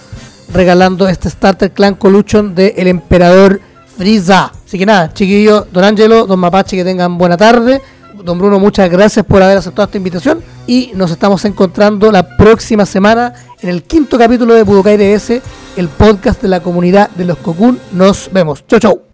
regalando 0.52 1.08
este 1.08 1.30
Starter 1.30 1.70
Clan 1.70 1.94
Collusion 1.94 2.54
de 2.54 2.74
el 2.76 2.88
Emperador 2.88 3.60
Frieza. 3.96 4.52
Así 4.66 4.78
que 4.78 4.86
nada, 4.86 5.12
chiquillos, 5.12 5.66
Don 5.72 5.84
Angelo, 5.84 6.26
Don 6.26 6.38
Mapache, 6.38 6.76
que 6.76 6.84
tengan 6.84 7.18
buena 7.18 7.36
tarde. 7.36 7.80
Don 8.24 8.38
Bruno, 8.38 8.58
muchas 8.58 8.90
gracias 8.90 9.24
por 9.24 9.42
haber 9.42 9.58
aceptado 9.58 9.86
esta 9.86 9.96
invitación 9.96 10.42
y 10.66 10.92
nos 10.94 11.10
estamos 11.10 11.44
encontrando 11.44 12.12
la 12.12 12.36
próxima 12.36 12.86
semana 12.86 13.34
en 13.60 13.70
el 13.70 13.82
quinto 13.82 14.18
capítulo 14.18 14.54
de 14.54 14.62
Budokai 14.62 14.96
DS, 14.96 15.40
el 15.76 15.88
podcast 15.88 16.42
de 16.42 16.48
la 16.48 16.60
comunidad 16.60 17.10
de 17.10 17.24
los 17.24 17.38
Cocoon. 17.38 17.78
Nos 17.92 18.30
vemos. 18.32 18.64
Chau, 18.66 18.80
chau. 18.80 19.11